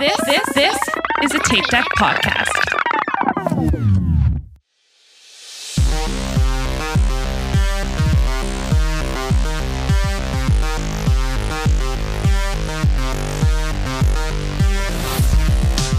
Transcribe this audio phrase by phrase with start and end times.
[0.00, 0.78] This this this
[1.24, 2.48] is a Tape Deck podcast.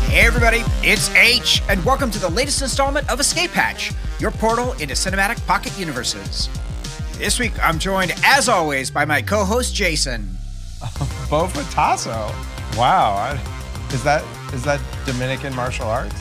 [0.09, 4.73] Hey everybody, it's H, and welcome to the latest installment of Escape Hatch, your portal
[4.73, 6.49] into cinematic pocket universes.
[7.20, 10.23] This week, I'm joined, as always, by my co-host Jason.
[11.29, 12.33] Bo Fatasso.
[12.75, 13.13] Wow.
[13.13, 13.50] I-
[13.93, 14.23] Is that
[14.53, 16.16] is that Dominican martial arts?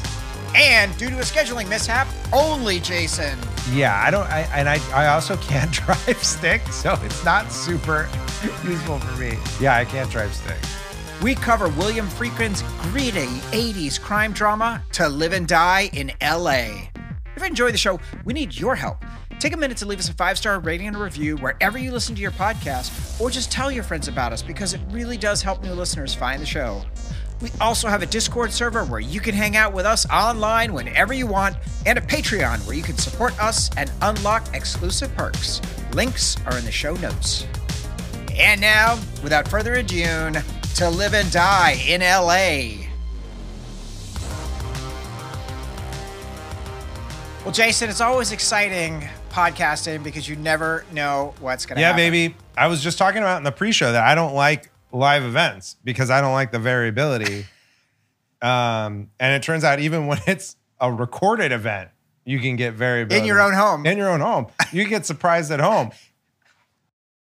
[0.54, 3.38] And due to a scheduling mishap, only Jason.
[3.72, 8.08] Yeah, I don't I and I, I also can't drive stick, so it's not super
[8.64, 9.38] useful for me.
[9.60, 10.58] Yeah, I can't drive stick.
[11.22, 16.88] We cover William Friedkin's gritty 80s crime drama, To Live and Die in LA.
[17.36, 19.04] If you enjoy the show, we need your help.
[19.38, 21.92] Take a minute to leave us a five star rating and a review wherever you
[21.92, 25.40] listen to your podcast, or just tell your friends about us because it really does
[25.40, 26.82] help new listeners find the show.
[27.40, 31.14] We also have a Discord server where you can hang out with us online whenever
[31.14, 31.56] you want,
[31.86, 35.60] and a Patreon where you can support us and unlock exclusive perks.
[35.92, 37.46] Links are in the show notes.
[38.34, 40.32] And now, without further ado,
[40.74, 42.86] to live and die in LA.
[47.44, 52.04] Well, Jason, it's always exciting podcasting because you never know what's going to Yeah, happen.
[52.04, 52.34] Yeah, baby.
[52.56, 56.10] I was just talking about in the pre-show that I don't like live events because
[56.10, 57.46] I don't like the variability.
[58.42, 61.90] Um, and it turns out even when it's a recorded event,
[62.24, 63.84] you can get variability In your own home.
[63.84, 65.90] In your own home, you get surprised at home.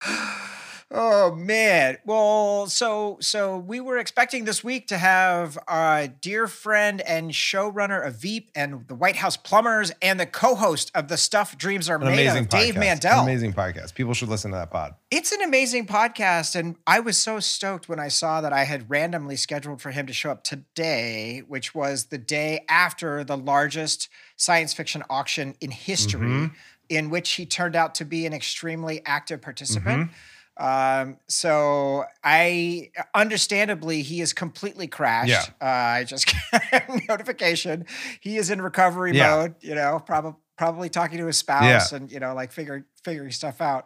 [0.89, 1.97] Oh man.
[2.05, 8.07] Well, so so we were expecting this week to have our dear friend and showrunner
[8.07, 11.97] of Veep and the White House Plumbers and the co-host of the Stuff Dreams Are
[11.97, 12.79] An Made amazing of, Dave podcast.
[12.79, 13.19] Mandel.
[13.19, 13.95] An amazing podcast.
[13.95, 14.95] People should listen to that pod.
[15.11, 18.89] It's an amazing podcast, and I was so stoked when I saw that I had
[18.89, 24.07] randomly scheduled for him to show up today, which was the day after the largest
[24.37, 26.53] science fiction auction in history, Mm-hmm.
[26.87, 30.03] in which he turned out to be an extremely active participant.
[30.03, 30.13] Mm-hmm.
[30.59, 35.29] Um, so I understandably he is completely crashed.
[35.29, 35.43] Yeah.
[35.61, 35.65] Uh,
[35.99, 37.85] I just got a notification.
[38.21, 39.35] He is in recovery Yeah.
[39.35, 41.97] mode, you know, probably probably talking to his spouse Yeah.
[41.97, 43.85] and you know, like figuring figuring stuff out.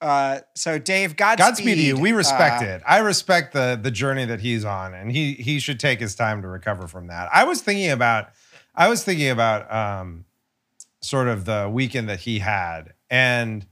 [0.00, 1.38] Uh, so Dave, Godspeed.
[1.44, 1.96] Godspeed to you.
[1.98, 2.82] We respect uh, it.
[2.86, 6.40] I respect the the journey that he's on, and he he should take his time
[6.42, 7.28] to recover from that.
[7.32, 8.28] I was thinking about,
[8.74, 10.24] I was thinking about um,
[11.00, 13.66] sort of the weekend that he had, and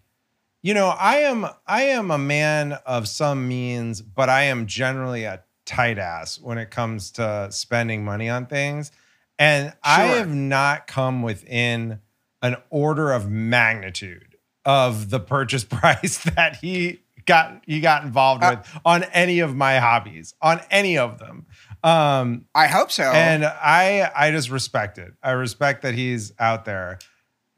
[0.63, 5.25] you know, I am I am a man of some means, but I am generally
[5.25, 8.93] a tight ass when it comes to spending money on things,
[9.39, 12.01] and I have not come within
[12.43, 18.57] an order of magnitude of the purchase price that he got he got involved Uh,
[18.59, 21.47] with on any of my hobbies on any of them.
[21.83, 23.05] Um I hope so.
[23.05, 25.15] and i i just respect it.
[25.23, 26.99] I respect that he's out there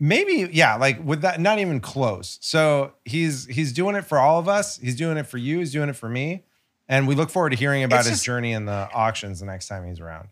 [0.05, 2.39] maybe yeah like with that not even close.
[2.43, 4.77] So he's he's doing it for all of us.
[4.77, 5.61] He's doing it for you.
[5.61, 6.45] He's doing it for me.
[6.89, 9.47] And we look forward to hearing about It's his just- journey in the auctions the
[9.47, 10.29] next time he's around.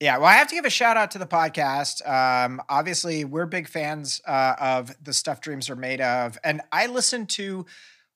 [0.00, 2.06] Yeah, well, I have to give a shout out to the podcast.
[2.08, 6.86] Um, obviously, we're big fans uh, of the stuff dreams are made of, and I
[6.86, 7.64] listened to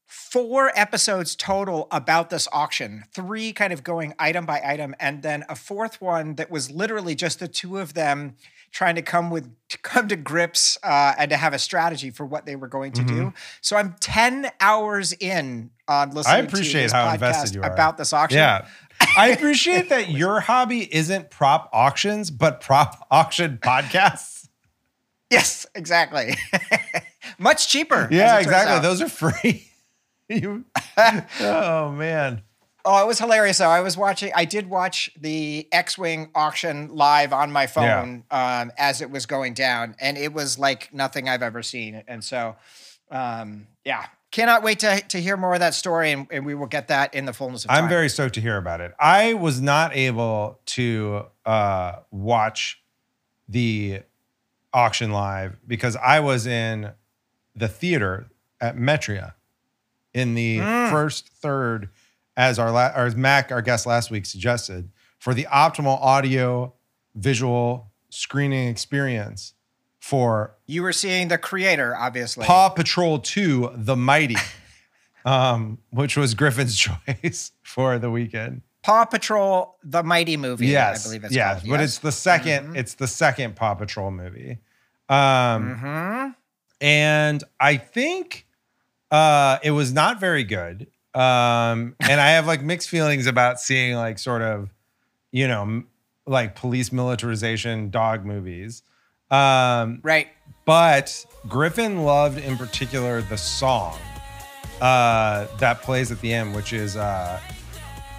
[0.07, 3.05] four episodes total about this auction.
[3.15, 7.15] Three kind of going item by item, and then a fourth one that was literally
[7.15, 8.35] just the two of them
[8.71, 12.25] trying to come with to come to grips uh, and to have a strategy for
[12.25, 13.33] what they were going to do.
[13.61, 16.37] So I'm ten hours in on listening.
[16.37, 17.73] I appreciate to this how invested you are.
[17.73, 18.39] about this auction.
[18.39, 18.67] yeah
[19.17, 24.49] i appreciate that your hobby isn't prop auctions but prop auction podcasts
[25.31, 26.35] Yes, exactly.
[27.39, 28.09] Much cheaper.
[28.11, 29.69] yeah exactly those are free
[30.29, 30.65] you,
[31.41, 32.43] oh man
[32.85, 33.69] Oh, it was hilarious though.
[33.69, 34.33] I was watching.
[34.35, 39.53] I did watch the X-wing auction live on my phone um, as it was going
[39.55, 42.03] down, and it was like nothing I've ever seen.
[42.09, 42.57] And so,
[43.11, 46.67] um, yeah, cannot wait to to hear more of that story, and, and we will
[46.67, 47.85] get that in the fullness of time.
[47.85, 48.95] I'm very stoked to hear about it.
[48.99, 52.81] I was not able to uh, watch
[53.49, 54.01] the
[54.73, 56.93] auction live because I was in
[57.57, 58.29] the theater
[58.61, 59.33] at Metreon
[60.15, 60.91] in the Mm.
[60.91, 61.89] first third,
[62.39, 64.89] as our la- or as Mac, our guest last week, suggested
[65.19, 66.73] for the optimal audio
[67.15, 69.53] visual screening experience
[69.99, 72.47] for You were seeing the creator, obviously.
[72.47, 74.37] Paw Patrol 2 The Mighty,
[75.25, 78.63] um, which was Griffin's choice for the weekend.
[78.85, 80.69] Paw Patrol, the mighty movie.
[80.69, 81.71] Yes, I believe it's yes, called.
[81.71, 84.59] but it's the 2nd It's the second Paw Patrol movie,
[85.09, 86.35] um, Mhm.
[86.81, 88.47] and I think
[89.11, 90.87] uh, it was not very good.
[91.19, 94.71] Um, and I have like mixed feelings about seeing like sort of
[95.33, 95.89] you know, m-
[96.27, 98.83] like police militarization dog movies.
[99.31, 100.29] Um, Right.
[100.65, 103.99] but Griffin loved in particular the song
[104.81, 107.39] uh, that plays at the end, which is uh,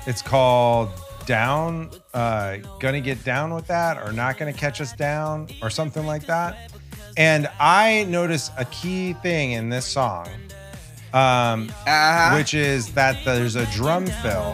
[0.05, 0.89] it's called
[1.25, 6.05] "Down." Uh, gonna get down with that, or not gonna catch us down, or something
[6.05, 6.71] like that.
[7.17, 10.27] And I noticed a key thing in this song,
[11.13, 12.35] um, Uh-huh.
[12.35, 14.53] which is that there's a drum fill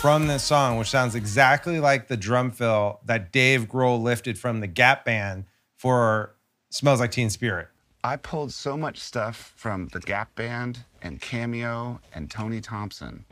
[0.00, 4.60] from this song, which sounds exactly like the drum fill that Dave Grohl lifted from
[4.60, 5.44] the Gap Band
[5.76, 6.34] for
[6.70, 7.68] "Smells Like Teen Spirit."
[8.04, 13.24] I pulled so much stuff from the Gap Band and Cameo and Tony Thompson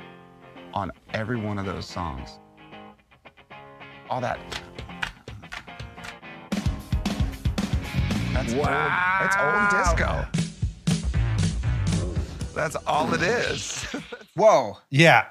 [0.72, 2.38] on every one of those songs.
[4.08, 4.38] All that.
[8.32, 9.18] That's wow.
[9.20, 10.39] Old, it's old disco.
[12.54, 13.82] That's all it is.
[14.36, 14.78] Whoa.
[14.90, 15.26] Yeah.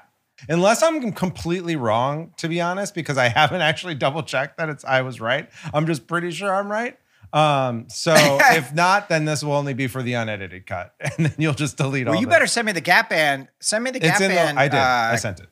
[0.48, 4.84] Unless I'm completely wrong, to be honest, because I haven't actually double checked that it's
[4.84, 5.50] I was right.
[5.74, 6.98] I'm just pretty sure I'm right.
[7.32, 11.34] Um, so if not, then this will only be for the unedited cut, and then
[11.38, 12.12] you'll just delete all.
[12.14, 13.48] Well, you the- better send me the Gap Band.
[13.60, 14.56] Send me the Gap It's in Band.
[14.56, 14.62] the.
[14.62, 14.78] I did.
[14.78, 15.46] uh, I sent it.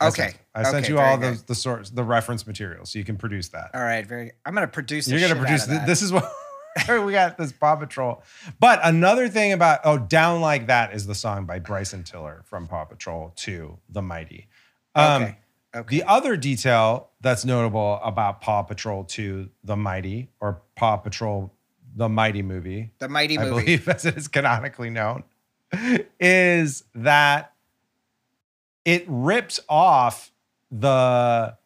[0.00, 0.22] I okay.
[0.22, 0.40] sent, it.
[0.54, 1.38] I sent you all good.
[1.38, 3.70] the the source, the reference material, so you can produce that.
[3.74, 4.06] All right.
[4.06, 4.32] Very.
[4.46, 5.08] I'm gonna produce.
[5.08, 5.86] You're gonna shit produce out of th- that.
[5.86, 6.32] this is what
[7.04, 8.22] we got this Paw Patrol.
[8.58, 12.66] But another thing about oh, down like that is the song by Bryson Tiller from
[12.66, 14.48] Paw Patrol 2, The Mighty.
[14.94, 15.36] Um, Okay.
[15.72, 15.98] Okay.
[15.98, 21.54] The other detail that's notable about Paw Patrol 2, The Mighty, or Paw Patrol,
[21.94, 23.60] The Mighty movie, the mighty I movie.
[23.60, 25.22] believe as it is canonically known,
[26.18, 27.52] is that
[28.84, 30.32] it rips off
[30.72, 31.56] the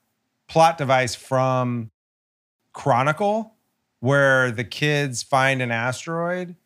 [0.48, 1.90] plot device from
[2.74, 3.53] Chronicle,
[4.04, 6.56] where the kids find an asteroid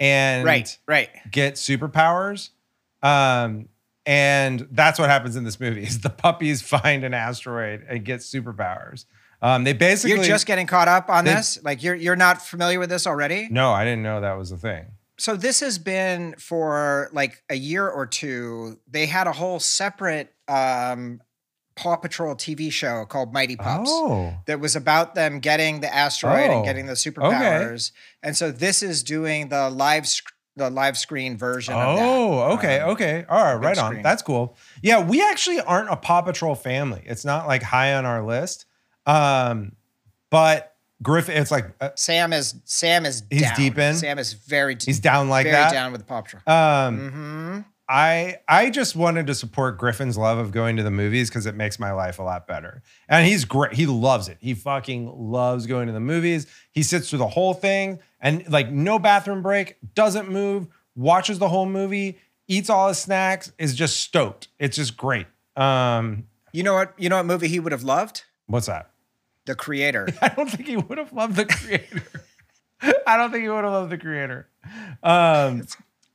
[0.00, 0.76] and right.
[0.86, 1.08] Right.
[1.30, 2.50] get superpowers.
[3.02, 3.68] Um,
[4.04, 8.20] and that's what happens in this movie: is the puppies find an asteroid and get
[8.20, 9.04] superpowers.
[9.40, 11.58] Um, they basically You're just getting caught up on They- this.
[11.62, 13.48] Like you're you're not familiar with this already.
[13.50, 14.86] no, I didn't know that was a thing.
[15.20, 18.78] So this has been for like a year or two.
[18.88, 21.20] They had a whole separate um,
[21.78, 23.88] Paw Patrol TV show called Mighty Pups.
[23.92, 27.92] Oh, that was about them getting the asteroid Oh, and getting the superpowers.
[28.22, 32.04] And so this is doing the live sc- the live screen version of that.
[32.04, 33.24] Oh, okay, Um, okay.
[33.28, 34.02] All right, right on.
[34.02, 34.56] That's cool.
[34.82, 37.02] Yeah, we actually aren't a Paw Patrol family.
[37.06, 38.66] It's not like high on our list.
[39.06, 39.76] Um,
[40.30, 43.54] but Griffin, it's like uh, Sam is Sam is He's down.
[43.56, 43.94] deep in?
[43.94, 45.70] Sam is very d- he's down like very that.
[45.72, 46.42] down with the Paw Patrol.
[46.46, 51.30] Um, hmm I I just wanted to support Griffin's love of going to the movies
[51.30, 52.82] because it makes my life a lot better.
[53.08, 53.72] And he's great.
[53.74, 54.36] He loves it.
[54.40, 56.46] He fucking loves going to the movies.
[56.70, 61.48] He sits through the whole thing and like no bathroom break, doesn't move, watches the
[61.48, 64.48] whole movie, eats all his snacks, is just stoked.
[64.58, 65.26] It's just great.
[65.56, 66.92] Um, You know what?
[66.98, 68.24] You know what movie he would have loved?
[68.46, 68.90] what's that?
[69.46, 70.08] The Creator.
[70.22, 72.02] I don't think he would have loved the creator.
[73.06, 74.46] I don't think he would have loved the creator.
[75.02, 75.66] Um,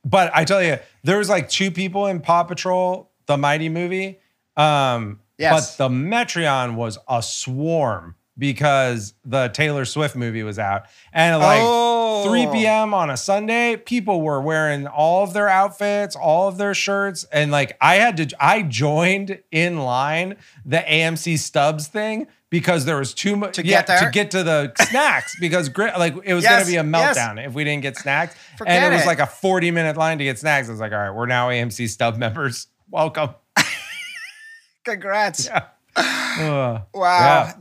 [0.04, 4.18] but I tell you, there was like two people in Paw Patrol, the Mighty movie.
[4.56, 5.76] Um, Yes.
[5.76, 10.84] But the Metreon was a swarm because the Taylor Swift movie was out.
[11.12, 12.24] And like Oh.
[12.28, 12.94] 3 p.m.
[12.94, 17.24] on a Sunday, people were wearing all of their outfits, all of their shirts.
[17.32, 22.96] And like I had to, I joined in line the AMC Stubs thing because there
[22.98, 23.98] was too much To get there?
[23.98, 27.18] to get to the snacks because like it was Yes, gonna be a yes.
[27.18, 28.36] meltdown if we didn't get snacks.
[28.56, 30.68] Forget and it was like a 40 minute line to get snacks.
[30.68, 32.68] I was like, all right, we're now AMC Stub members.
[32.90, 33.30] Welcome.
[34.84, 35.46] Congrats.
[35.46, 35.64] Yeah.
[35.96, 37.44] Uh, Wow.
[37.46, 37.54] Yeah.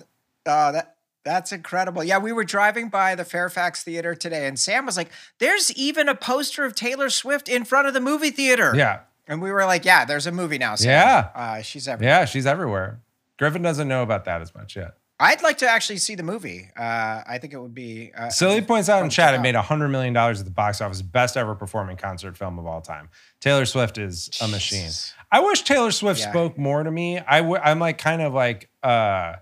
[0.46, 2.04] Oh, that that's incredible.
[2.04, 5.10] Yeah, we were driving by the Fairfax Theater today, and Sam was like,
[5.40, 9.00] "There's even a poster of Taylor Swift in front of the movie theater." yeah.
[9.28, 10.90] and we were like, "Yeah, there's a movie now." Sam.
[10.90, 11.30] Yeah.
[11.34, 12.20] uh, she's everywhere.
[12.20, 12.26] Yeah.
[12.26, 13.00] She's everywhere.
[13.44, 14.94] Griffin doesn't know about that as much yet.
[15.20, 16.70] I'd like to actually see the movie.
[16.78, 18.14] Uh, I think it would be.
[18.18, 21.36] Uh, Silly points out in chat it made $100 million at the box office, best
[21.36, 23.10] ever performing concert film of all time.
[23.42, 24.84] Taylor Swift is a machine.
[24.84, 25.14] Jesus.
[25.30, 26.30] I wish Taylor Swift Yeah.
[26.30, 27.20] spoke more to me.
[27.20, 29.36] I w- I'm like kind of like uh,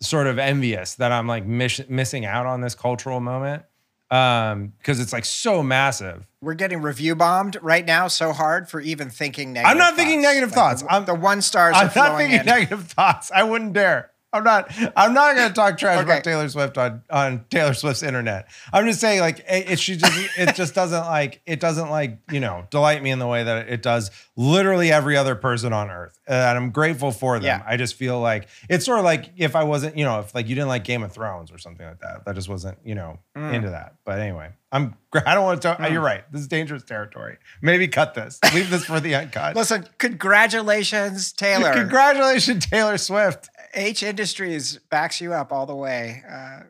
[0.00, 3.64] sort of envious that I'm like miss- missing out on this cultural moment
[4.10, 6.26] um, because it's like so massive.
[6.40, 9.70] We're getting review bombed right now so hard for even thinking negative.
[9.72, 10.82] I'm not thinking negative Like, thoughts.
[10.82, 11.74] The, I'm- the one stars.
[11.76, 12.46] I'm are not thinking in.
[12.46, 13.30] negative thoughts.
[13.34, 14.10] I wouldn't dare.
[14.32, 14.70] I'm not.
[14.96, 16.10] I'm not going to talk trash Okay.
[16.10, 18.48] about Taylor Swift on on Taylor Swift's internet.
[18.72, 22.18] I'm just saying, like, it, it she just it just doesn't like it doesn't like
[22.30, 25.90] you know delight me in the way that it does literally every other person on
[25.90, 27.46] earth, and I'm grateful for them.
[27.46, 27.62] Yeah.
[27.66, 30.46] I just feel like it's sort of like if I wasn't, you know, if like
[30.48, 33.18] you didn't like Game of Thrones or something like that, that just wasn't, you know,
[33.36, 33.54] Mm.
[33.54, 33.94] into that.
[34.04, 34.94] But anyway, I'm.
[35.26, 35.68] I don't want to.
[35.68, 36.30] talk You're right.
[36.32, 37.38] This is dangerous territory.
[37.62, 38.38] Maybe cut this.
[38.52, 39.56] Leave this for the uncut.
[39.56, 41.72] Listen, congratulations, Taylor.
[41.74, 43.48] Congratulations, Taylor Swift.
[43.74, 46.22] H Industries backs you up all the way.
[46.28, 46.60] Uh,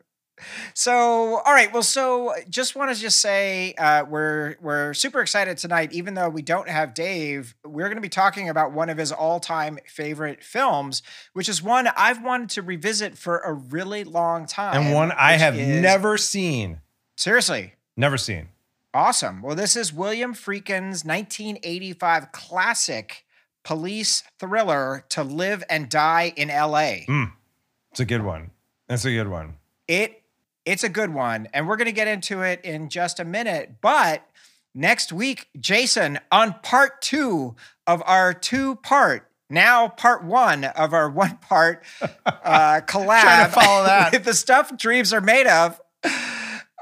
[0.73, 1.71] so, all right.
[1.73, 5.91] Well, so just want to just say uh, we're we're super excited tonight.
[5.91, 9.11] Even though we don't have Dave, we're going to be talking about one of his
[9.11, 11.01] all-time favorite films,
[11.33, 15.33] which is one I've wanted to revisit for a really long time, And one I
[15.33, 16.79] have is- never seen.
[17.17, 18.47] seriously Never seen.
[18.93, 19.41] Awesome.
[19.41, 23.25] Well, this is William Friedkin's 1985 classic
[23.69, 27.01] police thriller, To Live and Die in LA.
[27.91, 28.49] It's a good one.
[28.89, 29.57] It's a good one.
[29.87, 30.23] It
[30.65, 33.75] it's a good one, and we're going to get into it in just a minute.
[33.79, 34.27] But
[34.73, 41.83] next week, Jason, on part two of our two-part, now part one of our one-part
[42.25, 44.23] uh, collab, Trying to follow that.
[44.25, 45.79] the stuff dreams are made of.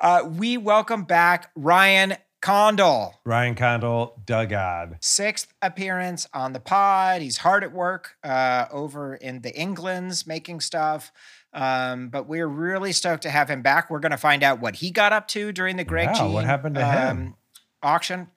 [0.02, 2.16] Uh, we welcome back Ryan
[2.48, 3.14] Condal.
[3.26, 5.04] Ryan Condal, Dugard.
[5.04, 7.22] sixth appearance on the pod.
[7.22, 11.12] He's hard at work uh, over in the Englands making stuff.
[11.52, 13.90] Um, but we're really stoked to have him back.
[13.90, 16.34] We're going to find out what he got up to during the Greg Yeah, G
[16.34, 17.36] what happened to him?
[17.84, 18.30] auction.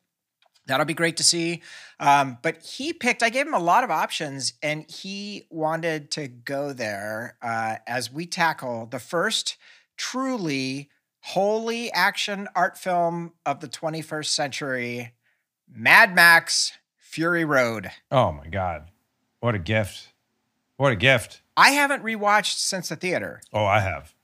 [0.66, 1.62] That'll be great to see.
[2.00, 6.26] Um, but he picked, I gave him a lot of options and he wanted to
[6.26, 9.56] go there uh, as we tackle the first
[9.96, 10.88] truly
[11.20, 15.12] wholly action art film of the 21st century
[15.72, 17.90] Mad Max Fury Road.
[18.10, 18.90] Oh my God.
[19.40, 20.08] What a gift.
[20.76, 21.42] What a gift.
[21.56, 23.40] I haven't rewatched since the theater.
[23.52, 24.14] Oh, I have.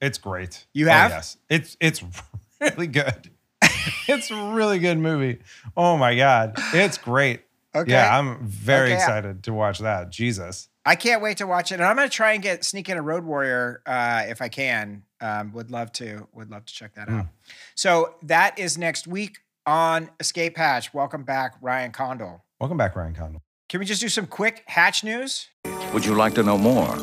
[0.00, 0.66] It's great.
[0.72, 1.10] You Oh, have?
[1.10, 1.36] yes.
[1.48, 2.02] It's it's
[2.60, 3.30] really good.
[4.08, 5.40] it's a really good movie.
[5.76, 6.54] Oh my God.
[6.72, 7.42] It's great.
[7.74, 7.90] Okay.
[7.92, 8.94] Yeah, I'm very Okay.
[8.94, 10.08] excited to watch that.
[10.08, 10.70] Jesus.
[10.88, 11.74] I can't wait to watch it.
[11.76, 14.48] And I'm going to try and get sneak in a Road Warrior uh, if I
[14.48, 15.02] can.
[15.20, 16.28] Um, would love to.
[16.32, 17.18] Would love to check that Hmm.
[17.20, 17.26] out.
[17.74, 20.94] So that is next week on Escape Hatch.
[20.94, 22.44] Welcome back, Ryan Condal.
[22.60, 23.42] Welcome back, Ryan Condal.
[23.68, 25.48] Can we just do some quick Hatch news?
[25.92, 26.96] Would you like to know more?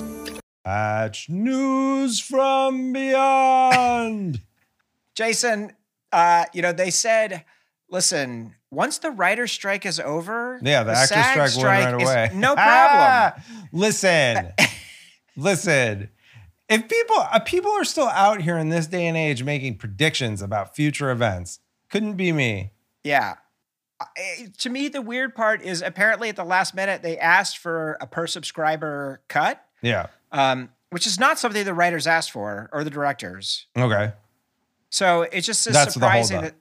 [0.64, 4.40] Hatch news from beyond.
[5.16, 5.74] Jason,
[6.14, 7.44] uh, you know, they said,
[7.90, 12.32] listen, once the writer's strike is over, Yeah, the, actor SAG strike, went right away.
[12.34, 12.64] No problem.
[12.66, 13.34] Ah,
[13.72, 14.50] listen,
[15.38, 16.10] listen.
[16.70, 20.42] If people uh, people are still out here in this day and age making predictions
[20.42, 22.72] about future events, couldn't be me.
[23.04, 23.36] Yeah.
[24.60, 28.08] To me, the weird part is apparently at the last minute they asked for a
[28.08, 30.08] per subscriber cut, Yeah.
[30.32, 33.68] um, which is not something the writers asked for or the directors.
[33.78, 34.12] Okay.
[34.90, 36.56] So it's just That's the surprising that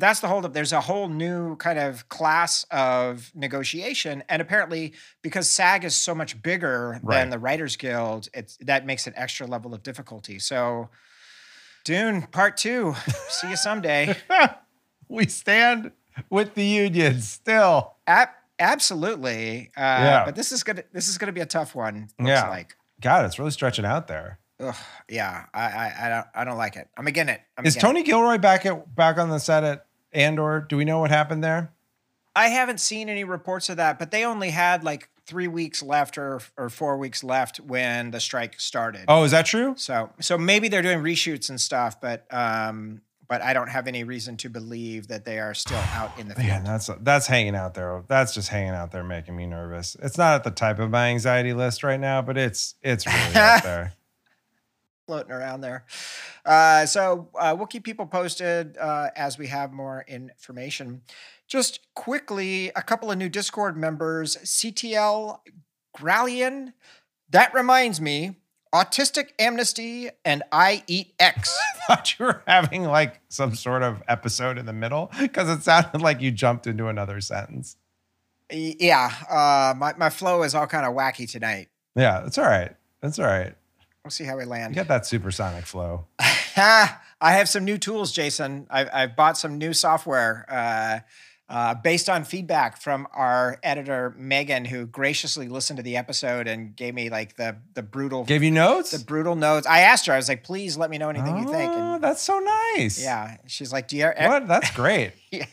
[0.00, 0.52] that's the holdup.
[0.54, 6.14] There's a whole new kind of class of negotiation, and apparently because SAG is so
[6.14, 7.18] much bigger Right.
[7.18, 10.38] than the Writers Guild, it's that makes an extra level of difficulty.
[10.38, 10.88] So,
[11.84, 12.94] Dune Part Two.
[13.28, 14.16] See you someday.
[15.08, 15.92] we stand
[16.30, 17.94] with the union still.
[18.06, 19.70] Ab- absolutely.
[19.76, 20.24] Uh, Yeah.
[20.24, 22.08] But this is gonna this is gonna be a tough one.
[22.18, 22.48] Looks Yeah.
[22.48, 22.76] like.
[23.00, 24.38] God, it's really stretching out there.
[24.62, 24.74] Ugh,
[25.08, 26.88] yeah, I, I I don't I don't like it.
[26.96, 27.40] I'm again it.
[27.58, 27.92] I'm Is again it.
[27.92, 30.64] Tony Gilroy back at back on the set at Andor?
[30.68, 31.72] Do we know what happened there?
[32.34, 36.16] I haven't seen any reports of that, but they only had like three weeks left
[36.16, 39.04] or or four weeks left when the strike started.
[39.08, 39.74] Oh, is that true?
[39.76, 44.04] So so maybe they're doing reshoots and stuff, but um but I don't have any
[44.04, 46.48] reason to believe that they are still out in the field.
[46.48, 48.02] Man, that's that's hanging out there.
[48.08, 49.96] That's just hanging out there, making me nervous.
[50.02, 53.34] It's not at the type of my anxiety list right now, but it's it's really
[53.36, 53.94] out there.
[55.12, 55.84] Floating around there.
[56.46, 61.02] Uh, so uh, we'll keep people posted uh, as we have more information.
[61.46, 65.40] Just quickly, a couple of new Discord members CTL
[65.94, 66.72] Grallian.
[67.28, 68.36] That reminds me
[68.74, 71.54] Autistic Amnesty and I Eat X.
[71.86, 76.00] thought you were having like some sort of episode in the middle because it sounded
[76.00, 77.76] like you jumped into another sentence.
[78.50, 81.68] Yeah, uh, my, my flow is all kind of wacky tonight.
[81.94, 82.74] Yeah, that's all right.
[83.02, 83.54] That's all right.
[84.04, 84.74] We'll see how we You land.
[84.74, 86.06] got that supersonic flow.
[86.18, 86.90] I
[87.20, 88.66] have some new tools, Jason.
[88.68, 90.98] I've, I've bought some new software uh,
[91.48, 96.74] uh, based on feedback from our editor Megan, who graciously listened to the episode and
[96.74, 98.90] gave me like the the brutal Gave you notes?
[98.90, 99.68] the brutal notes.
[99.68, 102.22] I asked her, I was like, "Please let me know anything you think." Oh, that's
[102.22, 103.00] so nice.
[103.00, 104.48] yeah, she's like, "Do you?" What?
[104.48, 105.12] That's great.
[105.30, 105.46] Yeah,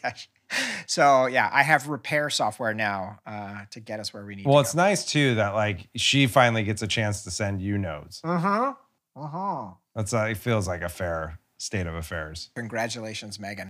[0.87, 4.45] So yeah, I have repair software now uh, to get us where we need.
[4.45, 8.21] Well, it's nice too that like she finally gets a chance to send you notes.
[8.23, 8.73] Uh huh.
[9.15, 9.67] Uh huh.
[9.95, 12.49] That's uh, it feels like a fair state of affairs.
[12.55, 13.69] Congratulations, Megan.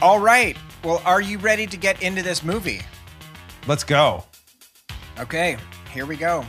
[0.00, 0.56] All right.
[0.82, 2.80] Well, are you ready to get into this movie?
[3.68, 4.24] Let's go.
[5.20, 5.56] Okay,
[5.92, 6.44] here we go.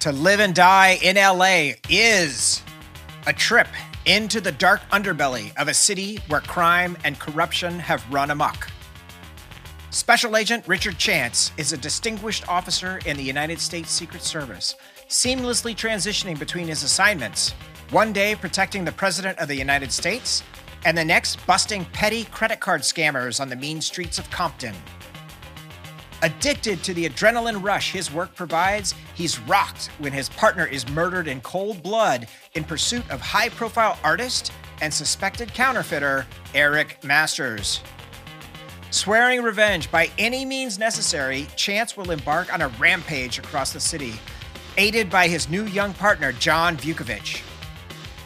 [0.00, 2.62] To Live and Die in LA is
[3.26, 3.68] a trip
[4.06, 8.70] into the dark underbelly of a city where crime and corruption have run amok.
[9.90, 14.74] Special Agent Richard Chance is a distinguished officer in the United States Secret Service,
[15.10, 17.50] seamlessly transitioning between his assignments.
[17.90, 20.42] One day protecting the President of the United States,
[20.86, 24.74] and the next busting petty credit card scammers on the mean streets of Compton.
[26.22, 31.28] Addicted to the adrenaline rush his work provides, he's rocked when his partner is murdered
[31.28, 37.80] in cold blood in pursuit of high profile artist and suspected counterfeiter Eric Masters.
[38.90, 44.14] Swearing revenge by any means necessary, Chance will embark on a rampage across the city,
[44.76, 47.42] aided by his new young partner, John Vukovic.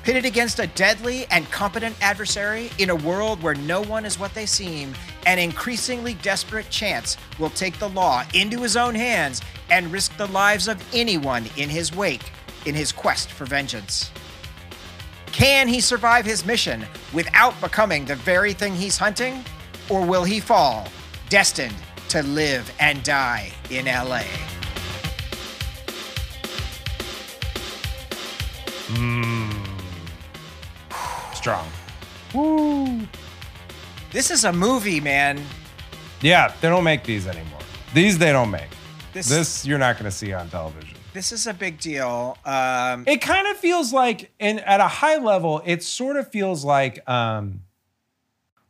[0.04, 4.34] Pitted against a deadly and competent adversary in a world where no one is what
[4.34, 4.92] they seem,
[5.24, 10.26] an increasingly desperate Chance will take the law into his own hands and risk the
[10.26, 12.32] lives of anyone in his wake
[12.66, 14.10] in his quest for vengeance.
[15.32, 16.84] Can he survive his mission
[17.14, 19.42] without becoming the very thing he's hunting?
[19.88, 20.86] Or will he fall,
[21.30, 21.74] destined
[22.10, 24.24] to live and die in LA?
[31.44, 31.68] Strong.
[32.32, 33.06] Woo!
[34.12, 35.38] This is a movie, man.
[36.22, 37.58] Yeah, they don't make these anymore.
[37.92, 38.70] These they don't make.
[39.12, 40.96] This This you're not going to see on television.
[41.12, 42.38] this is a big deal.
[42.46, 46.64] Um, It kind of feels like, and at a high level, it sort of feels
[46.64, 47.60] like, um,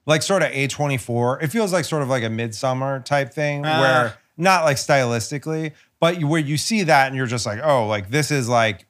[0.04, 1.44] like sort of A24.
[1.44, 3.80] It feels like sort of like a Midsommar type thing Ah.
[3.80, 8.10] where not like stylistically, but where you see that and you're just like, oh, like
[8.10, 8.84] this is like,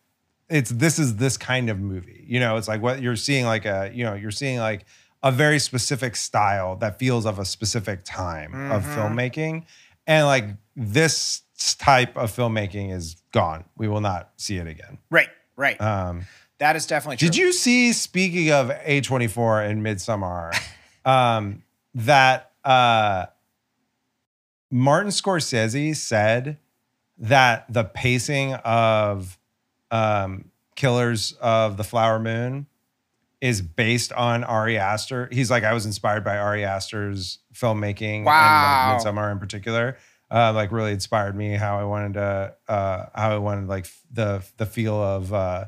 [0.48, 2.24] it's this is this kind of movie.
[2.26, 4.86] You know, it's like what you're seeing like a, you know, you're seeing like
[5.22, 9.64] a very specific style that feels of a specific time of filmmaking.
[10.06, 10.44] And like
[10.76, 11.42] this
[11.78, 13.64] type of filmmaking is gone.
[13.76, 14.98] We will not see it again.
[15.10, 15.80] right, right.
[15.80, 16.26] Um,
[16.58, 17.28] that is definitely true.
[17.28, 20.54] did you see, speaking of A24 and Midsommar,
[21.04, 21.62] um,
[21.94, 23.26] that uh,
[24.70, 26.58] Martin Scorsese said
[27.18, 29.38] that the pacing of
[29.94, 32.66] um, Killers of the Flower Moon
[33.40, 35.28] is based on Ari Aster.
[35.30, 38.96] He's like, I was inspired by Ari Aster's filmmaking Wow.
[38.96, 39.96] and like Midsommar in particular.
[40.30, 44.42] Uh, like really inspired me how I wanted to uh, how I wanted like the
[44.56, 45.66] the feel of uh,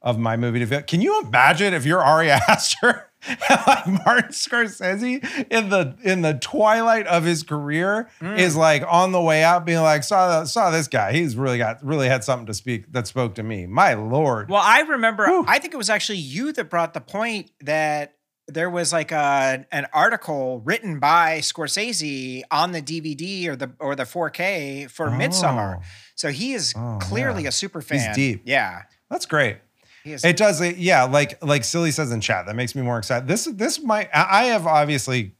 [0.00, 0.82] of my movie to feel.
[0.82, 3.07] Can you imagine if you're Ari Aster,
[3.66, 8.38] like Martin Scorsese in the in the twilight of his career mm.
[8.38, 11.12] is like on the way out, being like, saw saw this guy.
[11.12, 13.66] He's really got really had something to speak that spoke to me.
[13.66, 14.48] My lord.
[14.48, 15.26] Well, I remember.
[15.26, 15.44] Whew.
[15.48, 18.14] I think it was actually you that brought the point that
[18.46, 23.94] there was like a an article written by Scorsese on the DVD or the or
[23.94, 25.12] the 4K for oh.
[25.12, 25.78] Midsommar.
[25.78, 25.82] Oh.
[26.14, 27.50] So he is Oh, clearly yeah.
[27.50, 28.08] a super fan.
[28.08, 28.42] He's deep.
[28.44, 29.58] Yeah, That's great.
[30.04, 31.04] It does, yeah.
[31.04, 33.28] Like like silly says in chat, that makes me more excited.
[33.28, 34.08] This this might.
[34.14, 35.34] I have obviously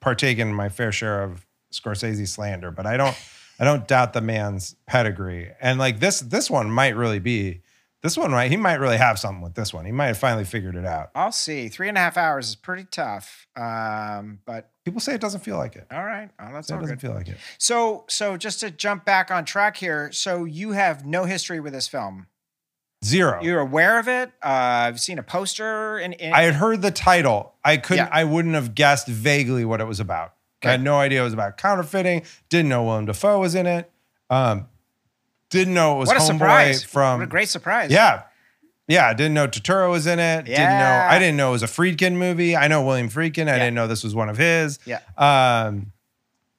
[0.00, 3.16] partaken my fair share of Scorsese slander, but I don't
[3.58, 5.50] I don't doubt the man's pedigree.
[5.60, 7.60] And like this this one might really be
[8.02, 9.84] this one right he might really have something with this one.
[9.84, 11.10] He might have finally figured it out.
[11.14, 11.68] I'll see.
[11.68, 13.46] Three and a half hours is pretty tough.
[13.56, 15.86] Um, but People say it doesn't feel like it.
[15.92, 17.00] all right, oh, that's Say it doesn't good.
[17.02, 17.36] feel like it.
[17.58, 21.74] So, so just to jump back on track here, so you have no history with
[21.74, 22.26] this film.
[23.04, 23.40] Zero.
[23.42, 24.28] You're aware of it.
[24.42, 24.48] Uh,
[24.88, 27.54] I've seen a poster, and, and I had heard the title.
[27.64, 28.06] I couldn't.
[28.06, 28.10] Yeah.
[28.12, 30.34] I wouldn't have guessed vaguely what it was about.
[30.62, 32.22] I had no idea it was about counterfeiting.
[32.50, 33.90] Didn't know Willem Dafoe was in it.
[34.28, 34.68] Um,
[35.48, 36.84] didn't know it was what a Homeboy surprise!
[36.84, 37.18] from.
[37.20, 37.90] what a great surprise!
[37.90, 38.24] Yeah,
[38.86, 39.08] yeah.
[39.08, 40.44] I didn't know Turturro was in it.
[40.44, 40.64] Didn't know.
[40.64, 41.08] Yeah.
[41.10, 42.54] I didn't know it was a Friedkin movie.
[42.54, 43.44] I know William Friedkin.
[43.48, 43.58] I Yeah.
[43.60, 44.78] didn't know this was one of his.
[44.84, 45.00] Yeah.
[45.16, 45.92] Um,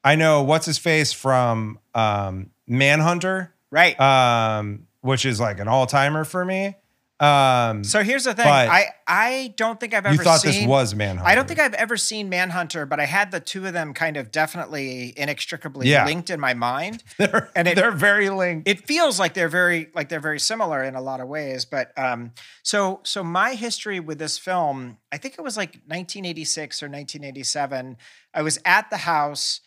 [0.03, 3.97] I know what's his face from um, Manhunter, right.
[3.99, 6.75] um, which is like an all timer for me.
[7.19, 10.51] Um, so here's the thing: but- I I don't think I've ever you thought seen.
[10.61, 11.29] this was Manhunter.
[11.29, 14.17] I don't think I've ever seen Manhunter, but I had the two of them kind
[14.17, 16.03] of definitely inextricably Yeah.
[16.05, 17.03] linked in my mind.
[17.19, 18.67] they're, and it- they're very linked.
[18.67, 21.63] It feels like they're very like they're very similar in a lot of ways.
[21.63, 22.31] But um,
[22.63, 27.97] so so my history with this film, I think it was like 1986 or 1987.
[28.33, 29.61] I was at the house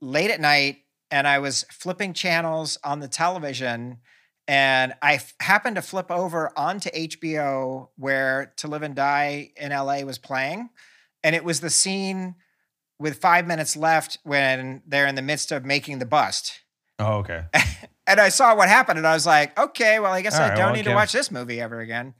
[0.00, 0.78] late at night
[1.12, 3.98] and I was flipping channels on the television
[4.48, 9.70] and I f- happened to flip over onto HBO where To Live and Die in
[9.70, 10.70] LA was playing.
[11.24, 12.36] And it was the scene
[12.98, 16.60] with five minutes left when they're in the midst of making the bust.
[16.98, 17.44] Oh, okay.
[18.08, 20.50] And I saw what happened and I was like, okay, well, I guess All I
[20.50, 22.14] right, don't well, need to watch this movie ever again.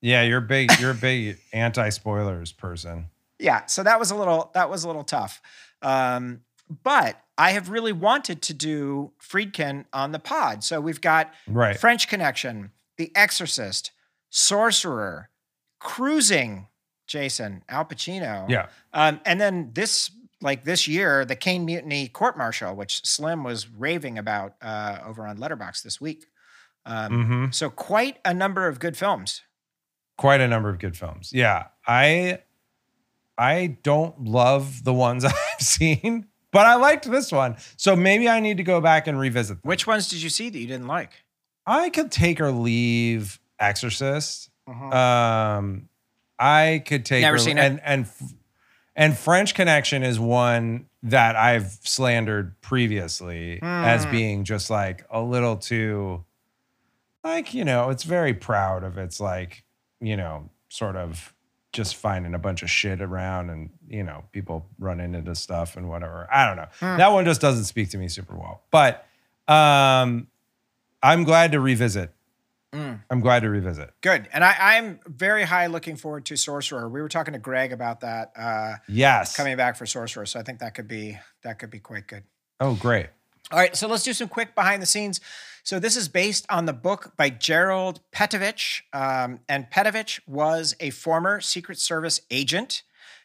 [0.00, 0.70] Yeah, you're big.
[0.80, 3.10] You're a big anti spoilers person.
[3.38, 5.42] yeah so that was a little that was a little tough
[5.82, 6.40] um,
[6.82, 11.76] but i have really wanted to do friedkin on the pod so we've got Right.
[11.78, 13.92] french connection the exorcist
[14.30, 15.30] sorcerer
[15.80, 16.66] cruising
[17.06, 18.66] jason al pacino Yeah.
[18.92, 23.68] um, and then this like this year the Caine mutiny court martial which slim was
[23.68, 26.26] raving about uh, over on Letterboxd this week
[26.86, 29.42] um, hmm so quite a number of good films
[30.16, 31.30] Quite a number of good films.
[31.32, 31.66] Yeah.
[31.86, 32.40] I
[33.38, 37.56] I don't love the ones I've seen, but I liked this one.
[37.76, 39.62] So maybe I need to go back and revisit.
[39.62, 39.68] them.
[39.68, 41.12] which ones did you see that you didn't like
[41.66, 44.50] I could take or leave Exorcist.
[44.68, 44.94] Mhm.
[44.94, 45.88] Um,
[46.38, 47.62] I could take Never or- seen it.
[47.64, 48.06] and and
[48.96, 54.10] and French Connection is one that I've slandered previously as Hmm.
[54.10, 56.24] being just like a little too,
[57.24, 59.64] like you know, it's very proud of its like
[60.00, 61.34] you know sort of
[61.72, 65.88] just finding a bunch of shit around and you know people run into stuff and
[65.88, 66.26] whatever.
[66.32, 66.68] I don't know.
[66.80, 66.96] Hmm.
[66.98, 69.06] That one just doesn't speak to me super well, but
[69.46, 70.28] um,
[71.02, 72.12] I'm glad to revisit.
[72.72, 73.00] Mm.
[73.08, 73.92] I'm glad to revisit.
[74.02, 74.28] Good.
[74.30, 76.86] And I, I'm very high looking forward to Sorcerer.
[76.86, 79.34] We were talking to Greg about that uh, Yes.
[79.34, 80.26] coming back for Sorcerer.
[80.26, 82.24] So I think that could be that could be quite good.
[82.60, 83.06] Oh, great.
[83.50, 85.22] All right, so let's do some quick behind the scenes.
[85.62, 90.90] So this is based on the book by Gerald Petievich, um, and Petovich was a
[90.90, 92.82] former Secret Service agent,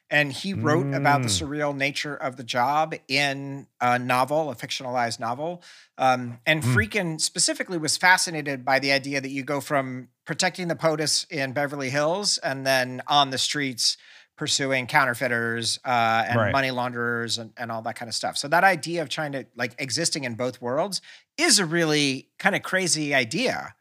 [0.10, 1.48] and he wrote about the Mm.
[1.48, 5.64] surreal nature of the job in a novel, a fictionalized novel.
[5.98, 6.74] Um, and Mm.
[6.74, 11.54] Friedkin specifically was fascinated by the idea that you go from protecting the POTUS in
[11.54, 13.98] Beverly Hills and then on the streets
[14.36, 16.52] pursuing counterfeiters uh, and Right.
[16.52, 18.36] money launderers and, and all that kind of stuff.
[18.36, 21.02] So that idea of trying to like existing in both worlds
[21.38, 23.76] is a really kind of crazy idea.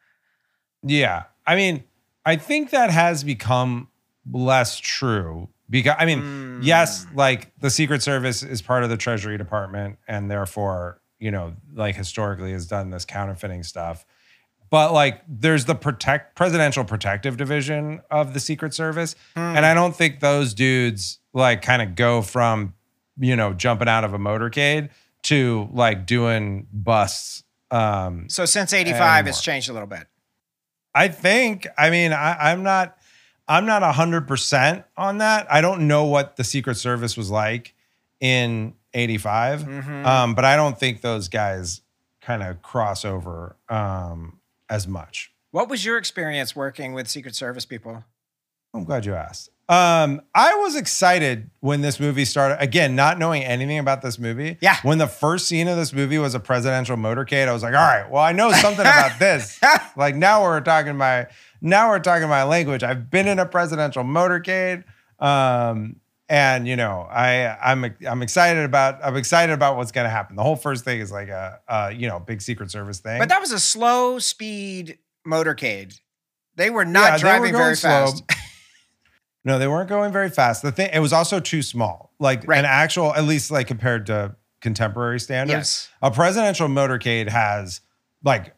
[0.82, 1.24] Yeah.
[1.46, 1.84] I mean,
[2.24, 3.88] I think that has become
[4.30, 6.60] less true because, I mean, hmm.
[6.62, 11.54] yes, like the Secret Service is part of the Treasury Department and therefore, you know,
[11.74, 14.04] like historically has done this counterfeiting stuff.
[14.70, 19.14] But like there's the protect presidential protective division of the Secret Service.
[19.34, 19.56] Hmm.
[19.56, 22.74] And I don't think those dudes like kind of go from,
[23.18, 24.90] you know, jumping out of a motorcade
[25.24, 27.44] to like doing busts.
[27.70, 30.06] Um, So since 85, it's changed a little bit.
[30.94, 31.66] I think.
[31.78, 32.96] I mean, I, I'm not.
[33.48, 35.50] I'm not hundred percent on that.
[35.50, 37.74] I don't know what the Secret Service was like
[38.20, 40.06] in '85, Mhm.
[40.06, 41.80] um, but I don't think those guys
[42.20, 44.38] kind of cross over um,
[44.70, 45.32] as much.
[45.50, 48.04] What was your experience working with Secret Service people?
[48.72, 49.50] I'm glad you asked.
[49.72, 52.60] Um, I was excited when this movie started.
[52.60, 54.58] Again, not knowing anything about this movie.
[54.60, 54.76] Yeah.
[54.82, 57.80] When the first scene of this movie was a presidential motorcade, I was like, all
[57.80, 59.58] right, well, I know something about this.
[59.96, 61.26] like now we're talking my
[61.62, 62.82] now we're talking my language.
[62.82, 64.84] I've been in a presidential motorcade.
[65.18, 65.96] Um,
[66.28, 70.36] and you know, I I'm I'm excited about I'm excited about what's gonna happen.
[70.36, 73.18] The whole first thing is like a, a you know big Secret Service thing.
[73.18, 75.98] But that was a slow speed motorcade.
[76.56, 77.88] They were Yeah, not were driving going very slow.
[78.06, 78.22] fast.
[79.44, 80.62] No, they weren't going very fast.
[80.62, 82.12] The thing, it was also too small.
[82.18, 82.58] Like Right.
[82.58, 85.52] an actual, at least like compared to contemporary standards.
[85.56, 85.88] Yes.
[86.00, 87.80] A presidential motorcade has
[88.22, 88.54] like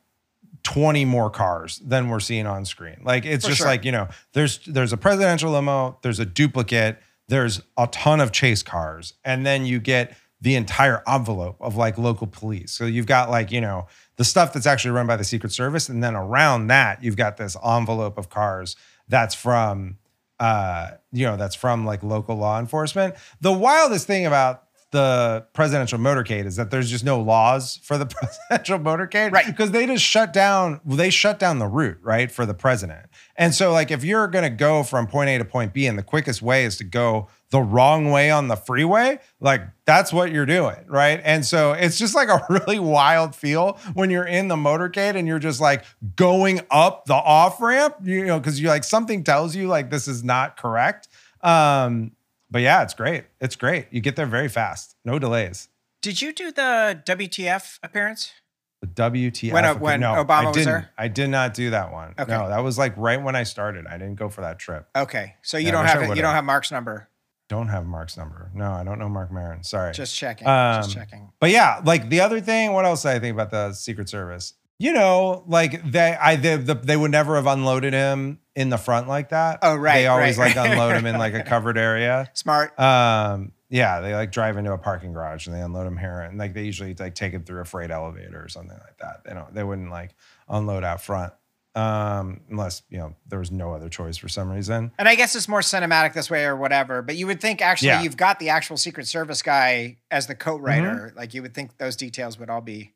[0.64, 3.00] 20 more cars than we're seeing on screen.
[3.02, 3.66] Like it's For just sure.
[3.66, 8.32] like, you know, there's there's a presidential limo, there's a duplicate, there's a ton of
[8.32, 12.72] chase cars, and then you get the entire envelope of like local police.
[12.72, 15.88] So you've got like, you know, the stuff that's actually run by the Secret Service.
[15.88, 18.76] And then around that, you've got this envelope of cars
[19.08, 19.96] that's from
[20.40, 23.14] uh, you know, that's from like local law enforcement.
[23.40, 28.06] The wildest thing about the presidential motorcade is that there's just no laws for the
[28.48, 29.32] presidential motorcade.
[29.32, 29.44] Right.
[29.44, 33.06] Because they just shut down, they shut down the route, right, for the president.
[33.36, 36.04] And so, like, if you're gonna go from point A to point B, and the
[36.04, 40.44] quickest way is to go the wrong way on the freeway, like that's what you're
[40.44, 41.20] doing, right?
[41.22, 45.28] And so it's just like a really wild feel when you're in the motorcade and
[45.28, 45.84] you're just like
[46.16, 50.08] going up the off ramp, you know, because you're like something tells you like this
[50.08, 51.06] is not correct.
[51.42, 52.10] Um,
[52.50, 53.22] but yeah, it's great.
[53.40, 53.86] It's great.
[53.92, 55.68] You get there very fast, no delays.
[56.02, 58.32] Did you do the WTF appearance?
[58.80, 59.52] The WTF.
[59.52, 60.66] When, uh, when no, Obama I was didn't.
[60.66, 60.90] there?
[60.98, 62.14] I did not do that one.
[62.18, 62.32] Okay.
[62.32, 63.86] No, that was like right when I started.
[63.86, 64.88] I didn't go for that trip.
[64.96, 66.04] Okay, so you Yeah, I don't wish I have it.
[66.04, 66.22] You would've.
[66.24, 67.08] don't have Mark's number.
[67.48, 68.50] Don't have Mark's number.
[68.54, 69.62] No, I don't know Mark Maron.
[69.62, 69.92] Sorry.
[69.92, 70.46] Just checking.
[70.46, 71.30] Um, just checking.
[71.40, 74.54] But yeah, like the other thing, what else did I think about the Secret Service?
[74.78, 78.76] you know, like they, I, they, the, they would never have unloaded him in the
[78.76, 79.60] front like that.
[79.62, 80.72] Oh, right, They always right, like right.
[80.72, 82.28] unload him in like a covered area.
[82.34, 82.78] Smart.
[82.78, 86.38] Um, yeah, they like drive into a parking garage and they unload him here, and
[86.38, 89.22] like they usually like take him through a freight elevator or something like that.
[89.24, 90.14] They don't, they wouldn't like
[90.48, 91.32] unload out front,
[91.74, 94.92] um, unless you know there was no other choice for some reason.
[94.98, 97.02] And I guess it's more cinematic this way or whatever.
[97.02, 98.02] But you would think actually Yeah.
[98.02, 101.12] you've got the actual Secret Service guy as the coat writer.
[101.16, 102.92] Like you would think those details would all be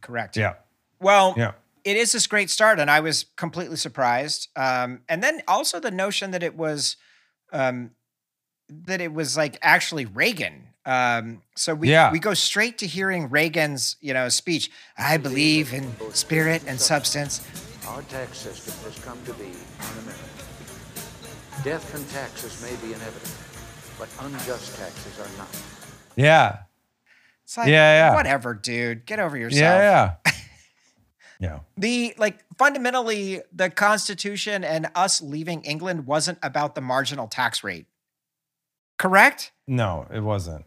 [0.00, 0.36] correct.
[0.36, 0.54] Yeah,
[1.00, 1.52] Well, yeah.
[1.84, 4.48] it is this great start, and I was completely surprised.
[4.56, 6.96] Um, and then also the notion that it was
[7.52, 7.90] um,
[8.70, 10.68] that it was like actually Reagan.
[10.86, 12.10] Um, so we Yeah.
[12.10, 14.70] we go straight to hearing Reagan's you know speech.
[14.98, 17.40] I believe in spirit and substance.
[17.88, 19.44] Our tax system has come to be
[19.80, 20.30] un-American.
[21.62, 23.30] Death from taxes may be inevitable,
[23.98, 25.48] but unjust taxes are not.
[26.16, 26.58] Yeah.
[27.44, 28.14] It's like Yeah, yeah.
[28.14, 29.04] whatever, dude.
[29.06, 29.60] Get over yourself.
[29.60, 30.32] Yeah, yeah.
[31.40, 31.58] yeah.
[31.76, 37.86] the like fundamentally the constitution and us leaving england wasn't about the marginal tax rate
[38.98, 40.64] correct No, it wasn't.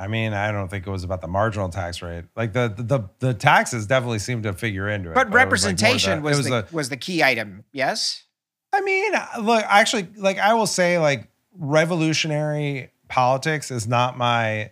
[0.00, 2.24] I mean, I don't think it was about the marginal tax rate.
[2.34, 5.14] Like the the the, taxes definitely seemed to figure into it.
[5.14, 7.64] but was, like, more representation the- was, it was the, a- was the key item
[7.72, 8.24] yes
[8.72, 14.70] I mean, look, actually, like I will say, like revolutionary politics is not my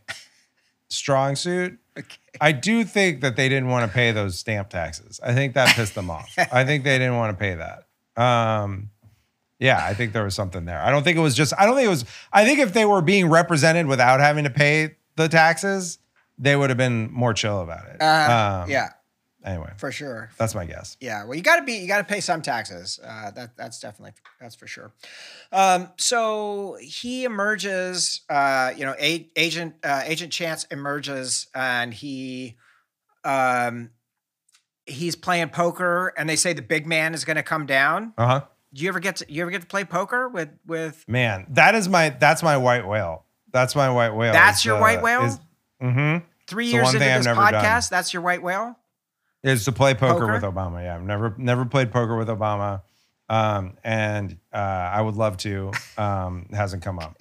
[0.89, 1.79] strong suit.
[1.99, 2.17] Okay.
[2.41, 5.19] I do think that they didn't want to pay those stamp taxes.
[5.21, 6.33] I think that pissed them off.
[6.53, 7.89] I think they didn't want to pay that.
[8.23, 8.91] Um,
[9.59, 10.81] yeah, I think there was something there.
[10.81, 11.53] I don't think it was just.
[11.59, 12.05] I don't think it was.
[12.33, 15.99] I think if they were being represented without having to pay the taxes,
[16.39, 18.01] they would have been more chill about it.
[18.01, 18.89] uh, Um, yeah
[19.45, 20.97] Anyway, for sure that's my guess.
[21.01, 23.79] yeah well you got to be you got to pay some taxes uh, that that's
[23.79, 24.91] definitely that's for sure
[25.53, 32.57] um, so he emerges uh, you know a, agent uh, agent chance emerges and he
[33.25, 33.91] um,
[34.87, 38.27] he's playing poker and they say the big man is going to come down Uh
[38.27, 38.41] huh.
[38.75, 41.75] Do you ever get to you ever get to play poker with with Man, that
[41.75, 43.25] is my that's my white whale.
[43.61, 44.33] That's my white whale.
[44.33, 45.25] That's is your the- white whale?
[45.25, 45.39] Is,
[45.83, 46.25] mm-hmm.
[46.47, 47.53] three It's years into this never done.
[47.55, 47.89] podcast?
[47.91, 48.77] That's your white whale.
[49.43, 50.33] Is to play poker, Poker?
[50.33, 50.83] with Obama.
[50.83, 52.83] Yeah, I've never never played poker with Obama,
[53.29, 55.71] um, and uh, I would love to.
[55.97, 57.17] Um, it hasn't come up.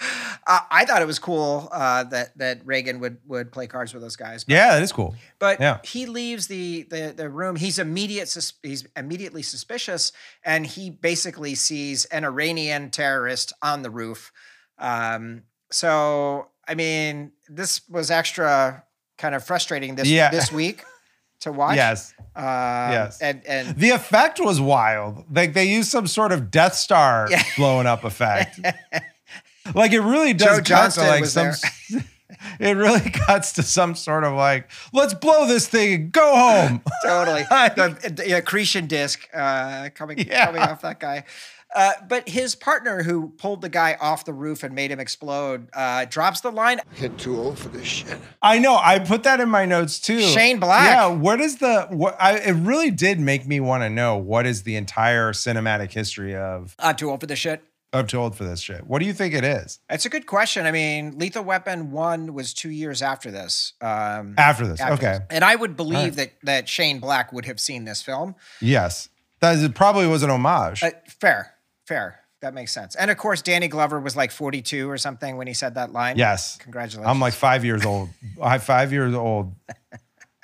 [0.46, 4.02] Uh, I thought it was cool uh, that that Reagan would would play cards with
[4.02, 4.44] those guys.
[4.44, 5.14] But, Yeah, that is cool.
[5.38, 5.78] but yeah.
[5.82, 7.56] he leaves the, the the room.
[7.56, 10.12] He's immediate sus- he's immediately suspicious,
[10.44, 14.32] and he basically sees an Iranian terrorist on the roof.
[14.78, 18.84] Um, so I mean, this was extra
[19.18, 20.30] kind of frustrating this Yeah.
[20.30, 20.82] this week
[21.40, 21.76] to watch.
[21.76, 23.20] Yes, Um, Yes.
[23.20, 25.24] and and the effect was wild.
[25.30, 27.42] Like they used some sort of Death Star Yeah.
[27.56, 28.60] blowing up effect.
[29.74, 31.52] like it really does Joe Johnston to like was some.
[31.90, 32.04] there.
[32.60, 36.82] It really cuts to some sort of like, let's blow this thing and go home.
[37.04, 40.46] totally the, the accretion disc uh, coming Yeah.
[40.46, 41.24] coming off that guy.
[41.74, 45.68] Uh, but his partner, who pulled the guy off the roof and made him explode,
[45.72, 46.80] uh, drops the line.
[47.00, 48.18] Get too old for this shit.
[48.40, 48.78] I know.
[48.80, 50.20] I put that in my notes too.
[50.20, 50.88] Shane Black.
[50.88, 51.06] Yeah.
[51.08, 51.88] What is the?
[51.90, 52.16] What?
[52.20, 56.34] I, it really did make me want to know what is the entire cinematic history
[56.34, 57.62] of I'm too old for this shit.
[57.92, 58.86] I'm too old for this shit.
[58.86, 60.66] What do you think it is It's a good question.
[60.66, 63.74] I mean, Lethal Weapon one was two years after this.
[63.80, 64.80] Um, after this?
[64.80, 65.18] after okay.
[65.18, 65.26] this.
[65.30, 66.16] and I would believe Alright.
[66.16, 68.34] that that Shane Black would have seen this film.
[68.60, 69.08] Yes.
[69.40, 70.82] That is, it probably was an homage.
[70.82, 71.53] Uh, fair,
[71.86, 72.20] fair.
[72.40, 72.94] That makes sense.
[72.94, 76.18] And of course, Danny Glover was like 42 or something when he said that line.
[76.18, 76.56] yes.
[76.58, 77.08] Congratulations.
[77.08, 78.10] I'm like five years old.
[78.42, 79.54] I'm five years old.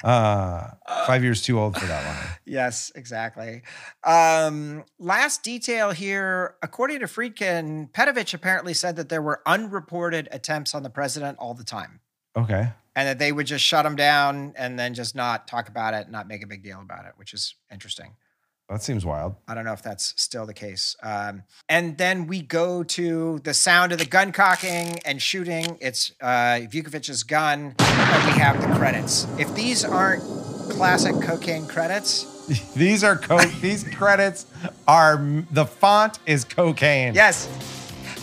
[0.02, 0.70] Uh,
[1.06, 2.34] five years too old for that line.
[2.46, 3.60] Yes, exactly.
[4.02, 6.54] Um, last detail here.
[6.62, 11.52] According to Friedkin, Petievich apparently said that there were unreported attempts on the president all
[11.52, 12.00] the time
[12.34, 12.70] Okay.
[12.96, 16.10] and that they would just shut him down and then just not talk about it,
[16.10, 18.14] not make a big deal about it, which is interesting.
[18.70, 19.34] That seems wild.
[19.48, 20.94] I don't know if that's still the case.
[21.02, 25.76] Um, and then we go to the sound of the gun cocking and shooting.
[25.80, 29.26] It's uh, Vukovic's gun, and we have the credits.
[29.40, 30.22] If these aren't
[30.70, 32.28] classic cocaine credits,
[32.74, 34.44] These are co- these credits
[34.88, 35.18] are
[35.52, 37.14] the font is cocaine.
[37.14, 37.46] yes,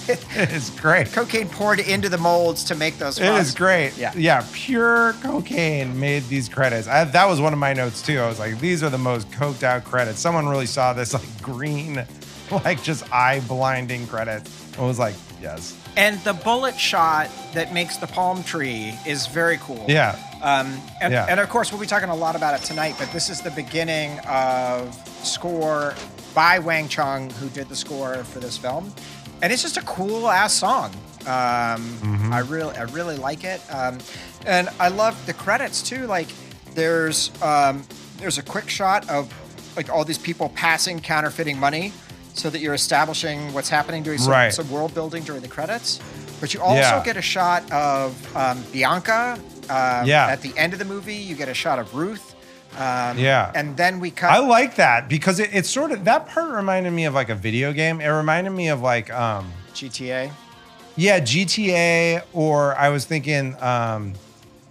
[0.10, 1.12] It is great.
[1.12, 3.20] cocaine poured into the molds to make those.
[3.20, 3.98] It is great.
[3.98, 4.14] Yeah.
[4.16, 4.46] Yeah.
[4.54, 6.88] Pure cocaine made these credits.
[6.88, 8.20] I, that was one of my notes too.
[8.20, 10.20] I was like, these are the most coked out credits.
[10.20, 12.06] Someone really saw this like green,
[12.52, 14.78] like just eye blinding credits.
[14.78, 15.76] I was like, yes.
[15.98, 19.84] And the bullet shot that makes the palm tree is very cool.
[19.88, 20.16] Yeah.
[20.44, 21.26] Um, and, Yeah.
[21.28, 23.50] and of course, we'll be talking a lot about it tonight, but this is the
[23.52, 24.94] beginning of
[25.26, 25.96] score
[26.36, 28.94] by Wang Chung, who did the score for this film.
[29.42, 30.92] And it's just a cool ass song.
[31.22, 32.34] Um, Mm-hmm.
[32.34, 33.62] I really, I really like it.
[33.74, 33.98] Um,
[34.46, 36.08] and I love the credits too.
[36.08, 36.28] Like,
[36.74, 37.84] there's um,
[38.18, 39.32] there's a quick shot of
[39.76, 41.92] like all these people passing counterfeiting money
[42.34, 44.54] so that you're establishing what's happening during some, Right.
[44.54, 46.00] some world building during the credits.
[46.40, 47.04] But you also Yeah.
[47.04, 49.38] get a shot of um, Bianca.
[49.70, 50.28] Um, Yeah.
[50.28, 52.36] At the end of the movie, you get a shot of Ruth.
[52.78, 53.52] Um, Yeah.
[53.56, 54.32] And then we cut.
[54.32, 57.36] I like that because it, it's sort of that part reminded me of like a
[57.36, 58.02] video game.
[58.02, 60.32] It reminded me of like um GTA.
[60.96, 64.14] yeah, GTA or I was thinking um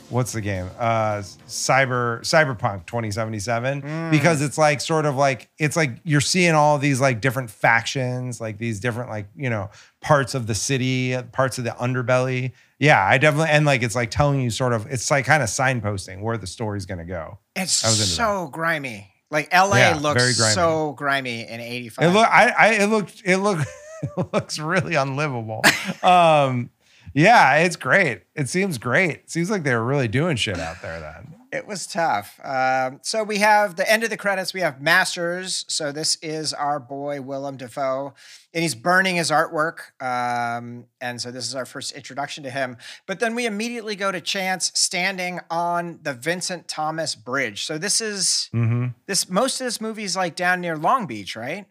[0.08, 0.70] what's the game?
[0.78, 1.16] Uh
[1.48, 7.00] Cyber Cyberpunk 2077 because it's like sort of like it's like you're seeing all these
[7.00, 11.64] like different factions, like these different like, you know, parts of the city, parts of
[11.64, 12.52] the underbelly.
[12.78, 15.48] Yeah, I definitely and like it's like telling you sort of it's like kind of
[15.48, 17.38] signposting where the story's going to go.
[17.54, 19.10] It's I was into so grimy.
[19.30, 20.54] Like LA Yeah, looks grimy.
[20.54, 22.04] so grimy in '85.
[22.04, 23.58] It look, I, I, it looked, it look,
[24.02, 25.62] it looks really unlivable.
[26.02, 26.70] um,
[27.14, 28.22] yeah, it's great.
[28.34, 29.10] It seems great.
[29.10, 31.34] It seems like they were really doing shit out there then.
[31.52, 32.40] It was tough.
[32.42, 34.52] Um, so we have the end of the credits.
[34.52, 35.64] We have Masters.
[35.68, 38.14] So this is our boy Willem Dafoe,
[38.52, 39.92] and he's burning his artwork.
[40.02, 42.76] Um, and so this is our first introduction to him.
[43.06, 47.64] But then we immediately go to Chance standing on the Vincent Thomas Bridge.
[47.64, 49.28] So this is hmm this.
[49.30, 51.66] Most of this movie is like down near Long Beach, right?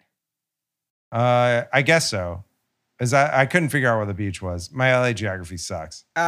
[1.12, 2.44] Uh, I guess so.
[3.00, 4.72] Is that I couldn't figure out where the beach was.
[4.72, 6.06] My LA geography sucks.
[6.16, 6.20] Uh,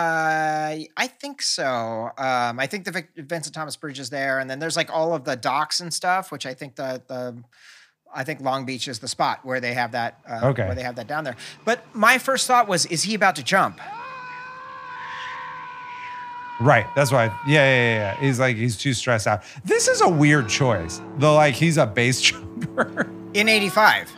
[0.98, 2.12] I think so.
[2.18, 5.14] Um, I think the Vic- Vincent Thomas Bridge is there, and then there's like all
[5.14, 7.42] of the docks and stuff, which I think the the
[8.14, 10.20] I think Long Beach is the spot where they have that.
[10.28, 10.66] Uh, Okay.
[10.66, 11.38] Where they have that down there.
[11.64, 13.80] But my first thought was, is he about to jump?
[16.60, 16.88] Right.
[16.96, 17.26] That's why.
[17.26, 18.20] Yeah, yeah, yeah, yeah.
[18.20, 19.44] He's like he's too stressed out.
[19.64, 21.00] This is a weird choice.
[21.18, 23.08] Though, like he's a base jumper.
[23.34, 24.12] In '85,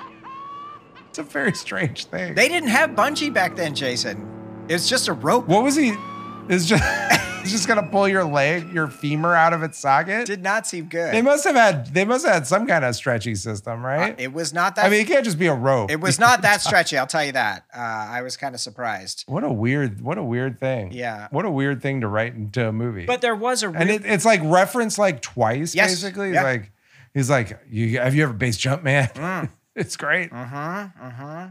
[1.09, 2.35] it's a very strange thing.
[2.35, 4.65] they didn't have bungee back then, Jason.
[4.69, 5.47] It was just a rope.
[5.47, 5.93] what was he?
[6.47, 6.83] Is just
[7.43, 10.25] he's just gonna pull your leg, your femur out of its socket.
[10.25, 11.13] Did not seem good.
[11.13, 14.13] They must have had they must have had some kind of stretchy system, right?
[14.13, 14.85] Uh, it was not that.
[14.85, 15.91] I mean, it can't just be a rope.
[15.91, 16.97] it was not that stretchy.
[16.97, 17.65] I'll tell you that.
[17.71, 19.25] Uh, I was kind of surprised.
[19.27, 20.91] What a weird, what a weird thing.
[20.91, 21.27] Yeah.
[21.29, 23.05] What a weird thing to write into a movie.
[23.05, 25.91] But there was a and it, it's like referenced like twice, Yes.
[25.91, 26.27] basically.
[26.29, 26.43] He's Yeah.
[26.43, 26.71] like,
[27.13, 29.07] he's like, you have you ever base jump, man?
[29.09, 29.49] Mm.
[29.79, 30.31] It's great.
[30.31, 30.87] Uh-huh.
[31.01, 31.47] Uh-huh.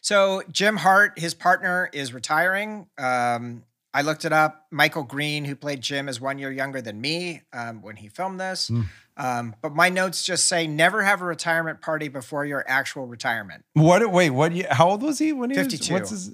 [0.00, 2.86] So Jim Hart, his partner, is retiring.
[2.98, 4.66] Um, I looked it up.
[4.70, 8.40] Michael Green, who played Jim, is one year younger than me um, when he filmed
[8.40, 8.68] this.
[8.68, 8.82] Hmm.
[9.16, 13.64] Um, but my notes just say never have a retirement party before your actual retirement.
[13.74, 14.10] What?
[14.10, 14.52] Wait, what?
[14.72, 15.78] How old was he when he 52.
[15.78, 16.00] was?
[16.00, 16.30] What's his?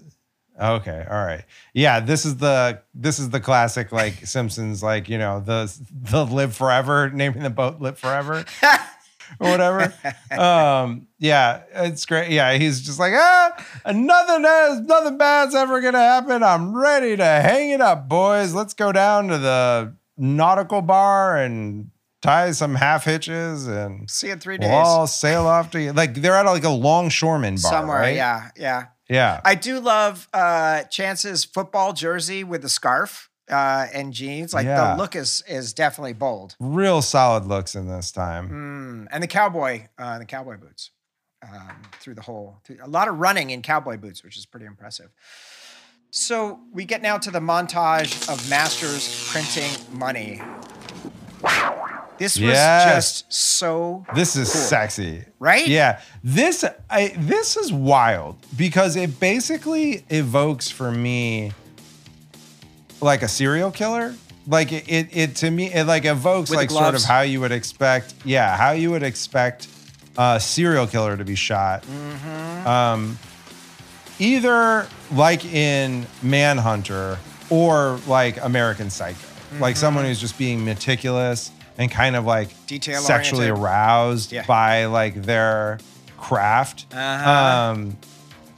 [0.59, 1.45] Okay, all right.
[1.75, 6.25] Yeah, this is the this is the classic like Simpsons, like you know the the
[6.25, 8.45] live forever, naming the boat live forever.
[9.39, 9.93] or whatever.
[10.31, 12.31] Um, yeah, it's great.
[12.31, 16.43] Yeah, he's just like, ah, nothing has, nothing bad's ever gonna happen.
[16.43, 18.55] I'm ready to hang it up, boys.
[18.55, 21.91] Let's go down to the nautical bar and
[22.23, 24.87] tie some half hitches and See you in three we'll days.
[24.87, 25.93] all sail off to you.
[25.93, 27.99] like they're at like a longshoreman bar, Somewhere.
[28.01, 28.15] right?
[28.17, 28.51] Yeah.
[28.57, 28.85] Yeah.
[29.09, 29.41] yeah.
[29.45, 34.55] I do love uh, Chance's football jersey with the scarf uh, and jeans.
[34.55, 34.93] Like Yeah.
[34.93, 36.57] the look is is definitely bold.
[36.61, 38.49] Real solid looks in this time.
[38.49, 40.91] Mm, and the cowboy, uh, the cowboy boots
[41.43, 44.67] um, through the whole, through, a lot of running in cowboy boots, which is pretty
[44.67, 45.11] impressive.
[46.11, 50.41] So we get now to the montage of Masters printing money.
[52.19, 52.95] This was Yes.
[53.23, 54.61] just so This is cool.
[54.61, 55.25] sexy.
[55.39, 55.67] Right?
[55.67, 56.01] Yeah.
[56.23, 61.53] This I this is wild because it basically evokes for me
[63.01, 64.15] like a serial killer.
[64.47, 67.41] Like it it, it to me it like evokes With like sort of how you
[67.41, 69.69] would expect yeah, how you would expect
[70.19, 71.83] a serial killer to be shot.
[71.85, 72.67] Mm-hmm.
[72.67, 73.19] Um
[74.19, 79.19] either like in Manhunter or like American Psycho.
[79.59, 79.81] Like Mm-hmm.
[79.81, 84.47] someone who's just being meticulous and kind of like Detail sexually aroused Yeah.
[84.47, 85.79] by like their
[86.17, 86.87] craft.
[86.93, 87.31] Uh-huh.
[87.73, 87.97] Um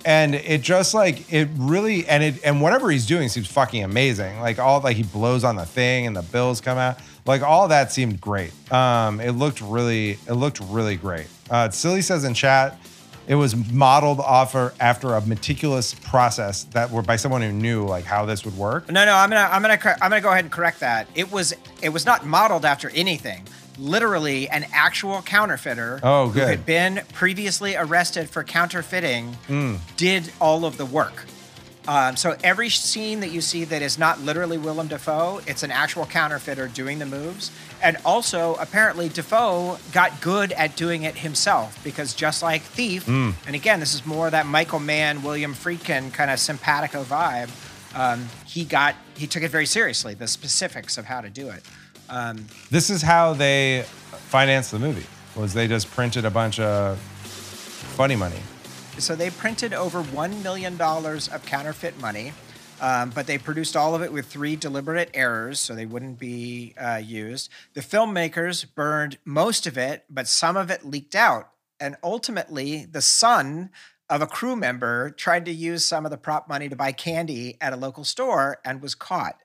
[0.05, 4.41] and it just like it really and it and whatever he's doing seems fucking amazing.
[4.41, 6.99] Like all like he blows on the thing and the bills come out.
[7.25, 8.53] Like all that seemed great.
[8.73, 11.27] Um it looked really it looked really great.
[11.51, 12.79] Uh Silly says in chat
[13.27, 17.85] it was modeled off or after a meticulous process that were by someone who knew
[17.85, 18.91] like how this would work.
[18.91, 21.07] No, no, I'm gonna, I'm gonna, I'm gonna go ahead and correct that.
[21.15, 23.47] It was, it was not modeled after anything.
[23.83, 29.79] Literally, an actual counterfeiter Oh, who had been previously arrested for counterfeiting Mm.
[29.97, 31.25] did all of the work.
[31.88, 35.73] Um, so every scene that you see that is not literally Willem Dafoe, it's an
[35.73, 37.51] actual counterfeiter doing the moves.
[37.83, 43.35] And also, apparently, Dafoe got good at doing it himself because just like Thief, Mm.
[43.48, 47.48] and again, this is more that Michael Mann, William Friedkin kind of simpatico vibe.
[47.96, 51.65] Um, he got he took it very seriously, the specifics of how to do it.
[52.13, 53.85] Um, This is how they
[54.29, 55.06] financed the movie.
[55.35, 58.40] Was they just printed a bunch of funny money?
[58.98, 62.35] so they printed over $1 million of counterfeit money,
[62.83, 66.75] um, but they produced all of it with three deliberate errors, so they wouldn't be
[66.79, 67.48] uh, used.
[67.73, 71.48] The filmmakers burned most of it, but some of it leaked out.
[71.81, 73.71] And ultimately, the son
[74.10, 77.56] of a crew member tried to use some of the prop money to buy candy
[77.63, 79.42] at a local store and was caught.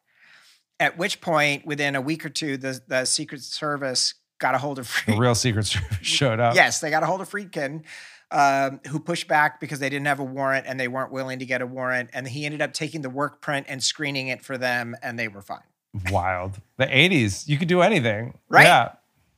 [0.79, 4.77] At which point, within a week or two, the, the Secret Service got a hold
[4.79, 6.55] of The real Secret Service showed up.
[6.55, 7.83] Yes, they got a hold of Friedkin,
[8.31, 11.45] um, who pushed back because they didn't have a warrant and they weren't willing to
[11.45, 12.11] get a warrant.
[12.13, 15.27] And he ended up taking the work print and screening it for them, and they
[15.27, 15.63] were fine.
[16.11, 16.59] Wild.
[16.77, 18.37] The 80s, you could do anything.
[18.49, 18.91] Right?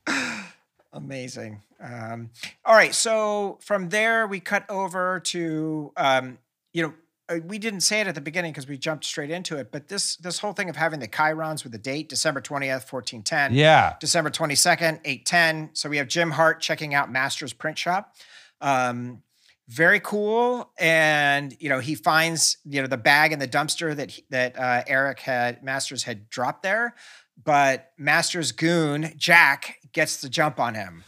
[0.06, 0.44] Yeah.
[0.92, 1.62] Amazing.
[1.82, 2.30] Um,
[2.64, 6.38] all right, so from there we cut over to um,
[6.72, 6.92] you know
[7.38, 10.16] we didn't say it at the beginning because we jumped straight into it, but this
[10.16, 13.54] this whole thing of having the chyrons with the date December twentieth, fourteen ten.
[13.54, 13.94] Yeah.
[14.00, 15.70] December 22nd, 810.
[15.74, 18.14] So we have Jim Hart checking out Masters Print Shop.
[18.60, 19.22] Um,
[19.68, 20.72] very cool.
[20.78, 24.58] And, you know, he finds, you know, the bag in the dumpster that, he- that
[24.58, 26.94] uh, Eric had, Masters had dropped there.
[27.42, 31.04] But Masters goon, Jack, gets the jump on him.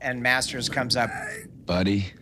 [0.00, 1.10] And Masters comes up.
[1.66, 2.12] Buddy,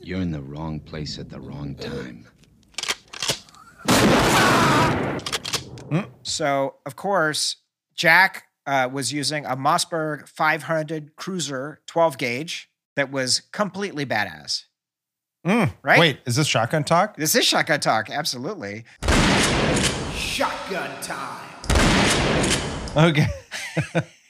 [0.00, 2.28] you're in the wrong place at the wrong time.
[6.22, 7.56] So, of course,
[7.96, 14.66] Jack uh, was using a Mossberg 500 Cruiser 12 gauge that was completely badass.
[15.44, 15.72] Mm.
[15.82, 15.98] Right?
[15.98, 17.16] Wait, is this shotgun talk?
[17.16, 18.84] This is shotgun talk, absolutely.
[20.14, 21.48] Shotgun time.
[22.96, 23.26] Okay.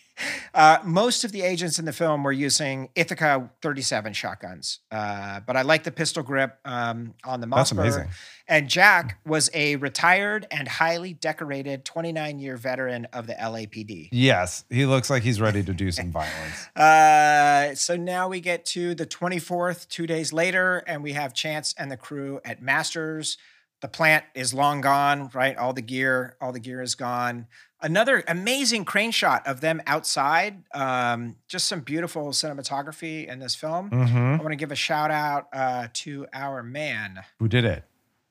[0.55, 5.57] Uh, most of the agents in the film were using Ithaca 37 shotguns, uh, but
[5.57, 7.57] I like the pistol grip um, on the Mossberg.
[7.57, 8.09] That's amazing.
[8.48, 14.11] And Jack was a retired and highly decorated 29 year veteran of the LAPD.
[14.12, 16.68] Yes, he looks like he's ready to do some violence.
[16.76, 21.74] Uh, so now we get to the 24th, two days later, and we have Chance
[21.78, 23.38] and the crew at Masters.
[23.80, 25.57] The plant is long gone, right?
[25.57, 27.46] All the gear, all the gear is gone.
[27.82, 30.62] Another amazing crane shot of them outside.
[30.72, 33.90] Um, just some beautiful cinematography in this film.
[33.92, 37.84] I hmm want to give a shout out uh, to our man, Who did it?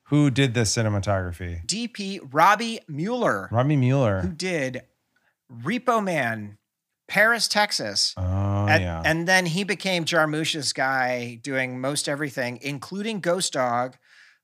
[0.04, 1.64] Who did the cinematography?
[1.66, 4.20] DP Robbie Mueller, Robbie Mueller.
[4.20, 4.82] who did
[5.50, 6.58] Repo Man,
[7.08, 8.14] Paris, Texas.
[8.16, 9.02] Oh, and, yeah.
[9.04, 13.96] and then he became Jarmusch's guy, doing most everything, including Ghost Dog,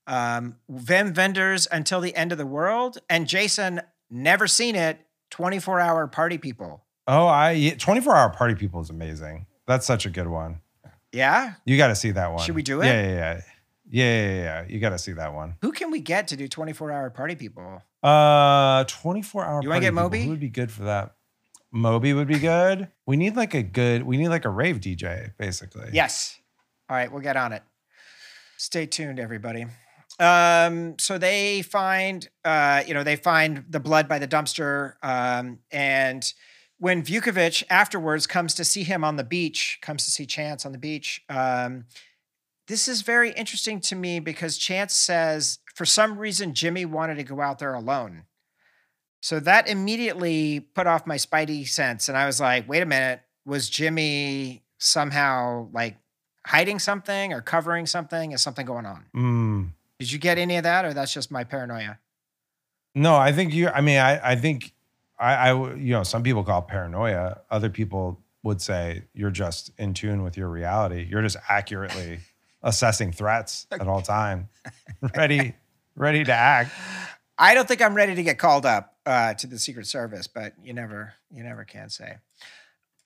[0.06, 3.80] um, Wim Wenders until the end of the world, and Jason
[4.10, 4.98] never seen it.
[5.30, 6.84] Twenty four hour party people.
[7.06, 9.46] oh, I 24 hour party people is amazing.
[9.66, 10.60] That's such a good one.
[11.12, 12.42] Yeah, You got to see that one.
[12.44, 12.86] Should we do it?
[12.86, 13.40] Yeah, yeah, yeah.
[13.90, 14.64] Yeah, yeah, yeah.
[14.68, 15.56] You got to see that one.
[15.62, 17.82] who can we get to do twenty four hour party people?
[18.02, 19.62] Uh, 24 hour.
[19.62, 19.94] You wanna get.
[19.94, 20.22] Moby?
[20.24, 21.14] Who would be good for that?
[21.72, 22.88] Moby would be good.
[23.06, 24.02] We need like a good.
[24.04, 25.88] We need like a rave DJ, basically.
[25.92, 26.38] Yes.
[26.88, 27.62] All right, we'll get on it.
[28.56, 29.66] Stay tuned, everybody.
[30.18, 35.60] Um, so they find, uh, you know, they find the blood by the dumpster, um,
[35.70, 36.32] and
[36.78, 40.72] when Vukovic afterwards comes to see him on the beach, comes to see Chance on
[40.72, 41.22] the beach.
[41.28, 41.86] Um,
[42.68, 47.24] this is very interesting to me because Chance says for some reason Jimmy wanted to
[47.24, 48.24] go out there alone.
[49.20, 52.08] So that immediately put off my spidey sense.
[52.08, 55.96] And I was like, wait a minute, was Jimmy somehow like
[56.46, 58.30] hiding something or covering something?
[58.32, 59.06] Is something going on?
[59.16, 59.70] Mm.
[59.98, 61.98] Did you get any of that or that's just my paranoia?
[62.94, 63.68] No, I think you.
[63.68, 64.32] I mean, I.
[64.32, 64.72] I think
[65.18, 65.50] I.
[65.50, 65.74] I.
[65.74, 67.40] You know, some people call it paranoia.
[67.50, 71.06] Other people would say you're just in tune with your reality.
[71.08, 72.20] You're just accurately
[72.62, 74.48] assessing threats at all time,
[75.16, 75.54] ready,
[75.94, 76.72] ready to act.
[77.38, 80.54] I don't think I'm ready to get called up uh, to the Secret Service, but
[80.62, 82.16] you never, you never can say.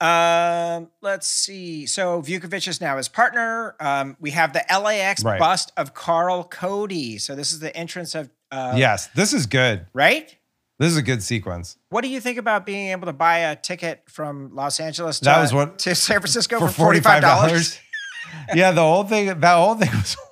[0.03, 1.85] Um, let's see.
[1.85, 3.75] So Vukovic is now his partner.
[3.79, 5.39] Um, we have the LAX Right.
[5.39, 7.17] bust of Carl Cody.
[7.17, 9.85] So this is the entrance of uh, yes, this is good.
[9.93, 10.35] right.
[10.79, 13.55] This is a good sequence What do you think about being able to buy a
[13.55, 17.21] ticket from Los Angeles to, That was what- to San Francisco for for forty five
[17.21, 17.79] dollars?
[18.53, 19.27] yeah, the whole thing.
[19.39, 20.17] That whole thing was.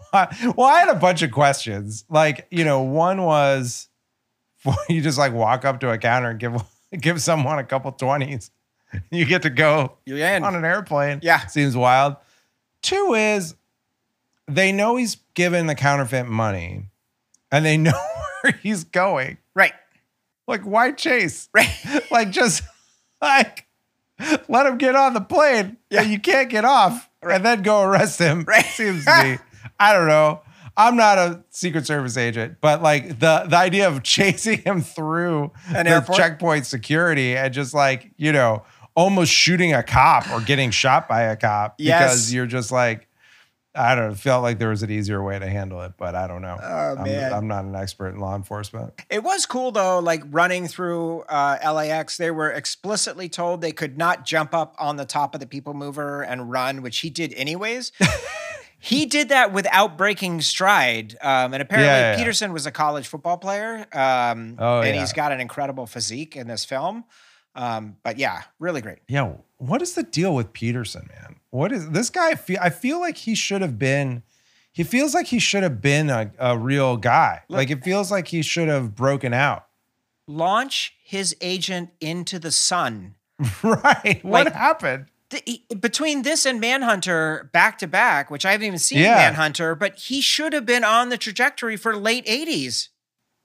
[0.58, 2.04] Well, I had a bunch of questions.
[2.10, 3.88] Like, you know, one was,
[4.90, 6.62] you just like walk up to a counter and give
[7.00, 8.52] give someone a couple twenties.
[9.12, 10.44] You get to go in.
[10.44, 11.20] on an airplane.
[11.22, 11.46] Yeah.
[11.48, 12.16] Seems wild.
[12.82, 13.56] Two is
[14.48, 16.86] they know he's given the counterfeit money
[17.52, 17.94] and they know
[18.42, 19.38] where he's going.
[19.56, 19.74] Right.
[20.48, 21.50] Like, why chase?
[21.54, 21.70] Right.
[22.12, 22.64] Like, just
[23.22, 23.66] like
[24.50, 25.78] let him get on the plane.
[25.90, 26.02] Yeah.
[26.02, 28.44] You can't get off and then go arrest him.
[28.48, 28.66] Right.
[28.66, 29.38] Seems to me.
[29.80, 30.42] I don't know.
[30.78, 35.52] I'm not a Secret Service agent, but like the the idea of chasing him through
[35.68, 36.18] An the airport?
[36.18, 38.64] checkpoint security and just like you know
[38.96, 42.02] almost shooting a cop or getting shot by a cop Yes.
[42.02, 43.08] because you're just like
[43.74, 46.28] I don't know, felt like there was an easier way to handle it, but I
[46.28, 46.58] don't know.
[46.62, 47.32] Oh, I'm, man.
[47.32, 48.92] I'm not an expert in law enforcement.
[49.10, 52.18] It was cool though, like running through uh, LAX.
[52.18, 55.74] They were explicitly told they could not jump up on the top of the people
[55.74, 57.94] mover and run, which he did anyways.
[58.78, 61.16] he did that without breaking stride.
[61.22, 62.18] Um, and apparently, Yeah, yeah, yeah.
[62.18, 63.86] Petersen was a college football player.
[63.94, 65.00] Um, Oh, and yeah.
[65.00, 67.06] he's got an incredible physique in this film.
[67.56, 69.00] Um, but yeah, really great.
[69.08, 71.36] Yeah, what is the deal with Petersen, man?
[71.50, 72.36] What is this guy?
[72.36, 74.24] Feel I feel like he should have been.
[74.72, 77.42] He feels like he should have been a, a real guy.
[77.50, 79.66] like it feels like he should have broken out.
[80.28, 83.16] Launch his agent into the sun.
[83.64, 84.20] right.
[84.24, 85.08] What Like- happened?
[85.30, 89.16] the, he- between this and Manhunter back to back, which I haven't even seen Yeah.
[89.16, 92.90] Manhunter, but he should have been on the trajectory for late 80s.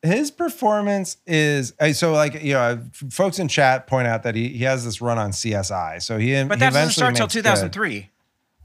[0.07, 4.65] His performance is so like you know folks in chat point out that he, he
[4.65, 6.03] has this run on CSI.
[6.03, 7.45] So he But he that doesn't start till makes good.
[7.45, 8.11] 2003.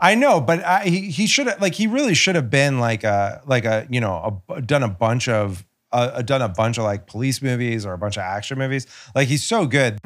[0.03, 3.03] I know, but I, he he should have like he really should have been like
[3.03, 6.83] a like a you know a, done a bunch of uh, done a bunch of
[6.83, 8.87] like police movies or a bunch of action movies.
[9.13, 9.99] Like he's so good.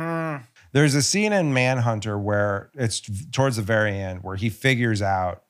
[0.74, 5.44] There's a scene in Manhunter where it's towards the very end where he figures out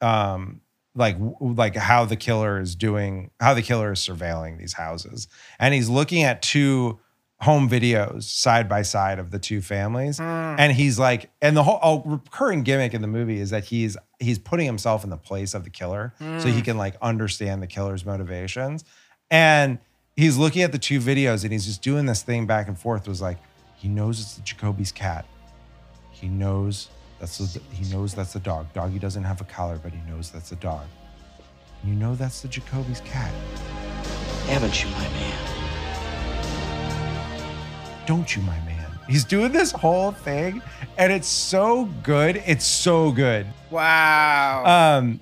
[0.00, 0.60] um
[0.94, 5.28] like like how the killer is doing how the killer is surveilling these houses.
[5.58, 7.00] And he's looking at two
[7.40, 10.18] home videos side by side of the two families.
[10.18, 10.56] Mm.
[10.58, 14.38] And he's like and the whole recurring gimmick in the movie is that he's he's
[14.38, 16.64] putting himself in the place of the killer so he mm.
[16.64, 18.84] can like understand the killer's motivations.
[19.30, 19.78] And
[20.16, 23.08] he's looking at the two videos and he's just doing this thing back and forth
[23.08, 23.38] was like
[23.76, 25.26] he knows it's the Jacobi's cat.
[26.12, 26.88] He knows
[27.24, 28.70] that's the, he knows that's the dog.
[28.74, 30.84] Doggy doesn't have a collar, but he knows that's a dog.
[31.82, 33.32] You know that's the Jacobi's cat.
[34.46, 35.38] Haven't you, my man?
[38.06, 38.90] Don't you, my man?
[39.08, 40.60] He's doing this whole thing,
[40.98, 42.42] and it's so good.
[42.46, 43.46] It's so good.
[43.70, 44.98] Wow.
[44.98, 45.18] Um,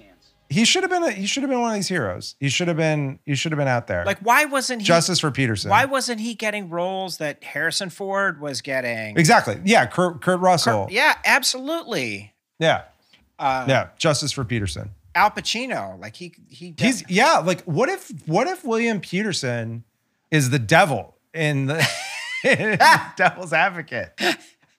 [0.53, 1.03] he should have been.
[1.03, 2.37] A, he should have been one of these heroes.
[2.39, 3.19] He should have been.
[3.27, 4.05] He should have been out there.
[4.05, 4.87] like, why wasn't he?
[4.87, 5.71] justice for Petersen.
[5.71, 9.17] Why wasn't he getting roles that Harrison Ford was getting?
[9.17, 9.61] Exactly.
[9.65, 9.87] Yeah.
[9.87, 10.89] Kurt, Kurt Russell.
[10.91, 12.33] Yeah, absolutely.
[12.59, 12.83] Yeah.
[13.39, 13.89] Uh, Yeah.
[13.99, 14.91] Justice for Petersen.
[15.15, 16.75] Al Pacino, like he he.
[16.79, 17.39] He's yeah.
[17.39, 19.85] Like what if what if William Petersen
[20.31, 21.87] is the devil in the
[22.45, 22.79] in
[23.17, 24.19] Devil's Advocate?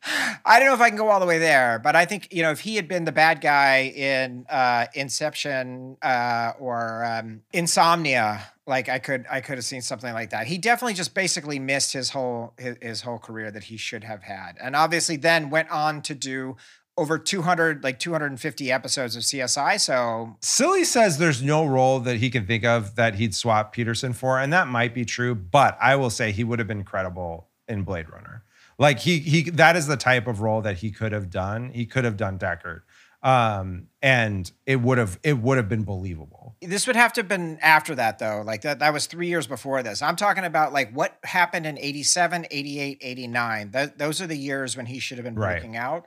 [0.05, 2.41] I don't know if I can go all the way there, but I think you
[2.41, 8.45] know if he had been the bad guy in uh, Inception uh, or um, Insomnia,
[8.67, 10.47] like I could I could have seen something like that.
[10.47, 14.23] He definitely just basically missed his whole his, his whole career that he should have
[14.23, 16.57] had, and obviously then went on to do
[16.95, 19.79] over 200 like 250 episodes of CSI.
[19.79, 24.13] So Silly says there's no role that he can think of that he'd swap Petersen
[24.13, 25.33] for, and that might be true.
[25.33, 28.43] But I will say he would have been credible in Blade Runner.
[28.77, 31.69] Like he he that is the type of role that he could have done.
[31.69, 32.81] He could have done Deckard,
[33.21, 36.55] um, and it would have it would have been believable.
[36.61, 38.41] this would have to have been after that though.
[38.45, 40.01] Like that that was 3 years before this.
[40.01, 43.71] I'm talking about like what happened in 87, 88, 89.
[43.71, 45.53] Th- those are the years when he should have been Right.
[45.53, 46.05] breaking out.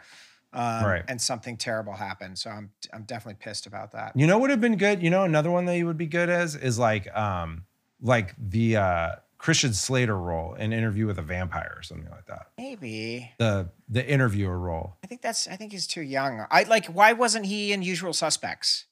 [0.53, 1.05] Um, Right.
[1.09, 2.39] and something terrible happened.
[2.39, 4.13] So I'm I'm definitely pissed about that.
[4.17, 5.03] You know what would have been good?
[5.03, 7.65] You know another one that he would be good as is like um
[8.01, 12.49] like the uh Christian Slater role in Interview with a Vampire or something like that.
[12.59, 13.31] Maybe.
[13.39, 14.97] The the interviewer role.
[15.05, 16.45] I think that's I think he's too young.
[16.51, 18.87] I like why wasn't he in Usual Suspects?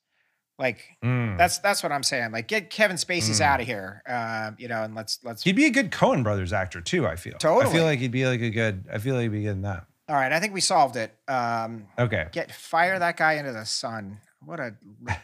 [0.59, 1.37] Like Mm.
[1.37, 2.31] that's that's what I'm saying.
[2.31, 4.03] Like get Kevin Spacey's out of here.
[4.09, 7.07] Uh, you know, and let's let's He'd be a good Coen Brothers actor too.
[7.07, 7.35] I feel.
[7.39, 7.67] Totally.
[7.67, 8.85] I feel like he'd be like a good.
[8.93, 9.87] I feel like he'd be good in that.
[10.09, 11.13] All right, I think we solved it.
[11.27, 12.29] Um Okay.
[12.33, 14.21] get fire that guy into the sun.
[14.45, 14.75] What a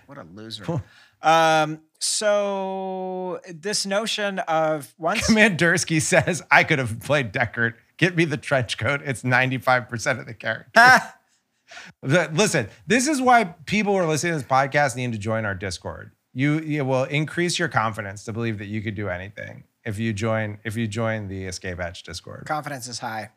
[0.06, 0.64] what a loser.
[1.22, 7.74] um, so this notion of once Mandursky says I could have played Deckard.
[7.96, 9.00] Get me the trench coat.
[9.04, 10.70] It's ninety five percent of the character.
[10.76, 11.16] Ah,
[12.02, 15.54] Listen, this is why people who are listening to this podcast need to join our
[15.54, 16.12] Discord.
[16.32, 20.12] You, you will increase your confidence to believe that you could do anything if you
[20.12, 22.44] join if you join the Escape Hatch Discord.
[22.46, 23.30] confidence is high.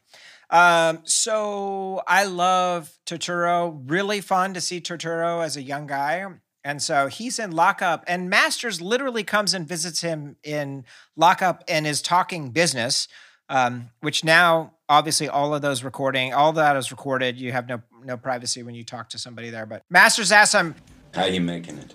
[0.49, 3.81] Um, so I love Turturro.
[3.87, 6.25] Really fun to see Turturro as a young guy.
[6.63, 10.85] And so he's in lockup, and Masters literally comes and visits him in
[11.17, 13.07] lockup and is talking business.
[13.49, 17.37] Um, which now, obviously, all of those recording, all that is recorded.
[17.37, 19.65] You have no no privacy when you talk to somebody there.
[19.65, 20.75] But Masters asks him,
[21.13, 21.93] How you making it?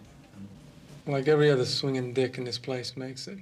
[1.07, 3.39] Like every other swinging dick in this place makes it.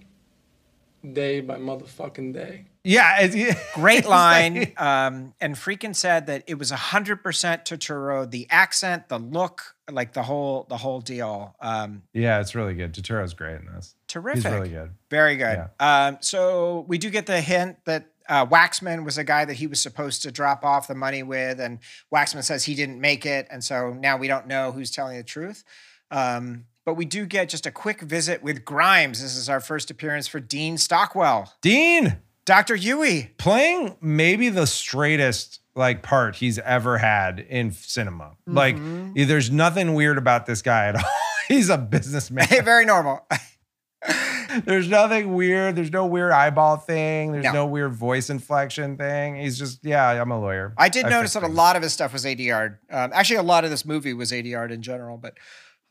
[1.13, 2.67] Day by motherfucking day.
[2.83, 4.73] Yeah, it's, Great line.
[4.77, 8.31] um, and Friedkin said that it was hundred percent Turturro.
[8.31, 11.57] The accent, the look, like the whole the whole deal.
[11.61, 12.95] Um, yeah, it's really good.
[12.95, 13.95] Turturro's great in this.
[14.09, 14.45] terrific.
[14.45, 14.91] He's really good.
[15.11, 15.69] Very good.
[15.81, 19.67] Um, so we do get the hint that uh, Waxman was a guy that he
[19.67, 21.79] was supposed to drop off the money with, and
[22.13, 25.23] Waxman says he didn't make it, and so now we don't know who's telling the
[25.25, 25.65] truth.
[26.11, 29.21] Um, but we do get just a quick visit with Grimes.
[29.21, 32.17] This is our first appearance for Dean Stockwell, Dean
[32.47, 33.37] Doctor Yueh.
[33.37, 38.37] playing maybe the straightest like part he's ever had in cinema.
[38.47, 39.27] Like Mm-hmm.
[39.27, 41.11] there's nothing weird about this guy at all.
[41.49, 42.47] he's a businessman.
[42.65, 43.27] Very normal.
[44.65, 45.77] there's nothing weird.
[45.77, 47.33] There's no weird eyeball thing.
[47.33, 47.53] There's No.
[47.53, 49.37] no, weird voice inflection thing.
[49.37, 50.73] He's just yeah, I'm a lawyer.
[50.79, 52.79] I did notice fix that a lot of his stuff was ADR.
[52.91, 55.37] Um, actually, a lot of this movie was ADR in general, but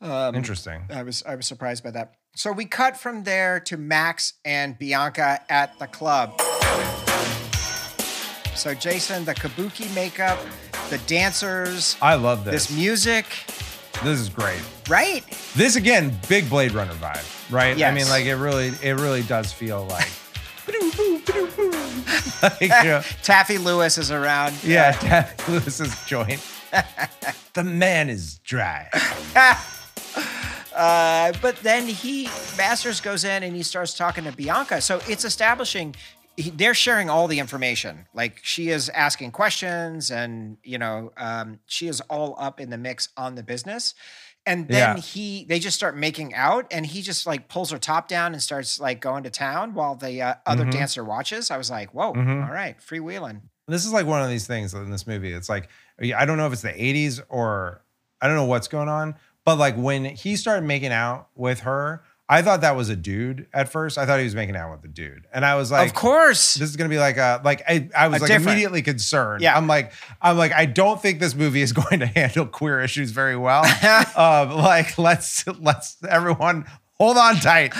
[0.00, 0.82] um, Interesting.
[0.90, 2.14] I was I was surprised by that.
[2.34, 6.38] So we cut from there to Max and Bianca at the club.
[8.54, 10.38] So Jason, the kabuki makeup,
[10.90, 12.66] the dancers, I love this.
[12.68, 13.26] this music,
[14.02, 14.60] This is great.
[14.88, 15.22] right?
[15.54, 17.80] This again, big Blade Runner vibe, right?
[17.82, 20.08] I mean, like it really, it really does feel like.
[22.42, 24.54] like you know, Taffy Lewis is around.
[24.64, 26.40] yeah, Taffy Lewis's joint.
[27.54, 28.88] the man is dry.
[30.76, 32.24] Uh, but then he
[32.58, 34.80] Masters goes in and he starts talking to Bianca.
[34.80, 35.94] So it's establishing
[36.36, 38.06] he, they're sharing all the information.
[38.12, 42.76] Like she is asking questions, and you know um, she is all up in the
[42.78, 43.94] mix on the business.
[44.44, 45.02] And then Yeah.
[45.02, 48.42] he they just start making out, and he just like pulls her top down and
[48.42, 50.72] starts like going to town while the uh, other Mhm.
[50.72, 51.50] dancer watches.
[51.50, 52.46] I was like, whoa, Mhm.
[52.46, 53.40] all right, freewheeling.
[53.66, 55.32] This is like one of these things in this movie.
[55.32, 55.68] It's like
[56.14, 57.82] I don't know if it's the 80s or
[58.20, 59.14] I don't know what's going on,
[59.46, 63.46] but like when he started making out with her, I thought that was a dude
[63.54, 63.96] at first.
[63.98, 65.26] I thought he was making out with a dude.
[65.32, 68.08] And I was like of course, this is gonna be like a like I, I
[68.08, 69.42] was A like different- immediately concerned.
[69.42, 69.56] Yeah.
[69.56, 73.12] I'm like I'm like I don't think this movie is going to handle queer issues
[73.12, 73.62] very well.
[74.16, 76.64] um, like let's let's everyone
[76.98, 77.72] hold on tight.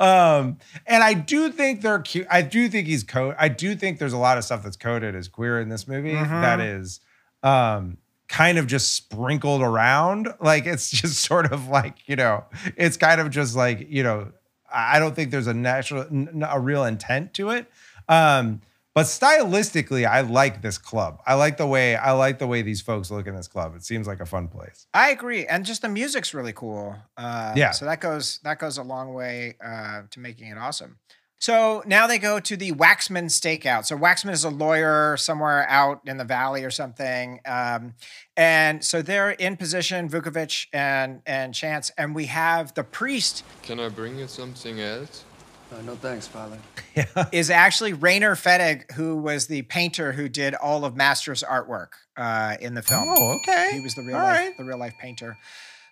[0.00, 2.26] Um, and I do think they're cute.
[2.30, 3.36] I do think he's code.
[3.38, 6.12] I do think there's a lot of stuff that's coded as queer in this movie
[6.12, 6.28] Mhm.
[6.42, 7.00] that is
[7.42, 7.96] um
[8.28, 10.28] kind of just sprinkled around.
[10.40, 12.44] Like it's just sort of like, you know,
[12.76, 14.32] it's kind of just like, you know,
[14.72, 16.06] I don't think there's a natural
[16.48, 17.66] a real intent to it.
[18.08, 18.60] Um
[18.94, 21.20] but stylistically, I like this club.
[21.26, 23.74] I like the way I like the way these folks look in this club.
[23.74, 24.86] It seems like a fun place.
[24.94, 26.96] I agree, and just the music's really cool.
[27.16, 27.72] Uh, Yeah.
[27.72, 30.98] So that goes that goes a long way uh, to making it awesome.
[31.44, 33.84] So now they go to the Waxman stakeout.
[33.84, 37.92] So Waxman is a lawyer somewhere out in the valley or something, um,
[38.34, 43.78] and so they're in position, Vukovic and and Chance, and we have the priest Can
[43.78, 45.24] I bring you something else?
[45.70, 46.56] Uh, no thanks, Father.
[47.30, 52.56] is actually Rainer Fetting, who was the painter who did all of Master's artwork uh,
[52.58, 53.04] in the film.
[53.06, 53.72] Oh, okay.
[53.74, 54.56] He was the real All life, right.
[54.56, 55.36] the real life painter.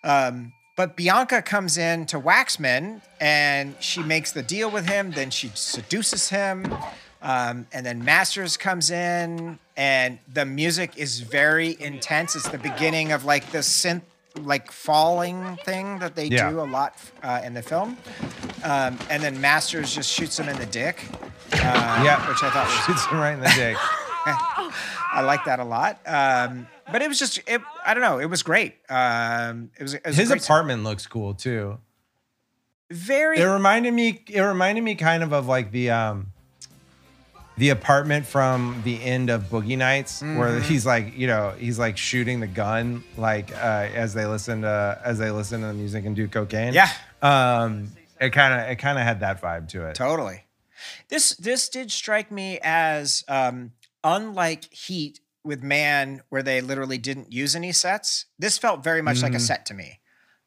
[0.02, 5.10] Um, but Bianca comes in to Waxman and she makes the deal with him.
[5.12, 6.72] Then she seduces him.
[7.20, 12.34] Um, and then Masters comes in and the music is very intense.
[12.34, 14.02] It's the beginning of like this synth
[14.40, 16.50] like falling thing that they Yeah.
[16.50, 17.98] do a lot uh, in the film.
[18.64, 21.04] Um, and then Masters just shoots him in the dick.
[21.52, 22.26] Uh, Yeah.
[22.28, 23.76] Which I thought was Shoots him right in the dick.
[25.14, 25.98] I like that a lot.
[26.06, 28.74] Um, but it was just, it, I don't know, it was great.
[28.88, 31.78] Um, it was, it was His apartment looks cool too.
[32.90, 33.38] very.
[33.38, 34.22] It reminded me.
[34.28, 36.32] It reminded me kind of of like the um,
[37.56, 40.62] the apartment from the end of Boogie Nights, where Mhm.
[40.62, 45.00] he's like, you know, he's like shooting the gun, like uh, as they listen to
[45.04, 46.72] as they listen to the music and do cocaine.
[46.74, 46.88] Yeah.
[47.22, 49.94] Um, it kind of it kind of had that vibe to it.
[49.94, 50.44] Totally.
[51.08, 53.72] This this did strike me as um,
[54.04, 58.26] unlike Heat with Mann, where they literally didn't use any sets.
[58.38, 59.40] This felt very much like a Mhm.
[59.46, 60.00] set to me.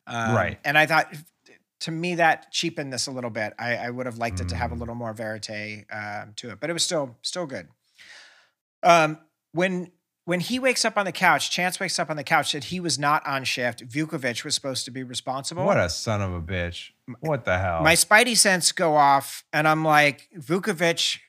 [0.08, 0.60] Um, Right.
[0.64, 1.14] And I thought,
[1.82, 3.54] to me, that cheapened this a little bit.
[3.60, 4.60] I, I would have liked it to Mm.
[4.60, 7.68] have a little more verite um, to it, but it was still still good.
[8.84, 9.20] Um,
[9.52, 9.92] when
[10.26, 12.80] when he wakes up on the couch, Chance wakes up on the couch that he
[12.80, 13.88] was not on shift.
[13.88, 15.64] Vukovic was supposed to be responsible.
[15.66, 16.90] What a son of a bitch!
[17.20, 17.84] What the hell?
[17.84, 21.20] My spidey sense go off, and I'm like, Vukovic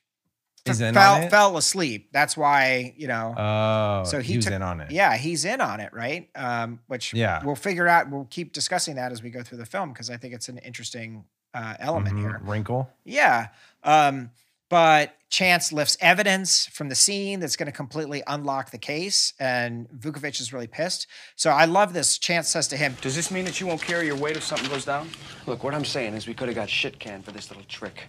[0.74, 1.30] fell on it?
[1.30, 2.08] fell asleep.
[2.12, 3.34] That's why you know.
[3.36, 4.90] Oh, so he, he was took- in on it.
[4.90, 6.28] Yeah, he's in on it, right?
[6.34, 7.42] Um, which Yeah.
[7.44, 8.10] we'll figure out.
[8.10, 10.58] We'll keep discussing that as we go through the film because I think it's an
[10.58, 12.20] interesting uh, element Mhm.
[12.20, 12.40] here.
[12.44, 12.90] Wrinkle.
[13.04, 13.48] Yeah.
[13.82, 14.30] Um,
[14.68, 19.88] but Chance lifts evidence from the scene that's going to completely unlock the case, and
[19.90, 21.06] Vukovic is really pissed.
[21.34, 22.16] So I love this.
[22.18, 24.68] Chance says to him, Does this mean that you won't carry your weight if something
[24.68, 25.08] goes down?
[25.46, 28.04] Look, what I'm saying is we could have got shit canned for this little trick.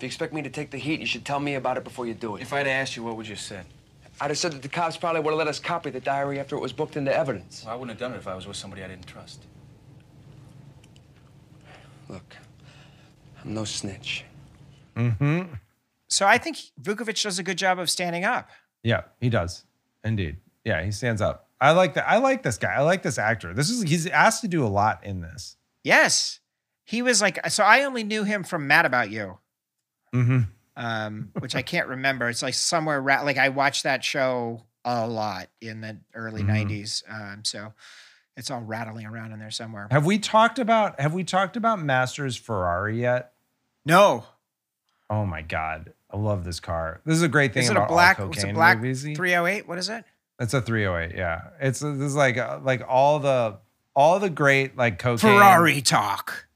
[0.00, 2.06] If you expect me to take the heat, you should tell me about it before
[2.06, 2.40] you do it.
[2.40, 3.66] If I'd asked you, what would you have said?
[4.18, 6.56] I'd have said that the cops probably would have let us copy the diary after
[6.56, 7.64] it was booked into evidence.
[7.66, 9.44] Well, I wouldn't have done it if I was with somebody I didn't trust.
[12.08, 12.34] Look,
[13.44, 14.24] I'm no snitch.
[14.96, 15.52] Mm-hmm.
[16.08, 18.48] So I think Vukovic does a good job of standing up.
[18.82, 19.66] Yeah, he does.
[20.02, 20.38] Indeed.
[20.64, 21.50] Yeah, he stands up.
[21.60, 22.08] I like that.
[22.08, 22.72] I like this guy.
[22.72, 23.52] I like this actor.
[23.52, 25.58] This is he's asked to do a lot in this.
[25.84, 26.40] Yes.
[26.84, 29.40] He was like, so I only knew him from Mad About You,
[30.14, 30.40] Mm-hmm.
[30.76, 32.28] um, which I can't remember.
[32.28, 36.46] It's like somewhere, ra- like I watched that show a lot in the early Mhm.
[36.68, 37.02] 90s.
[37.08, 37.74] Um, so
[38.36, 39.88] it's all rattling around in there somewhere.
[39.90, 43.32] Have we talked about have we talked about Masters Ferrari yet?
[43.84, 44.24] No.
[45.10, 45.92] Oh my god.
[46.10, 47.00] I love this car.
[47.04, 48.78] This is a great thing Is it about a black, all was it cocaine black
[48.78, 49.02] movies.
[49.02, 49.68] 308?
[49.68, 50.04] What is it?
[50.40, 51.40] It's a 308, yeah.
[51.60, 53.58] It's this is like uh, like all the
[53.94, 56.46] all the great like cocaine Ferrari talk.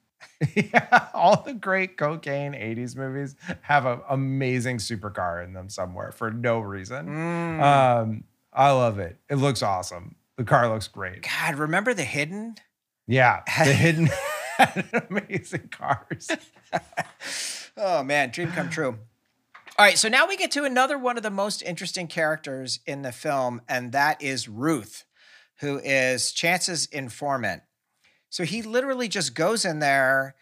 [0.54, 6.30] Yeah, all the great cocaine 80s movies have an amazing supercar in them somewhere for
[6.30, 7.06] no reason.
[7.06, 7.62] Mm.
[7.62, 9.18] Um, I love it.
[9.28, 10.16] It looks awesome.
[10.36, 11.22] The car looks great.
[11.22, 12.56] God, remember the hidden?
[13.06, 14.08] Yeah, the hidden
[14.58, 16.30] had amazing cars.
[17.76, 18.98] Oh man, dream come true.
[19.76, 23.02] All right, so now we get to another one of the most interesting characters in
[23.02, 25.04] the film, and that is Ruth,
[25.58, 27.62] who is Chance's informant.
[28.34, 30.34] So he literally just goes in there.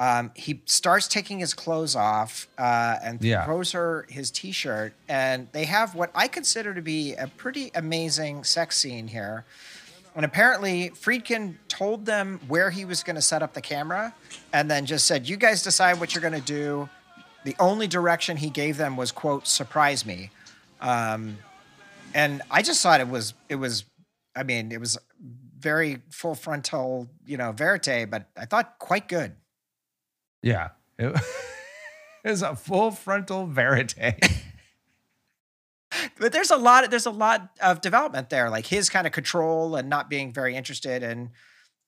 [0.00, 3.44] Um, he starts taking his clothes off uh, and Yeah.
[3.44, 8.42] throws her his t-shirt, and they have what I consider to be a pretty amazing
[8.42, 9.44] sex scene here.
[10.16, 14.12] And apparently, Friedkin told them where he was going to set up the camera,
[14.52, 16.88] and then just said, "You guys decide what you're going to do."
[17.44, 20.30] The only direction he gave them was quote surprise me,
[20.80, 21.38] um,
[22.12, 23.84] and I just thought it was it was,
[24.34, 24.98] I mean, it was
[25.66, 29.32] very full frontal, you know, verite, but I thought quite good.
[30.40, 30.68] Yeah.
[30.96, 31.20] It
[32.24, 33.94] is a full frontal verite.
[36.20, 39.76] But there's a lot there's a lot of development there, like his kind of control
[39.76, 41.30] and not being very interested in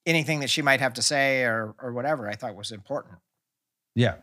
[0.05, 2.27] anything that she might have to say or or whatever.
[2.27, 3.15] I thought was important.
[3.95, 4.15] yeah.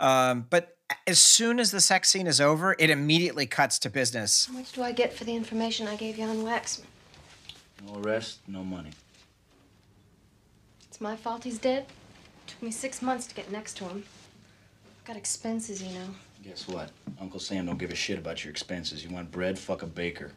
[0.00, 0.76] Um, but
[1.06, 4.46] as soon as the sex scene is over, it immediately cuts to business.
[4.46, 6.84] How much do I get for the information I gave you on Waxman?
[7.86, 8.90] No rest, no money.
[10.88, 11.86] It's my fault he's dead.
[12.46, 14.04] Took me six months to get next to him.
[14.98, 16.06] I've got expenses, you know.
[16.42, 16.90] Guess what?
[17.20, 19.04] Uncle Sam don't give a shit about your expenses.
[19.04, 19.58] You want bread?
[19.58, 20.32] Fuck a baker.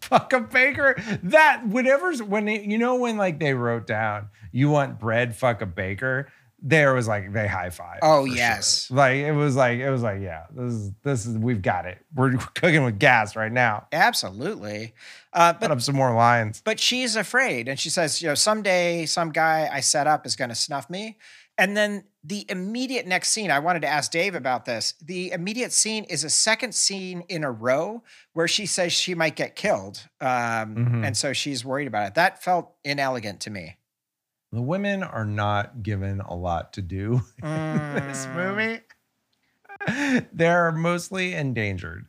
[0.00, 0.96] Fuck a baker.
[1.22, 5.62] That whatever's when it, you know when like they wrote down you want bread, fuck
[5.62, 6.28] a baker.
[6.62, 8.00] There was like they high five.
[8.02, 11.62] Oh yes, Like it was like it was like yeah, this is this is we've
[11.62, 11.98] got it.
[12.14, 13.86] We're cooking with gas right now.
[13.92, 14.94] absolutely.
[15.32, 16.60] Uh, Put but up some more lines.
[16.64, 20.36] but she's afraid, and she says, you know, someday some guy I set up is
[20.36, 21.16] going to snuff me.
[21.56, 24.94] And then the immediate next scene, I wanted to ask Dave about this.
[25.02, 28.02] The immediate scene is a second scene in a row
[28.32, 31.06] where she says she might get killed, um, Mhm.
[31.06, 32.14] and so she's worried about it.
[32.14, 33.76] That felt inelegant to me.
[34.52, 38.34] The women are not given a lot to do in this Mm.
[38.34, 40.26] movie.
[40.32, 42.06] They're mostly endangered.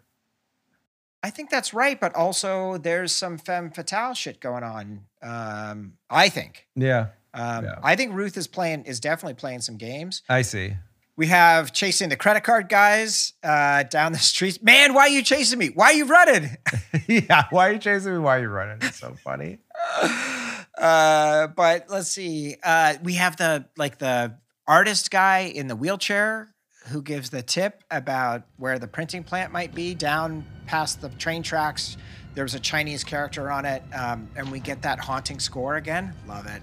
[1.24, 5.02] I think that's right, but also there's some femme fatale shit going on.
[5.22, 6.68] Um, I think.
[6.76, 7.76] Yeah, Um, Yeah.
[7.84, 10.24] I think Ruth is playing is definitely playing some games.
[10.28, 10.74] I see.
[11.16, 14.60] We have chasing the credit card guys uh, down the streets.
[14.64, 15.68] Man, why are you chasing me?
[15.68, 16.58] Why are you running?
[17.08, 18.20] yeah, why are you chasing me?
[18.20, 18.80] Why are you running?
[18.82, 19.60] It's so funny.
[20.82, 22.56] Uh, but let's see.
[22.64, 24.36] Uh, we have the like the
[24.68, 26.50] artist guy in the wheelchair
[26.88, 31.44] who gives the tip about where the printing plant might be down past the train
[31.44, 31.98] tracks.
[32.34, 36.14] There was a Chinese character on it, um, and we get that haunting score again.
[36.28, 36.62] Love it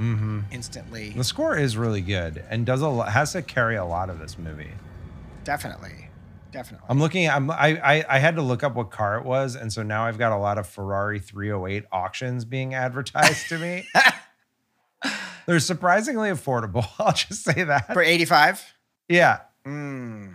[0.00, 1.10] hmm instantly.
[1.10, 4.18] The score is really good and does a lot, has to carry a lot of
[4.18, 4.70] this movie.
[5.44, 6.08] Definitely,
[6.50, 6.86] definitely.
[6.88, 7.28] I'm looking.
[7.28, 7.50] I'm.
[7.50, 8.04] I, I.
[8.08, 10.36] I had to look up what car it was, and so now I've got a
[10.38, 13.86] lot of Ferrari 308 auctions being advertised to me.
[15.46, 16.86] They're surprisingly affordable.
[16.98, 17.92] I'll just say that.
[17.92, 18.62] For 85?
[19.08, 19.38] Yeah.
[19.66, 20.34] Mm.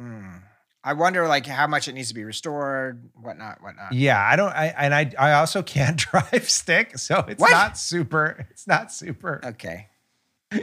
[0.00, 0.42] Mm.
[0.84, 3.92] I wonder like how much it needs to be restored, whatnot, whatnot.
[3.92, 4.20] Yeah.
[4.24, 4.52] I don't.
[4.52, 5.10] I and I.
[5.18, 7.50] I also can't drive stick, so it's What?
[7.50, 8.46] not super.
[8.50, 9.88] It's not super Okay.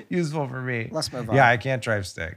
[0.10, 0.88] useful for me.
[0.92, 1.36] Let's move on.
[1.36, 2.34] Yeah, I can't drive stick.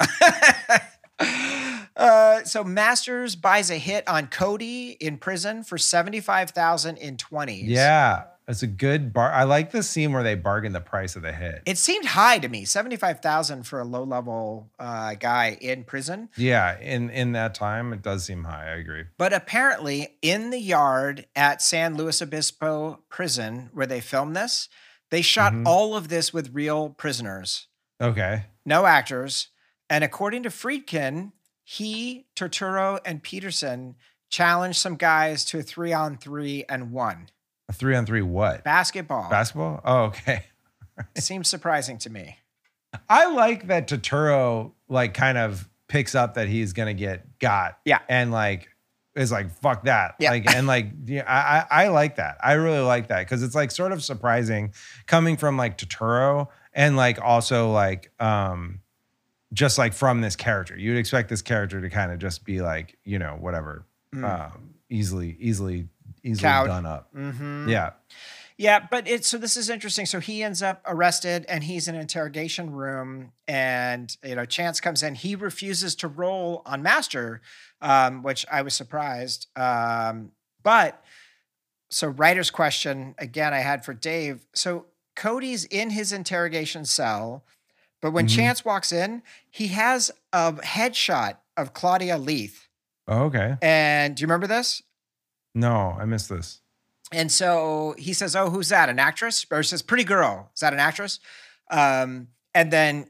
[1.97, 7.63] Uh, so Masters buys a hit on Cody in prison for 75,000 in 20s.
[7.67, 9.33] yeah, it's a good bar.
[9.33, 11.63] I like the scene where they bargain the price of the hit.
[11.67, 16.29] It seemed high to me, 75,000 for a low-level uh, guy in prison.
[16.37, 18.67] Yeah, in in that time, it does seem high.
[18.73, 19.05] I agree.
[19.19, 24.69] But apparently, in the yard at San Luis Obispo prison where they filmed this,
[25.11, 25.67] they shot Mhm.
[25.67, 27.69] all of this with real prisoners.
[28.01, 28.45] Okay.
[28.67, 29.49] no actors.
[29.89, 31.33] And according to Friedkin,
[31.69, 33.97] he, Turturro, and Petersen
[34.31, 37.29] challenged some guys to a three on three and won.
[37.69, 38.63] A three on three what?
[38.63, 39.29] Basketball.
[39.29, 39.81] Basketball?
[39.85, 40.45] Oh, okay.
[41.17, 42.39] Seems surprising to me.
[43.11, 47.81] I like that Turturro like kind of picks up that he's gonna get got.
[47.85, 47.99] Yeah.
[48.09, 48.69] And like
[49.17, 50.15] is like, fuck that.
[50.21, 50.31] Yeah.
[50.31, 52.37] Like and like yeah, I, I I like that.
[52.45, 54.73] I really like that because it's like sort of surprising
[55.07, 58.83] coming from like Turturro and like also like um
[59.57, 60.77] just like from this character.
[60.77, 63.87] You'd expect this character to kind of just be like, you know, whatever.
[64.15, 65.89] Um easily, easily,
[66.23, 66.69] easily Cowed.
[66.69, 67.13] done up.
[67.13, 67.69] Mhm.
[67.69, 67.91] Yeah.
[68.59, 70.07] Yeah, but it's so this is interesting.
[70.07, 74.81] So he ends up arrested and he's in an interrogation room, and you know, Chance
[74.81, 75.15] comes in.
[75.15, 77.43] He refuses to roll on Master,
[77.83, 79.49] um, which I was surprised.
[79.57, 80.31] Um,
[80.63, 81.05] but
[81.91, 84.47] so writer's question again I had for Dave.
[84.55, 84.87] So
[85.17, 87.45] Cody's in his interrogation cell,
[88.01, 88.35] but when Mhm.
[88.37, 92.69] Chance walks in, he has a headshot of Claudia Leith.
[93.09, 93.57] Oh, okay.
[93.63, 94.83] And do you remember this?
[95.55, 96.61] No, I missed this.
[97.13, 98.89] And so he says, "Oh, who's that?
[98.89, 100.51] An actress?" Or he says, "Pretty girl.
[100.55, 101.21] Is that an actress?"
[101.71, 103.09] Um, and then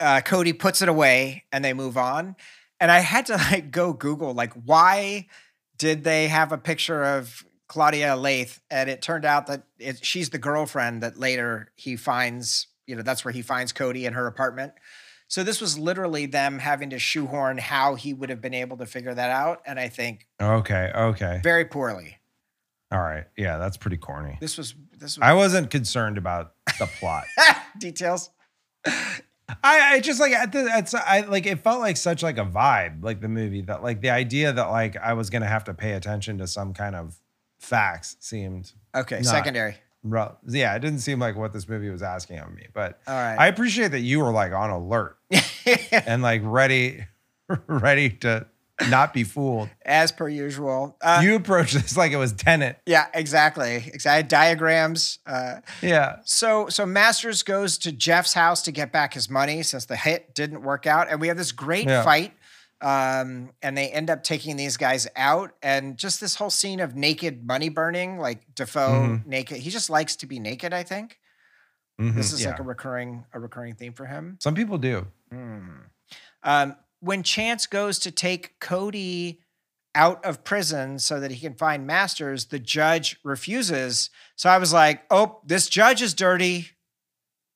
[0.00, 2.36] uh, Cody puts it away, and they move on.
[2.80, 5.26] And I had to like go Google, like, why
[5.76, 8.60] did they have a picture of Claudia Leith?
[8.70, 12.67] And it turned out that it, she's the girlfriend that later he finds.
[12.88, 14.72] You know, that's where he finds Cody in her apartment.
[15.28, 18.86] So this was literally them having to shoehorn how he would have been able to
[18.86, 21.40] figure that out, and I think Okay, okay.
[21.44, 22.16] very poorly.
[22.90, 23.24] All right.
[23.36, 24.38] Yeah, that's pretty corny.
[24.40, 27.24] This was this was I wasn't concerned about the plot.
[27.78, 28.30] details.
[28.86, 32.44] I, I just like at the it's I like it felt like such like a
[32.44, 35.74] vibe, like the movie that like the idea that like I was gonna have to
[35.74, 37.16] pay attention to some kind of
[37.58, 39.76] facts seemed Okay, not secondary.
[40.04, 42.66] Yeah, it didn't seem like what this movie was asking of me.
[42.72, 43.36] But All right.
[43.38, 45.18] I appreciate that you were like on alert
[45.92, 47.04] and like ready,
[47.66, 48.46] ready to
[48.88, 49.68] not be fooled.
[49.84, 50.96] As per usual.
[51.02, 52.78] Uh, you approached this like it was Tenet.
[52.86, 53.90] yeah, exactly.
[53.92, 55.18] Ex- I had diagrams.
[55.26, 56.18] Uh, Yeah.
[56.24, 60.32] so so Masters goes to Jeff's house to get back his money since the hit
[60.34, 62.04] didn't work out, and we have this great Yeah.
[62.04, 62.34] fight.
[62.80, 66.94] Um, and they end up taking these guys out, and just this whole scene of
[66.94, 69.26] naked money burning, like Dafoe Mhm.
[69.26, 69.56] naked.
[69.58, 70.72] He just likes to be naked.
[70.72, 71.18] I think
[72.00, 72.50] Mhm, this is yeah.
[72.50, 74.38] like a recurring a recurring theme for him.
[74.40, 75.08] Some people do.
[76.42, 79.42] Um, when Chance goes to take Cody
[79.94, 84.10] out of prison so that he can find Masters, the judge refuses.
[84.36, 86.70] So I was like, oh, this judge is dirty.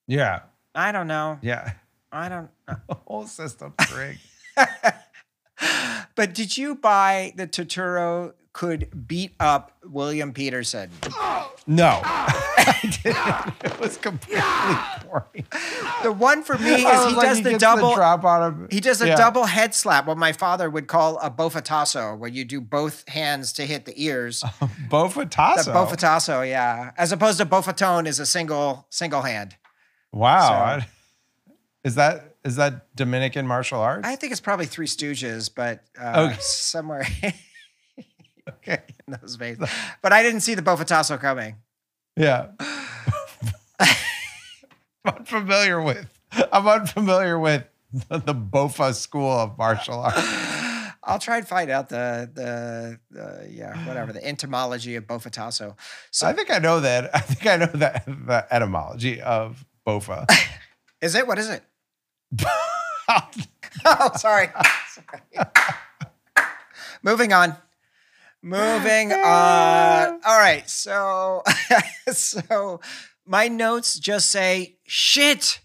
[0.09, 0.41] Yeah.
[0.75, 1.39] I don't know.
[1.43, 1.75] Yeah.
[2.11, 2.51] I don't.
[2.67, 2.77] Know.
[2.89, 4.21] The whole system's rigged.
[6.15, 10.91] But did you buy the Turturro could beat up William Petersen?
[11.67, 12.01] No.
[12.05, 13.73] I didn't.
[13.73, 14.43] It was completely
[15.07, 15.47] boring.
[16.03, 16.85] The one for me is he
[17.15, 17.95] like, does he the double.
[17.95, 18.69] drop on him.
[18.71, 19.17] He does a Yeah.
[19.17, 23.53] double head slap, what my father would call a bofatasso, where you do both hands
[23.55, 24.43] to hit the ears.
[24.91, 25.65] Bofatasso.
[25.65, 26.91] The bofatasso, yeah.
[26.99, 29.57] As opposed to bofatone is a single single hand.
[30.13, 30.81] Wow.
[30.81, 30.85] So-
[31.85, 34.07] Is that is that Dominican martial arts?
[34.07, 36.37] I think it's probably Three Stooges, but uh, Okay.
[36.41, 37.07] somewhere
[38.49, 38.83] okay.
[39.07, 39.59] in those veins.
[40.03, 41.57] But I didn't see the bofatasso coming.
[42.17, 42.49] Yeah.
[45.05, 46.07] I'm unfamiliar with.
[46.53, 47.65] I'm unfamiliar with
[48.09, 50.19] the, the Bofa school of martial arts.
[51.05, 55.77] I'll try and find out the the, the yeah whatever the entomology of bofatasso.
[56.13, 57.11] So I think I know that.
[57.15, 60.27] I think I know that the etymology of Bofa.
[61.01, 61.65] is it what is it?
[63.85, 64.49] oh, sorry.
[64.89, 65.47] Sorry.
[67.03, 67.57] Moving on.
[68.43, 70.21] Moving on.
[70.25, 70.69] All right.
[70.69, 71.43] So,
[72.13, 72.81] so
[73.27, 75.61] my notes just say shit.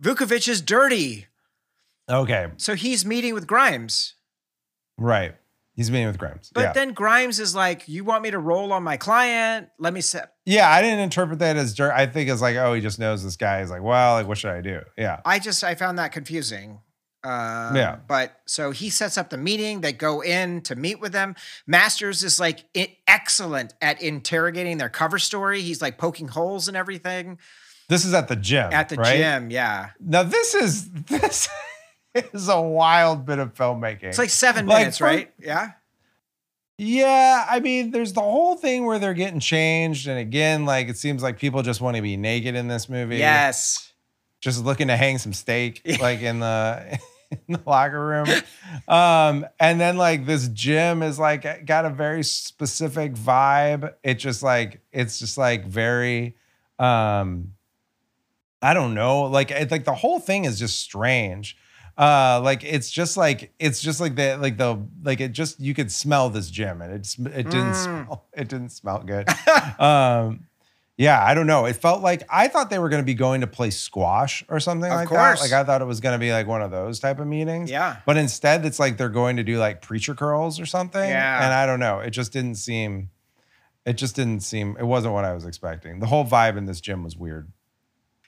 [0.00, 1.26] Vukovic is dirty.
[2.08, 2.48] Okay.
[2.56, 4.14] So he's meeting with Grimes.
[4.98, 5.34] Right.
[5.76, 6.50] He's meeting with Grimes.
[6.54, 6.72] But yeah.
[6.72, 9.68] then Grimes is like, "You want me to roll on my client?
[9.78, 11.92] Let me set." yeah, I didn't interpret that as dirt.
[11.92, 13.60] I think it's like, oh, he just knows this guy.
[13.60, 14.80] He's like, well, like, what should I do?
[14.96, 15.20] Yeah.
[15.24, 16.78] I just I found that confusing.
[17.24, 17.96] Uh, Yeah.
[18.06, 19.80] But so he sets up the meeting.
[19.80, 21.34] They go in to meet with them.
[21.66, 22.64] Masters is like
[23.06, 25.60] excellent at interrogating their cover story.
[25.62, 27.38] He's like poking holes and everything
[27.88, 28.72] This is at the gym.
[28.72, 29.16] at the right?
[29.16, 29.50] gym.
[29.50, 29.90] Yeah.
[30.00, 31.48] Now this is this
[32.34, 34.04] is a wild bit of filmmaking.
[34.04, 35.32] It's like seven Like, minutes, for- right?
[35.40, 35.72] Yeah.
[36.78, 40.98] Yeah, I mean, there's the whole thing where they're getting changed, and again, like it
[40.98, 43.16] seems like people just want to be naked in this movie.
[43.16, 43.92] Yes.
[44.40, 46.98] just looking to hang some steak, like in the
[47.30, 48.26] in the locker room.
[48.88, 53.94] Um, and then like this gym is like got a very specific vibe.
[54.04, 56.36] It just like it's just like very,
[56.78, 57.54] um,
[58.60, 61.56] I don't know, like it's like the whole thing is just strange.
[61.98, 65.72] Uh, like it's just like it's just like the like the like it just you
[65.72, 67.84] could smell this gym and it sm- it didn't Mm.
[67.84, 69.26] smell it didn't smell good.
[69.80, 70.46] um,
[70.98, 71.66] yeah, I don't know.
[71.66, 74.60] It felt like I thought they were going to be going to play squash or
[74.60, 75.40] something Of like course.
[75.40, 75.50] that.
[75.50, 77.70] Like I thought it was going to be like one of those type of meetings.
[77.70, 77.96] Yeah.
[78.06, 81.06] But instead, it's like they're going to do like preacher curls or something.
[81.08, 81.44] Yeah.
[81.44, 82.00] And I don't know.
[82.00, 83.10] It just didn't seem.
[83.84, 84.76] It just didn't seem.
[84.78, 86.00] It wasn't what I was expecting.
[86.00, 87.52] The whole vibe in this gym was weird.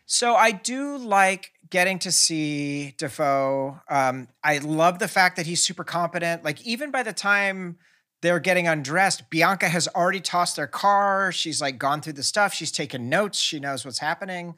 [0.04, 3.80] So I do like getting to see Dafoe.
[3.88, 6.44] Um, I love the fact that he's super competent.
[6.44, 7.78] Like even by the time
[8.22, 11.30] they're getting undressed, Bianca has already tossed their car.
[11.32, 12.52] She's like gone through the stuff.
[12.54, 13.38] She's taken notes.
[13.38, 14.54] She knows what's happening.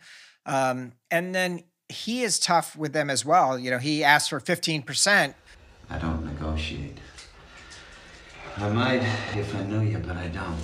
[0.47, 3.59] Um, and then he is tough with them as well.
[3.59, 5.35] You know, he asks for fifteen percent.
[5.91, 6.99] I don't negotiate.
[8.57, 9.03] I might
[9.37, 10.59] if I knew you, but I don't.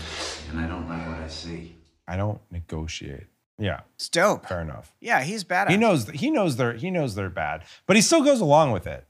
[0.51, 1.77] And I don't like what I see.
[2.07, 3.27] I don't negotiate.
[3.59, 4.47] Yeah, it's dope.
[4.47, 4.95] Fair enough.
[5.01, 5.71] Yeah, he's badass.
[5.71, 6.09] He knows.
[6.11, 6.75] He knows they're.
[6.75, 9.07] He knows they're bad, but he still goes along with it.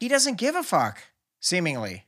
[0.00, 1.02] he doesn't give a fuck.
[1.40, 2.04] Seemingly.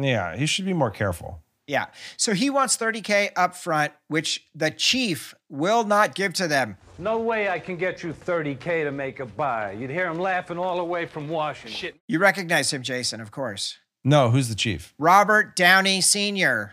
[0.00, 1.40] Yeah, he should be more careful.
[1.66, 1.86] Yeah.
[2.16, 6.76] So he wants 30K up front, which the chief will not give to them.
[6.98, 9.72] No way I can get you 30K to make a buy.
[9.72, 11.72] You'd hear him laughing all the way from Washington.
[11.72, 11.96] Shit.
[12.06, 13.78] You recognize him, Jason, of course.
[14.04, 14.94] No, who's the chief?
[14.98, 16.72] Robert Downey Sr.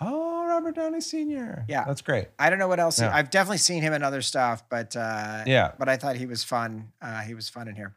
[0.00, 0.27] Oh,
[0.58, 1.64] Robert Downey Sr.
[1.68, 1.84] Yeah.
[1.84, 2.26] That's great.
[2.36, 2.98] I don't know what else.
[2.98, 3.14] he- Yeah.
[3.14, 5.70] I've definitely seen him in other stuff, but uh, Yeah.
[5.78, 6.90] But I thought he was fun.
[7.00, 7.94] Uh, he was fun in here.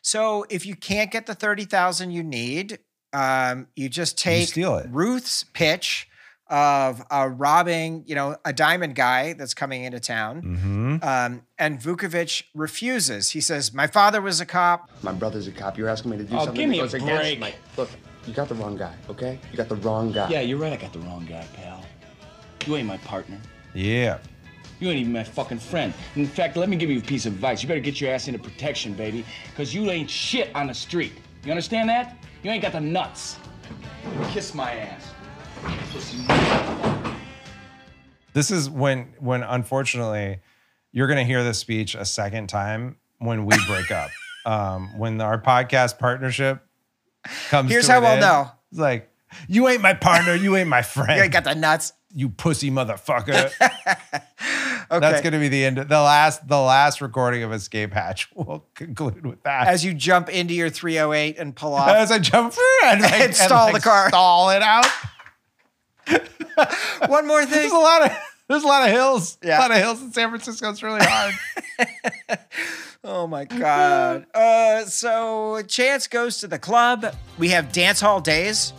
[0.00, 2.78] So if you can't get the thirty thousand you need,
[3.12, 4.86] um, you just take steal it.
[4.90, 6.08] Ruth's pitch
[6.48, 10.42] of uh, robbing, you know, a diamond guy that's coming into town.
[10.42, 10.96] Mm-hmm.
[11.02, 13.30] Um, and Vukovic refuses.
[13.30, 14.88] He says, "My father was a cop.
[15.02, 15.76] My brother's a cop.
[15.78, 17.54] You're asking me to do Oh, something give me that a goes against my.
[17.76, 17.88] Look,
[18.26, 18.94] you got the wrong guy.
[19.08, 20.28] Okay, you got the wrong guy.
[20.28, 20.72] Yeah, you're right.
[20.72, 21.84] I got the wrong guy, pal.
[22.66, 23.38] You ain't my partner.
[23.74, 24.18] Yeah.
[24.80, 25.94] You ain't even my fucking friend.
[26.16, 27.62] In fact, let me give you a piece of advice.
[27.62, 31.12] You better get your ass into protection, baby, because you ain't shit on the street.
[31.44, 32.16] You understand that?
[32.42, 33.38] You ain't got the nuts.
[34.28, 35.12] Kiss my ass.
[35.92, 36.24] Pussy.
[38.32, 40.40] This is when when unfortunately
[40.92, 44.10] you're gonna hear this speech a second time when we break up.
[44.46, 46.60] Um, when our podcast partnership
[47.48, 47.70] comes.
[47.70, 48.50] Here's to how we'll end, know.
[48.70, 49.10] It's like
[49.48, 50.34] you ain't my partner.
[50.34, 51.10] You ain't my friend.
[51.16, 51.92] You ain't got the nuts.
[52.14, 53.50] you pussy motherfucker.
[54.90, 55.00] Okay.
[55.00, 55.78] That's gonna be the end.
[55.78, 59.66] Of, the last the last recording of Escape Hatch We'll conclude with that.
[59.66, 61.88] As you jump into your 308 and pull off.
[61.88, 62.54] As I jump
[62.84, 64.08] and, like, And stall like, the car.
[64.08, 64.86] stall it out.
[67.08, 67.60] One more thing.
[67.60, 68.16] There's a lot of
[68.48, 69.38] there's a lot of hills.
[69.42, 69.58] Yeah.
[69.58, 70.70] A lot of hills in San Francisco.
[70.70, 71.34] It's really hard.
[73.06, 74.24] Oh my god.
[74.34, 77.14] Uh, so Chance goes to the club.
[77.36, 78.72] We have dance hall days.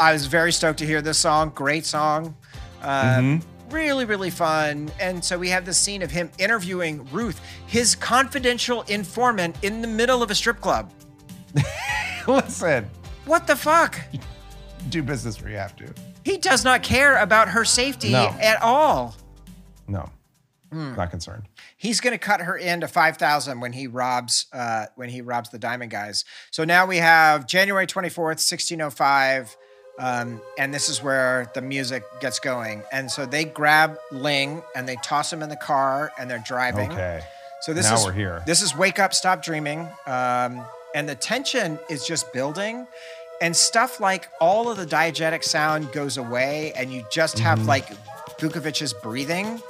[0.00, 1.52] I was very stoked to hear this song.
[1.54, 2.34] Great song.
[2.82, 3.40] Um,
[3.70, 4.90] Really, really fun.
[4.98, 9.86] And so we have the scene of him interviewing Ruth, his confidential informant, in the
[9.88, 10.90] middle of a strip club.
[12.26, 12.88] Listen,
[13.26, 14.00] What the fuck?
[14.88, 15.92] do business where you have to.
[16.28, 18.34] He does not care about her safety No.
[18.40, 19.16] at all.
[19.86, 20.10] No,
[20.70, 20.94] Hmm.
[20.94, 21.44] not concerned.
[21.78, 25.48] He's going to cut her into five thousand when he robs uh, when he robs
[25.48, 26.24] the diamond guys.
[26.50, 29.56] So now we have January twenty fourth, sixteen oh five,
[29.98, 32.82] um, and this is where the music gets going.
[32.92, 36.92] And so they grab Ling and they toss him in the car and they're driving.
[36.92, 37.22] Okay.
[37.62, 38.42] So this Now is we're here.
[38.46, 40.64] This is wake up, stop dreaming, um,
[40.94, 42.86] and the tension is just building.
[43.40, 47.66] And stuff like all of the diegetic sound goes away, and you just have Mhm.
[47.66, 47.86] like
[48.38, 49.62] Vukovic's breathing.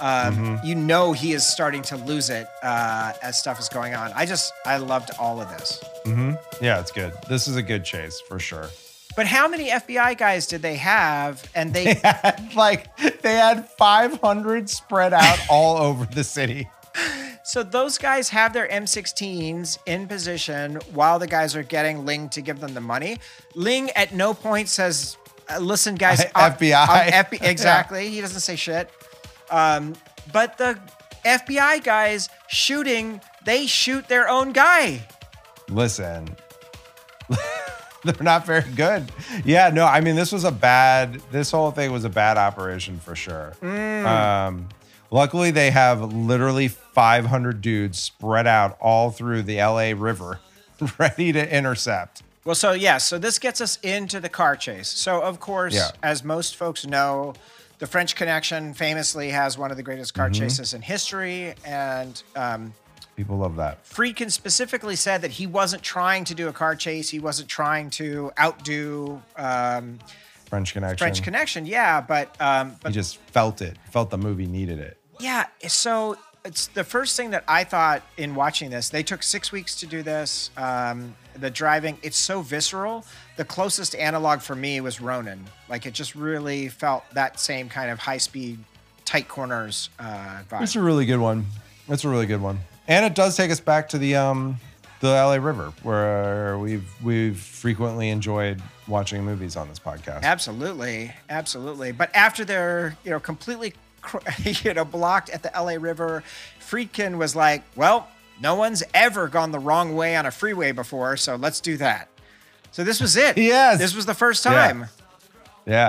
[0.00, 0.64] Um, Mhm.
[0.64, 4.12] You know he is starting to lose it uh, as stuff is going on.
[4.14, 5.80] I just I loved all of this.
[6.04, 7.12] hmm Yeah, it's good.
[7.28, 8.70] This is a good chase for sure.
[9.16, 11.42] But how many FBI guys did they have?
[11.54, 12.86] And they had like
[13.20, 16.70] they had 500 spread out all over the city.
[17.50, 22.40] So those guys have their M16s in position while the guys are getting Ling to
[22.40, 23.18] give them the money.
[23.56, 25.16] Ling at no point says,
[25.52, 28.88] uh, "Listen, guys, I'm- FBI." I'm FB exactly." He doesn't say shit.
[29.50, 29.96] Um,
[30.32, 30.78] but the
[31.24, 35.04] FBI guys shooting, they shoot their own guy.
[35.68, 36.28] Listen,
[38.04, 39.10] they're not very good.
[39.44, 43.00] Yeah, no, I mean, this was a bad, this whole thing was a bad operation
[43.00, 43.54] for sure.
[43.60, 44.06] Mm.
[44.06, 44.68] Um,
[45.10, 50.40] luckily, they have literally 500 dudes spread out all through the LA River,
[50.98, 52.22] ready to intercept.
[52.44, 54.88] Well, so yeah, so this gets us into the car chase.
[54.88, 55.90] So of course, Yeah.
[56.02, 57.34] as most folks know,
[57.78, 60.34] the French Connection famously has one of the greatest car Mhm.
[60.34, 62.72] chases in history, and um,
[63.16, 63.84] People love that.
[63.84, 67.10] Friedkin specifically said that he wasn't trying to do a car chase.
[67.10, 69.98] He wasn't trying to outdo um,
[70.46, 70.96] French Connection.
[70.96, 71.66] French Connection.
[71.66, 74.96] Yeah, but um, He just felt it, felt the movie needed it.
[75.20, 75.46] Yeah.
[75.68, 78.88] So it's the first thing that I thought in watching this.
[78.88, 80.50] They took six weeks to do this.
[80.56, 83.04] Um, the driving, it's so visceral.
[83.36, 85.44] The closest analog for me was Ronin.
[85.68, 88.58] Like it just really felt that same kind of high speed,
[89.04, 90.62] tight corners uh, vibe.
[90.62, 91.46] It's a really good one.
[91.88, 94.58] It's a really good one, and it does take us back to the um,
[95.00, 100.22] the LA River, where we've we've frequently enjoyed watching movies on this podcast.
[100.22, 101.90] Absolutely, absolutely.
[101.90, 103.74] But after they're you know completely
[104.38, 106.22] you know blocked at the LA River,
[106.60, 108.08] Friedkin was like, "Well,
[108.40, 112.08] no one's ever gone the wrong way on a freeway before, so let's do that."
[112.72, 113.36] So this was it.
[113.36, 113.78] Yes.
[113.78, 114.86] this was the first time.
[115.66, 115.88] Yeah,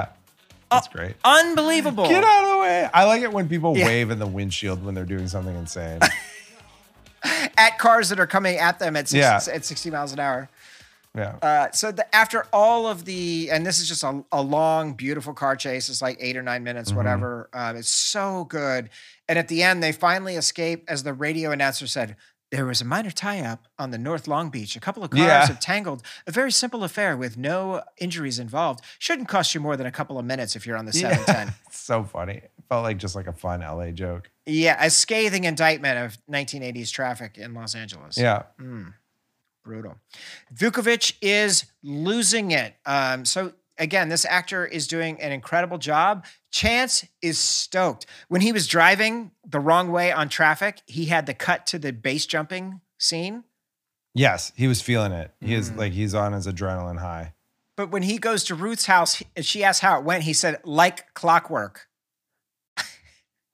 [0.72, 1.16] uh, that's great.
[1.24, 2.08] Unbelievable.
[2.08, 2.90] Get out of the way!
[2.94, 3.86] I like it when people Yeah.
[3.86, 6.00] wave in the windshield when they're doing something insane.
[7.58, 9.56] at cars that are coming at them at 60, Yeah.
[9.56, 10.50] at 60 miles an hour.
[11.16, 11.36] Yeah.
[11.42, 15.34] Uh, so the, after all of the, and this is just a, a long, beautiful
[15.34, 15.90] car chase.
[15.90, 16.96] It's like eight or nine minutes, Mhm.
[16.96, 17.50] whatever.
[17.54, 18.90] Um, it's so good.
[19.28, 22.16] And at the end, they finally escape as the radio announcer said,
[22.52, 24.76] there was a minor tie-up on the North Long Beach.
[24.76, 25.46] A couple of cars Yeah.
[25.48, 26.04] have tangled.
[26.28, 28.84] A very simple affair with no injuries involved.
[29.00, 31.54] Shouldn't cost you more than a couple of minutes if you're on the 710.
[31.68, 32.34] it's so funny.
[32.44, 34.30] It felt like just like a fun LA joke.
[34.46, 38.18] Yeah, a scathing indictment of 1980s traffic in Los Angeles.
[38.18, 38.44] Yeah.
[38.60, 38.96] Mm,
[39.64, 39.98] brutal.
[40.54, 42.76] Vukovic is losing it.
[42.86, 46.26] Um, so again, this actor is doing an incredible job.
[46.52, 48.06] Chance is stoked.
[48.28, 51.92] When he was driving the wrong way on traffic, he had the cut to the
[51.94, 53.44] base jumping scene.
[54.14, 55.32] Yes, he was feeling it.
[55.40, 55.58] He Mm.
[55.58, 57.34] is like he's on his adrenaline high.
[57.78, 60.60] But when he goes to Ruth's house and she asked how it went, he said,
[60.66, 61.88] like clockwork.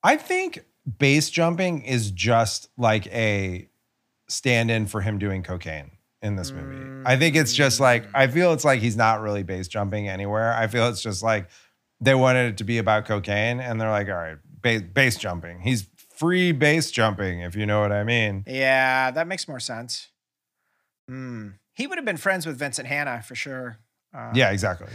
[0.03, 0.65] I think
[0.97, 3.69] base jumping is just like a
[4.27, 5.91] stand-in for him doing cocaine
[6.21, 7.03] in this movie.
[7.05, 10.53] I think it's just like I feel it's like he's not really base jumping anywhere.
[10.53, 11.49] I feel it's just like
[12.01, 15.61] they wanted it to be about cocaine, and they're like, all right, base, base jumping.
[15.61, 18.43] He's free base jumping, if you know what I mean.
[18.47, 20.07] Yeah, that makes more sense.
[21.07, 21.49] Hmm.
[21.73, 23.79] He would have been friends with Vincent Hanna for sure.
[24.13, 24.87] Uh, Yeah, exactly.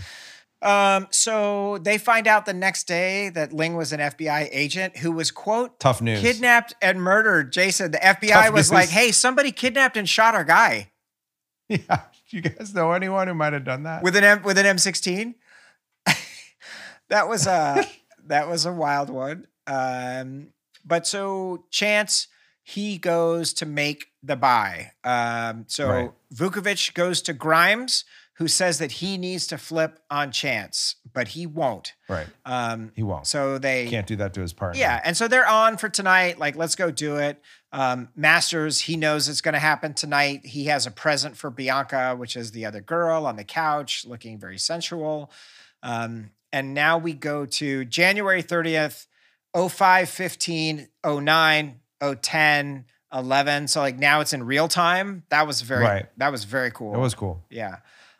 [0.61, 5.11] Um, so they find out the next day that Ling was an FBI agent who
[5.11, 6.21] was, quote, Tough news.
[6.21, 7.53] kidnapped and murdered.
[7.53, 8.73] Jason, the FBI Tough was news.
[8.73, 10.92] like, hey, somebody kidnapped and shot our guy
[11.69, 14.03] Yeah, Do you guys know anyone who might have done that?
[14.03, 15.35] with an M with an M16.
[17.09, 17.85] that was a
[18.27, 19.47] that was a wild one.
[19.67, 20.49] Um,
[20.85, 22.29] but so Chance
[22.65, 24.93] he goes to make the buy.
[25.05, 26.11] Um, so Right.
[26.35, 28.05] Vukovic goes to Grimes,
[28.35, 31.95] who says that he needs to flip on Chance, but he won't.
[32.09, 32.27] right.
[32.45, 33.27] Um, He won't.
[33.27, 34.79] so they Can't do that to his partner.
[34.81, 36.39] Yeah, and so they're on for tonight.
[36.39, 37.41] Like, let's go do it.
[37.73, 40.45] Um, Masters, he knows it's going to happen tonight.
[40.45, 44.39] He has a present for Bianca, which is the other girl on the couch, looking
[44.39, 45.31] very sensual.
[45.83, 49.07] Um, and now we go to January 30th,
[49.57, 51.81] 05, 15, 09,
[52.21, 53.69] 010, 11.
[53.69, 55.23] So like now it's in real time.
[55.31, 56.07] That was very Right.
[56.19, 56.95] that was very cool.
[56.95, 57.43] It was cool.
[57.51, 57.77] Yeah.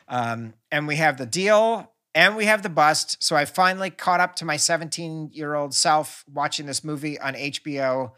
[0.07, 3.21] Um, and we have the deal and we have the bust.
[3.23, 7.33] So I finally caught up to my 17 year old self watching this movie on
[7.33, 8.11] HBO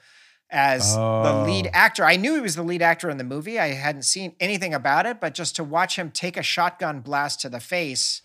[0.49, 1.43] as the Oh.
[1.45, 2.05] lead actor.
[2.05, 3.59] I knew he was the lead actor in the movie.
[3.59, 7.41] I hadn't seen anything about it, but just to watch him take a shotgun blast
[7.41, 8.21] to the face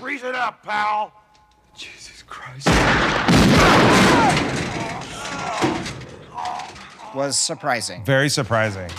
[0.00, 1.12] Freeze it up, pal.
[1.76, 2.66] Jesus Christ.
[7.14, 8.04] was surprising.
[8.04, 8.90] Very surprising.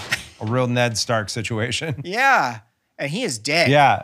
[0.41, 2.01] A real Ned Stark situation.
[2.05, 2.59] Yeah.
[2.99, 3.69] And he is dead.
[3.71, 4.03] Yeah.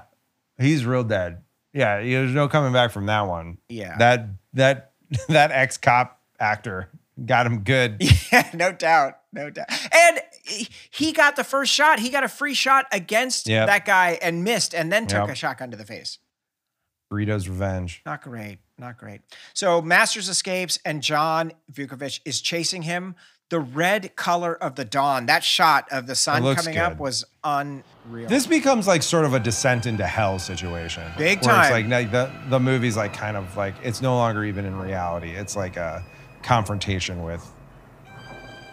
[0.58, 1.44] He's real dead.
[1.74, 3.60] Yeah, there's no coming back from that one.
[3.70, 3.96] Yeah.
[4.00, 4.94] That that
[5.30, 6.90] that ex-cop actor
[7.26, 8.02] got him good.
[8.32, 9.16] Yeah, no doubt.
[9.34, 9.68] No doubt.
[9.92, 10.20] And
[10.92, 12.00] he- got the first shot.
[12.00, 13.68] He got a free shot against Yep.
[13.68, 15.30] that guy and missed and then took Yep.
[15.30, 16.20] a shotgun to the face.
[17.12, 18.02] Burrito's revenge.
[18.06, 18.60] Not great.
[18.78, 19.22] Not great.
[19.54, 23.16] So Masters escapes and John Vukovic is chasing him.
[23.50, 28.30] The red color of the dawn, that shot of the sun coming up was unreal.
[28.30, 31.02] This becomes like sort of a descent into hell situation.
[31.18, 31.90] Big where It's time.
[31.90, 35.32] like the the movie's like kind of like it's no longer even in reality.
[35.32, 36.06] It's like a
[36.44, 37.50] confrontation with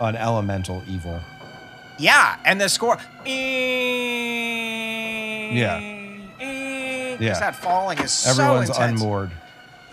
[0.01, 1.21] an elemental evil.
[1.99, 2.99] yeah, and the score.
[3.25, 3.33] Yeah.
[5.79, 7.17] Yeah.
[7.19, 7.39] Yeah.
[7.41, 9.01] that falling is Everyone's so intense.
[9.01, 9.31] unmoored.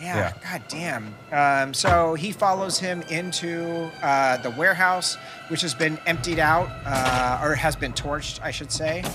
[0.02, 0.34] Yeah, Yeah.
[0.52, 1.16] god damn.
[1.32, 5.16] Um, so he follows him into uh, the warehouse,
[5.48, 9.06] which has been emptied out, uh, or has been torched, I should say.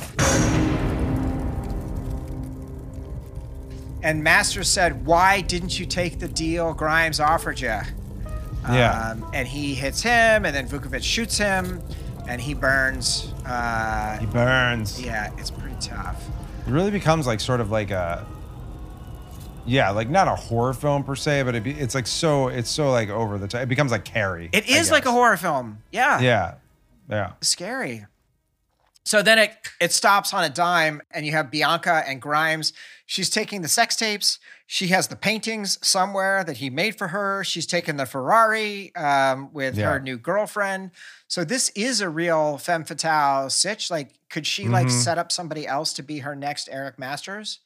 [4.02, 7.80] And Master said, Why didn't you take the deal Grimes offered you?
[8.64, 9.10] Yeah.
[9.12, 11.80] Um, and he hits him, and then Vukovic shoots him,
[12.28, 13.32] and he burns.
[13.46, 15.00] Uh, He burns.
[15.00, 16.22] yeah, it's pretty tough.
[16.66, 18.26] It really becomes like sort of like a
[19.64, 22.70] yeah, like not a horror film per se, but it be, it's like so it's
[22.70, 23.62] so like over the top.
[23.62, 24.48] It becomes like Carrie.
[24.52, 25.78] It is like a horror film.
[25.92, 26.20] Yeah.
[26.20, 26.54] Yeah,
[27.08, 27.32] yeah.
[27.40, 28.06] Scary.
[29.08, 32.74] So then it it stops on a dime, and you have Bianca and Grimes.
[33.06, 34.38] She's taking the sex tapes.
[34.66, 37.42] She has the paintings somewhere that he made for her.
[37.42, 39.92] She's taken the Ferrari um, with Yeah.
[39.92, 40.90] her new girlfriend.
[41.26, 43.90] So this is a real femme fatale sitch.
[43.90, 45.02] Like, could she like Mhm.
[45.04, 47.60] set up somebody else to be her next Eric Masters?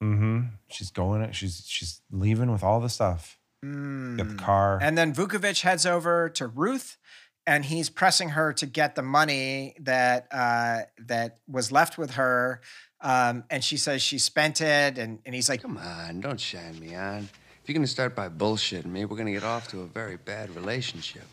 [0.00, 0.40] Mm-hmm.
[0.68, 1.32] She's going.
[1.32, 3.38] She's she's leaving with all the stuff.
[3.62, 4.78] Got the car.
[4.80, 6.96] And then Vukovic heads over to Ruth,
[7.46, 12.60] and he's pressing her to get the money that uh, that was left with her.
[13.02, 16.78] Um, and she says she spent it, and, and he's like, Come on, don't shine
[16.78, 17.28] me on.
[17.62, 20.54] If you're gonna start by bullshitting me, we're gonna get off to a very bad
[20.54, 21.24] relationship.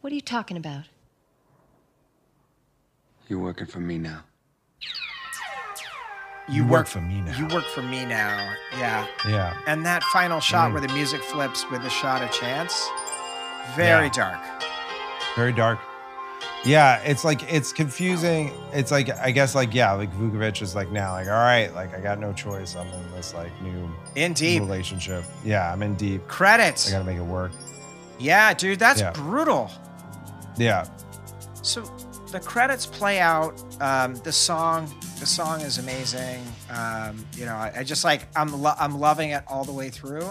[0.00, 0.84] What are you talking about?
[3.28, 4.24] You're working for me now.
[6.48, 9.06] "You, work for me now." You work for me now." Yeah.
[9.26, 9.54] Yeah.
[9.66, 10.72] And that final shot Mm.
[10.74, 12.88] where the music flips with the shot of Chance,
[13.76, 14.12] very Yeah.
[14.12, 14.40] dark.
[15.36, 15.78] Very dark.
[16.64, 18.52] Yeah, it's like it's confusing.
[18.72, 21.94] It's like I guess like yeah, like Vukovic is like now like all right, like
[21.94, 22.74] I got no choice.
[22.74, 24.60] I'm in this like new In deep.
[24.60, 25.22] relationship.
[25.44, 26.26] Yeah, I'm in deep.
[26.26, 26.88] Credits.
[26.88, 27.52] I gotta make it work.
[28.18, 29.12] Yeah, dude, that's Yeah.
[29.12, 29.70] brutal.
[30.56, 30.86] Yeah.
[31.62, 31.82] So
[32.32, 33.54] the credits play out.
[33.80, 36.42] Um, the song, the song is amazing.
[36.70, 39.90] Um, you know, I, I just like I'm lo- I'm loving it all the way
[39.90, 40.28] through.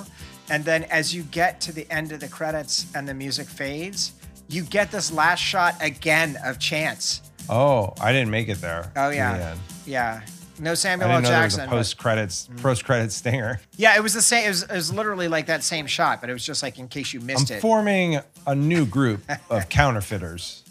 [0.49, 4.13] And then as you get to the end of the credits and the music fades,
[4.47, 7.21] you get this last shot again of Chance.
[7.49, 8.91] Oh, I didn't make it there.
[8.95, 9.55] Oh yeah,
[9.85, 10.21] yeah.
[10.59, 11.17] No Samuel L.
[11.17, 11.69] didn't know there was Jackson.
[11.69, 13.59] post credits post credits stinger.
[13.75, 14.45] yeah, it was the same.
[14.45, 16.87] It was, it was literally like that same shot, but it was just like in
[16.87, 17.61] case you missed I'm missed it.
[17.61, 20.63] forming a new group of counterfeiters.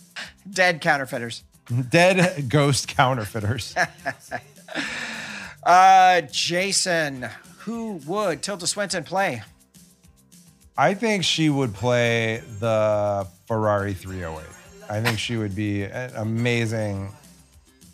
[0.51, 1.45] Dead counterfeiters.
[1.91, 3.75] Dead ghost counterfeiters.
[5.63, 7.29] Uh, Jason,
[7.59, 9.43] who would Tilda Swinton play?
[10.79, 14.45] I think she would play the Ferrari 308.
[14.91, 17.11] I think she would be an amazing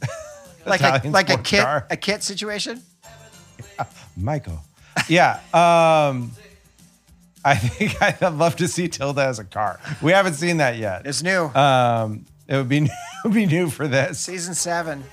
[0.67, 1.87] Like a like a kit car.
[1.91, 2.83] a kit situation.
[4.17, 4.61] Michael.
[5.09, 5.41] Yeah.
[5.53, 6.33] Um
[7.45, 9.81] I think I'd love to see Tilda as a car.
[10.01, 11.07] We haven't seen that yet.
[11.07, 11.47] It's new.
[11.55, 12.91] Um it would be it
[13.25, 14.21] would be new for this.
[14.21, 15.05] Season seven.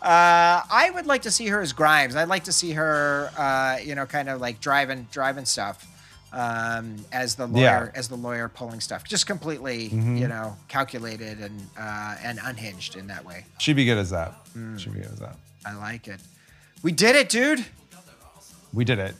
[0.00, 2.14] Uh, I would like to see her as Grimes.
[2.14, 5.84] I'd like to see her, uh, you know, kind of like driving, driving stuff,
[6.32, 7.98] um, as the lawyer, Yeah.
[7.98, 10.18] as the lawyer pulling stuff, just completely, Mhm.
[10.18, 13.46] you know, calculated and uh, and unhinged in that way.
[13.58, 14.34] She'd be good as that.
[14.56, 14.78] Mm.
[14.78, 15.36] She'd be good as that.
[15.64, 16.20] I like it.
[16.82, 17.64] We did it, dude.
[18.72, 19.14] We did it.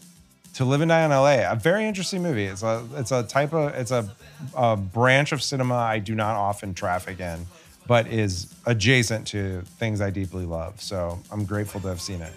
[0.55, 2.45] To Live and Die in LA, a very interesting movie.
[2.47, 4.09] It's a it's a type of it's a,
[4.57, 7.47] a branch of cinema I do not often traffic in,
[7.87, 10.81] but is adjacent to things I deeply love.
[10.83, 12.33] So I'm grateful to have seen it.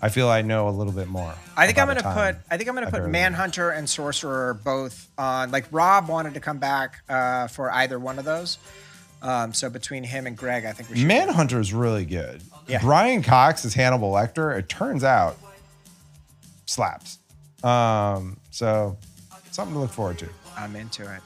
[0.00, 1.34] I feel I know a little bit more.
[1.56, 2.36] I think I'm gonna put.
[2.50, 5.50] I think I'm gonna put Manhunter and Sorcerer both on.
[5.50, 8.58] Like Rob wanted to come back uh, for either one of those.
[9.22, 11.06] Um, so between him and Greg, I think we should.
[11.06, 12.42] Manhunter is really good.
[12.68, 12.80] Yeah.
[12.80, 15.38] Brian Cox as Hannibal Lecter, it turns out
[16.66, 17.18] slaps.
[17.64, 18.98] Um, so
[19.50, 20.28] something to look forward to.
[20.56, 21.20] I'm into it.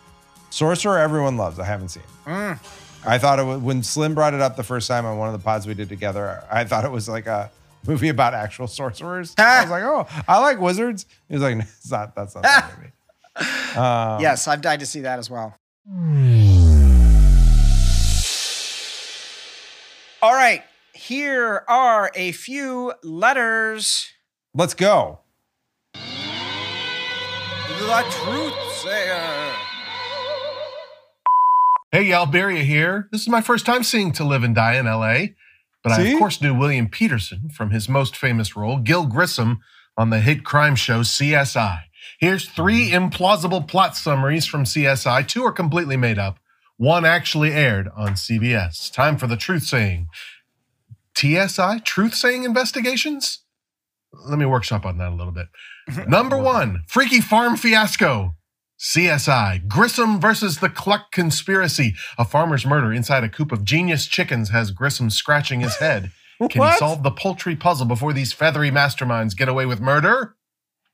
[0.50, 1.58] Sorcerer, everyone loves.
[1.58, 2.02] I haven't seen.
[2.26, 2.58] Mm.
[3.04, 5.32] I thought it was when Slim brought it up the first time on one of
[5.32, 6.44] the pods we did together.
[6.50, 7.50] I thought it was like a
[7.86, 9.34] movie about actual sorcerers.
[9.38, 11.06] I was like, oh, I like wizards.
[11.28, 12.14] He was like, no, it's not.
[12.14, 12.92] That's not that movie.
[13.76, 15.54] Um, yes, I've died to see that as well.
[20.20, 20.62] All right,
[20.92, 24.10] here are a few letters.
[24.52, 25.20] Let's go.
[25.94, 29.52] The truth sayer.
[31.92, 33.08] Hey, Alberia here.
[33.10, 35.34] This is my first time seeing To Live and Die in LA,
[35.82, 39.60] but I of course knew William Petersen from his most famous role, Gil Grissom,
[39.96, 41.82] on the hit crime show CSI.
[42.18, 43.08] Here's three mm-hmm.
[43.08, 45.26] implausible plot summaries from CSI.
[45.26, 46.38] Two are completely made up.
[46.76, 48.90] One actually aired on CBS.
[48.90, 50.08] Time for the truth saying.
[51.16, 53.40] TSI, truth saying investigations?
[54.12, 55.48] Let me workshop on that a little bit.
[56.08, 58.34] Number one, freaky farm fiasco.
[58.80, 61.94] CSI, Grissom versus the Cluck conspiracy.
[62.16, 66.12] A farmer's murder inside a coop of genius chickens has Grissom scratching his head.
[66.48, 70.36] Can he solve the poultry puzzle before these feathery masterminds get away with murder?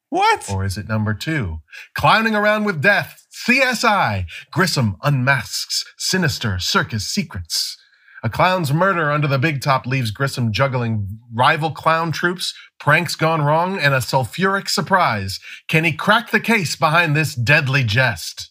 [0.09, 0.51] What?
[0.51, 1.59] Or is it number two?
[1.95, 3.25] Clowning around with death.
[3.47, 7.77] CSI, Grissom unmasks sinister circus secrets.
[8.27, 13.41] A clown's murder under the big top leaves Grissom juggling rival clown troupes, pranks gone
[13.41, 15.39] wrong, and a sulfuric surprise.
[15.69, 18.51] Can he crack the case behind this deadly jest?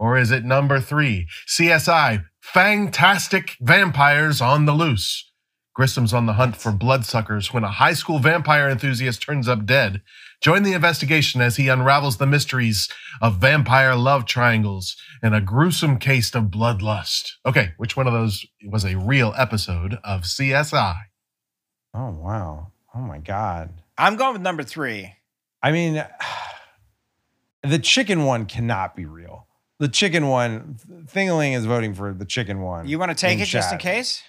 [0.00, 1.28] Or is it number three?
[1.46, 5.30] CSI, fantastic vampires on the loose.
[5.76, 10.02] Grissom's on the hunt for bloodsuckers when a high school vampire enthusiast turns up dead.
[10.40, 12.88] Join the investigation as he unravels the mysteries
[13.20, 17.32] of vampire love triangles and a gruesome case of bloodlust.
[17.44, 20.96] Okay, which one of those was a real episode of CSI?
[21.92, 22.72] Oh wow.
[22.94, 23.82] Oh my god.
[23.96, 25.12] I'm going with number three.
[25.60, 26.04] I mean,
[27.62, 29.46] the chicken one cannot be real.
[29.80, 32.88] The chicken one, Thingaling is voting for the chicken one.
[32.88, 34.22] You want to take in it just in case?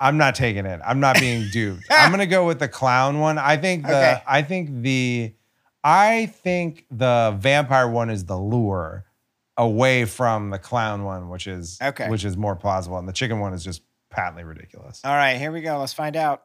[0.00, 0.80] I'm not taking it.
[0.84, 1.82] I'm not being duped.
[1.90, 3.38] I'm gonna go with the clown one.
[3.38, 4.22] I think the Okay.
[4.26, 5.34] I think the
[5.84, 9.04] I think the vampire one is the lure
[9.56, 12.08] away from the clown one, which is Okay.
[12.08, 12.98] which is more plausible.
[12.98, 15.00] And the chicken one is just patently ridiculous.
[15.04, 15.78] All right, here we go.
[15.78, 16.42] Let's find out.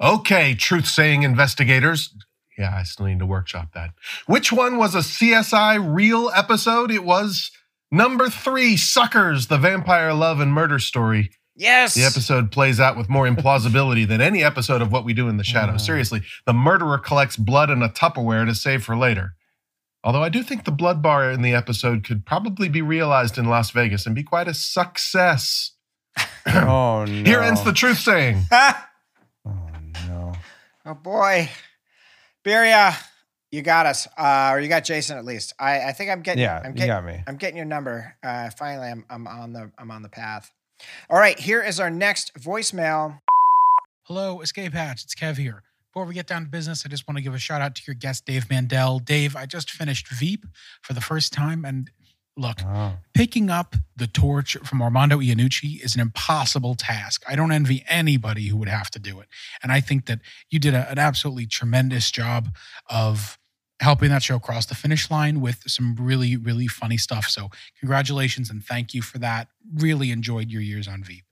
[0.00, 2.14] Okay, truth saying investigators.
[2.58, 3.90] Yeah, I still need to workshop that.
[4.26, 6.90] Which one was a CSI real episode?
[6.90, 7.50] It was
[7.90, 11.30] number three Suckers, the vampire love and murder story.
[11.56, 11.94] Yes.
[11.94, 15.36] The episode plays out with more implausibility than any episode of What We Do in
[15.36, 15.84] the Shadows.
[15.84, 19.34] Seriously, the murderer collects blood in a Tupperware to save for later.
[20.02, 23.46] Although I do think the blood bar in the episode could probably be realized in
[23.46, 25.72] Las Vegas and be quite a success.
[26.46, 27.06] oh no.
[27.24, 28.42] Here ends the truth saying.
[29.46, 29.68] Oh
[30.08, 30.32] no.
[30.86, 31.50] Oh, boy,
[32.44, 32.96] Beria,
[33.50, 35.52] you got us, uh, or you got Jason at least.
[35.58, 36.42] I, I think I'm getting.
[36.42, 37.22] Yeah, I'm you getting, got me.
[37.26, 38.16] I'm getting your number.
[38.22, 40.50] Uh, finally, I'm I'm on the I'm on the path.
[41.10, 43.20] All right, here is our next voicemail.
[44.04, 45.02] Hello, Escape Hatch.
[45.04, 45.62] It's Kev here.
[45.92, 47.82] Before we get down to business, I just want to give a shout out to
[47.86, 48.98] your guest, Dave Mandel.
[48.98, 50.44] Dave, I just finished Veep
[50.82, 51.90] for the first time, and
[52.36, 52.98] look, ah.
[53.14, 57.22] picking up the torch from Armando Iannucci is an impossible task.
[57.28, 59.28] I don't envy anybody who would have to do it.
[59.62, 60.18] And I think that
[60.50, 62.54] you did a- an absolutely tremendous job
[62.90, 63.38] of
[63.84, 67.26] helping that show cross the finish line with some really, really funny stuff.
[67.26, 69.48] So, congratulations and thank you for that.
[69.74, 71.24] Really enjoyed your years on Veep.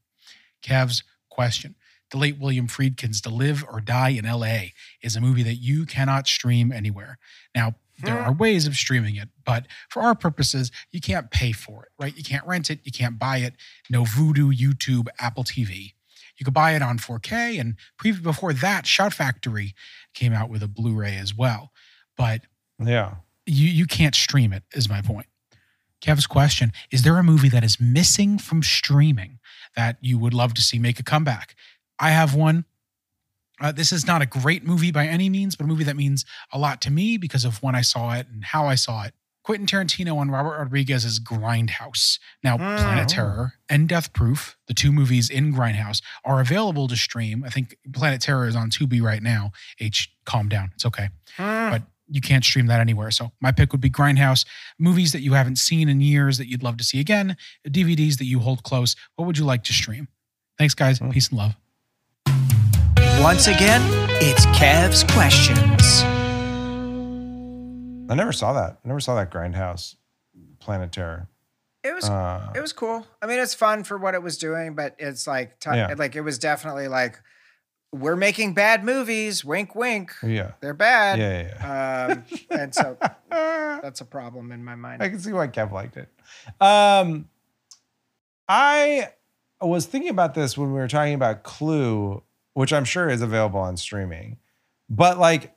[0.63, 1.75] Kev's question.
[2.11, 4.67] The late William Friedkin's To Live or Die in LA
[5.03, 7.19] is a movie that you cannot stream anywhere.
[7.55, 8.25] Now, there hmm.
[8.25, 12.17] are ways of streaming it, but for our purposes, you can't pay for it, right?
[12.17, 13.55] You can't rent it, you can't buy it.
[13.89, 15.95] No Vudu, YouTube, Apple TV.
[16.37, 19.75] You could buy it on 4K, and pre- before that, Shout Factory
[20.15, 21.72] came out with a Blu-ray as well.
[22.17, 22.43] But
[22.83, 23.15] Yeah.
[23.47, 25.27] you you can't stream it is my point.
[26.01, 29.39] Kev's question is there a movie that is missing from streaming
[29.77, 31.55] that you would love to see make a comeback?
[31.99, 32.65] I have one.
[33.61, 36.25] Uh, this is not a great movie by any means but a movie that means
[36.53, 39.15] a lot to me because of when i saw it and how i saw it.
[39.45, 42.19] Quentin tarantino and robert rodriguez's grindhouse.
[42.43, 47.45] Now planet terror and death proof the two movies in grindhouse are available to stream.
[47.45, 49.53] I think planet terror is on tubi right now.
[49.79, 50.71] H calm down.
[50.75, 51.11] It's okay.
[51.37, 51.83] But
[52.15, 53.11] you can't stream that anywhere.
[53.11, 54.45] So my pick would be Grindhouse.
[54.79, 57.37] Movies that you haven't seen in years that you'd love to see again,
[57.67, 58.95] DVDs that you hold close.
[59.17, 60.09] What would you like to stream?
[60.59, 60.99] Thanks, guys.
[61.11, 61.57] Peace and love.
[63.21, 63.81] Once again,
[64.23, 66.03] it's Kev's questions.
[68.11, 68.79] I never saw that.
[68.85, 69.95] I never saw that Grindhouse
[70.59, 71.29] Planet Terror.
[71.85, 73.07] It was Uh, it was cool.
[73.21, 75.95] I mean, it's fun for what it was doing, but it's like ti- Yeah.
[75.97, 77.21] like it was definitely like
[77.93, 79.45] we're making bad movies.
[79.45, 80.13] Wink, wink.
[80.23, 80.53] Yeah.
[80.61, 81.19] They're bad.
[81.19, 82.97] Yeah, yeah, Um, and so
[83.31, 85.03] that's a problem in my mind.
[85.03, 86.09] I can see why Kev liked it.
[86.61, 87.29] Um,
[88.49, 89.11] I
[89.61, 92.23] was thinking about this when we were talking about Clue,
[92.55, 94.39] which I'm sure is available on streaming,
[94.89, 95.55] but like,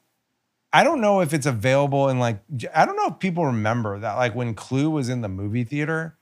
[0.74, 2.40] I don't know if it's available in like,
[2.74, 6.18] I don't know if people remember that like when Clue was in the movie theater,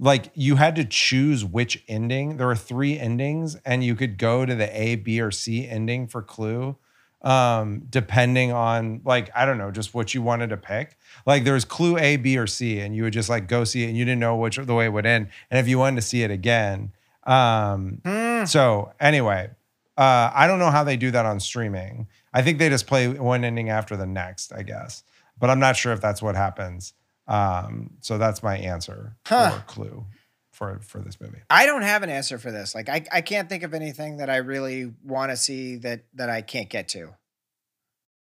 [0.00, 2.38] like you had to choose which ending.
[2.38, 6.06] There were three endings, and you could go to the A, B, or C ending
[6.06, 6.76] for Clue,
[7.20, 10.96] um, depending on like I don't know, just what you wanted to pick.
[11.26, 13.84] Like there was Clue A, B, or C, and you would just like go see
[13.84, 15.28] it, and you didn't know which the way it would end.
[15.50, 16.92] And if you wanted to see it again,
[17.24, 18.00] um,
[18.46, 19.50] so anyway,
[19.98, 22.08] uh, I don't know how they do that on streaming.
[22.32, 25.02] I think they just play one ending after the next, I guess,
[25.38, 26.94] but I'm not sure if that's what happens.
[27.30, 29.50] Um, so that's my answer Huh.
[29.52, 30.06] for Clue
[30.50, 31.38] for for this movie.
[31.48, 32.74] I don't have an answer for this.
[32.74, 36.28] Like I, I can't think of anything that I really want to see that that
[36.28, 37.14] I can't get to.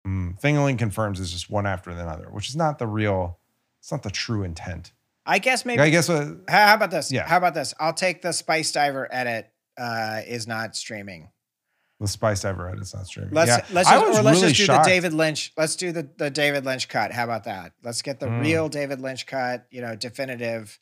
[0.07, 3.39] Mm, Thingaling confirms is just one after another, which is not the real.
[3.81, 4.93] It's not the true intent.
[5.27, 5.81] I guess maybe.
[5.83, 7.13] I guess what, How, how about this?
[7.13, 7.27] Yeah.
[7.27, 7.75] How about this?
[7.79, 9.51] I'll take the Spice Diver edit.
[9.77, 11.31] Uh, is not streaming.
[12.05, 13.33] The Spice Diver edit's not streaming.
[13.35, 13.65] Let's yeah.
[13.73, 14.85] let's I just, was or let's really just do shocked.
[14.85, 15.53] the David Lynch.
[15.57, 17.13] Let's do the the David Lynch cut.
[17.13, 17.73] How about that?
[17.83, 18.43] Let's get the Mm.
[18.43, 19.67] real David Lynch cut.
[19.71, 20.79] You know, definitive.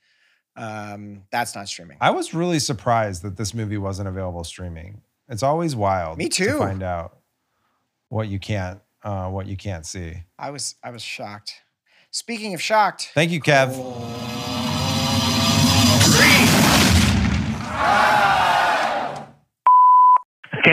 [0.57, 1.97] Um, that's not streaming.
[2.01, 5.01] I was really surprised that this movie wasn't available streaming.
[5.29, 6.19] It's always wild.
[6.19, 6.45] Me too.
[6.45, 6.59] To too.
[6.59, 7.17] find out
[8.11, 10.25] what you can't, uh, what you can't see.
[10.39, 11.55] I was I was shocked.
[12.11, 13.71] Speaking of shocked, Thank you, Kev.
[16.03, 16.49] Escape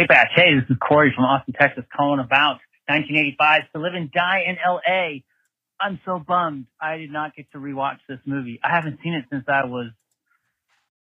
[0.08, 0.32] Ash.
[0.34, 4.56] Hey, this is Corey from Austin, Texas, calling about 1985 to live and die in
[4.56, 5.20] LA.
[5.82, 8.62] I'm so bummed I did not get to rewatch this movie.
[8.64, 9.92] I haven't seen it since I was,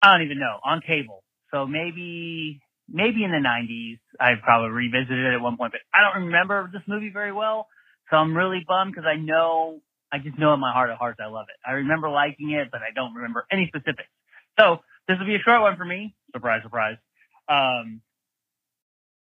[0.01, 1.23] I don't even know, on cable.
[1.51, 2.59] So maybe,
[2.89, 6.67] maybe in the 90s, I probably revisited it at one point, but I don't remember
[6.73, 7.67] this movie very well.
[8.09, 9.79] So I'm really bummed because I know,
[10.11, 11.69] I just know in my heart of hearts I love it.
[11.69, 14.09] I remember liking it, but I don't remember any specifics.
[14.59, 16.15] So this will be a short one for me.
[16.33, 16.97] Surprise, surprise.
[17.47, 18.01] Um,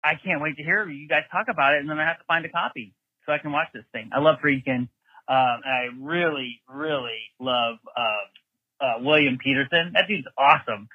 [0.05, 2.24] I can't wait to hear you guys talk about it, and then I have to
[2.28, 2.94] find a copy
[3.24, 4.10] so I can watch this thing.
[4.14, 4.89] I love Friedkin.
[5.26, 9.93] Um, and I really, really love uh, uh, William Petersen.
[9.94, 10.89] That dude's awesome.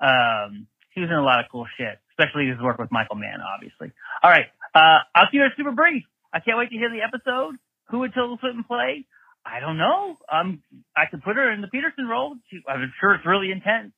[0.00, 3.40] Um, he was in a lot of cool shit, especially his work with Michael Mann,
[3.40, 3.92] obviously.
[4.22, 6.04] All right, uh, I'll keep it super brief.
[6.32, 7.56] I can't wait to hear the episode.
[7.90, 9.04] Who would Tilda Swinton play?
[9.44, 10.16] I don't know.
[10.32, 10.62] Um,
[10.96, 12.36] I could put her in the Petersen role.
[12.50, 13.92] She, I'm sure it's really intense.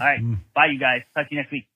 [0.00, 0.20] All right,
[0.54, 1.02] bye, you guys.
[1.14, 1.66] Talk to you next week.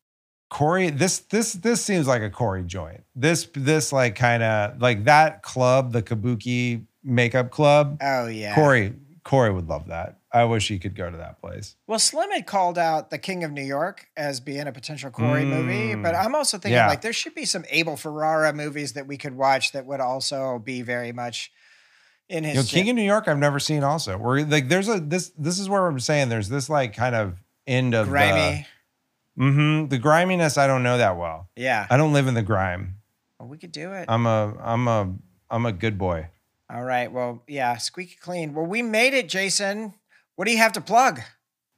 [0.51, 3.05] Corey, this this this seems like a Corey joint.
[3.15, 7.99] This this like kind of like that club, the Kabuki makeup club.
[8.03, 8.55] Oh yeah.
[8.55, 8.95] Corey
[9.25, 10.15] Corey would love that.
[10.33, 11.75] I wish he could go to that place.
[11.87, 15.45] Well, Slim had called out The King of New York as being a potential Corey
[15.45, 16.25] movie, but Mm.
[16.27, 16.87] I'm also thinking Yeah.
[16.89, 20.59] like there should be some Abel Ferrara movies that we could watch that would also
[20.59, 21.51] be very much
[22.29, 22.55] in his.
[22.55, 23.83] You know, King of New York, I've never seen.
[23.83, 27.15] Also, where like there's a this this is where I'm saying there's this like kind
[27.15, 28.35] of end of Grimy.
[28.63, 28.67] The,
[29.39, 29.89] mm-hmm.
[29.89, 31.49] The griminess I don't know that well.
[31.57, 31.87] Yeah.
[31.91, 32.97] I don't live in the grime.
[33.39, 34.07] Well, we could do it.
[34.09, 35.15] I'm a I'm a
[35.51, 36.29] I'm a good boy.
[36.71, 37.11] All right.
[37.11, 38.53] Well, yeah, squeaky clean.
[38.53, 39.95] Well, we made it, Jason.
[40.37, 41.21] What do you have to plug?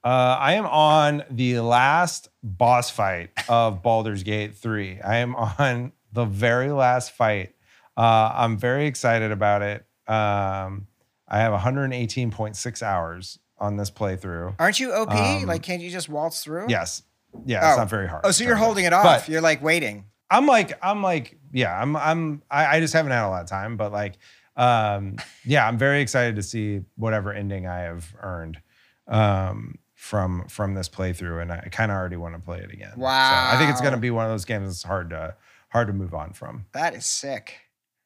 [0.03, 4.99] Uh, I am on the last boss fight of Baldur's Gate 3.
[5.01, 7.53] I am on the very last fight.
[7.95, 9.85] Uh, I'm very excited about it.
[10.07, 10.87] Um,
[11.27, 14.55] I have 118.6 hours on this playthrough.
[14.59, 15.11] Aren't you OP?
[15.11, 16.65] Um, like, can't you just waltz through?
[16.67, 17.03] Yes.
[17.45, 17.79] Yeah, it's Oh.
[17.81, 18.21] not very hard.
[18.25, 19.03] Oh, so you're holding it off.
[19.03, 20.05] But- you're like waiting.
[20.29, 23.49] I'm like, I'm like, yeah, I'm, I'm, I, I just haven't had a lot of
[23.49, 24.17] time, but like,
[24.55, 28.61] um, yeah, I'm very excited to see whatever ending I have earned,
[29.09, 31.41] um, from, from this playthrough.
[31.41, 32.93] And I kind of already want to play it again.
[32.95, 35.35] So I think it's going to be one of those games that's hard to,
[35.69, 36.65] hard to move on from.
[36.73, 37.55] That is sick.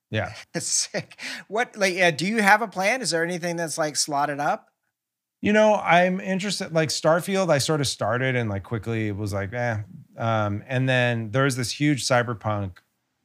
[0.10, 0.34] Yeah.
[0.56, 1.20] It's sick.
[1.48, 3.02] What like yeah, do you have a plan?
[3.02, 4.70] Is there anything that's like slotted up?
[5.42, 6.74] You know, I'm interested.
[6.74, 9.78] Like Starfield, I sort of started and like quickly was like, eh.
[10.18, 12.78] Um, and then there's this huge cyberpunk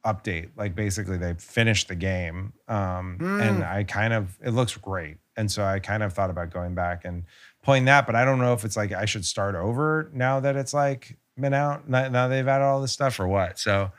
[0.04, 0.50] update.
[0.56, 3.70] Like basically, they finished the game, um, and Mm.
[3.70, 5.18] I kind of it looks great.
[5.36, 7.24] And so I kind of thought about going back and
[7.62, 10.56] playing that, but I don't know if it's like I should start over now that
[10.56, 11.88] it's like been out.
[11.88, 13.58] Now, now they've added all this stuff or what.
[13.58, 13.92] So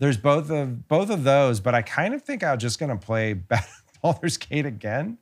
[0.00, 3.34] there's both of both of those, but I kind of think I'm just gonna play
[4.02, 5.18] Baldur's Gate again.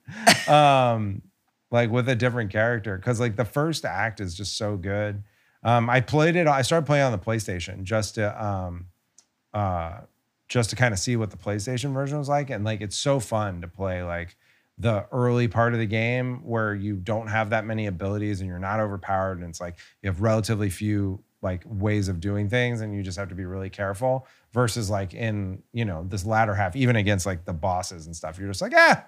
[0.48, 1.23] Um,
[1.71, 5.23] like with a different character because like the first act is just so good.
[5.63, 8.87] Um i played it i started playing on the playstation just to um
[9.55, 10.01] uh
[10.49, 13.19] just to kind of see what the playstation version was like and like it's so
[13.19, 14.37] fun to play like
[14.79, 18.59] the early part of the game where you don't have that many abilities and you're
[18.59, 22.95] not overpowered and it's like you have relatively few like ways of doing things and
[22.95, 26.77] you just have to be really careful versus like in you know this latter half
[26.77, 29.05] even against like the bosses and stuff you're just like ah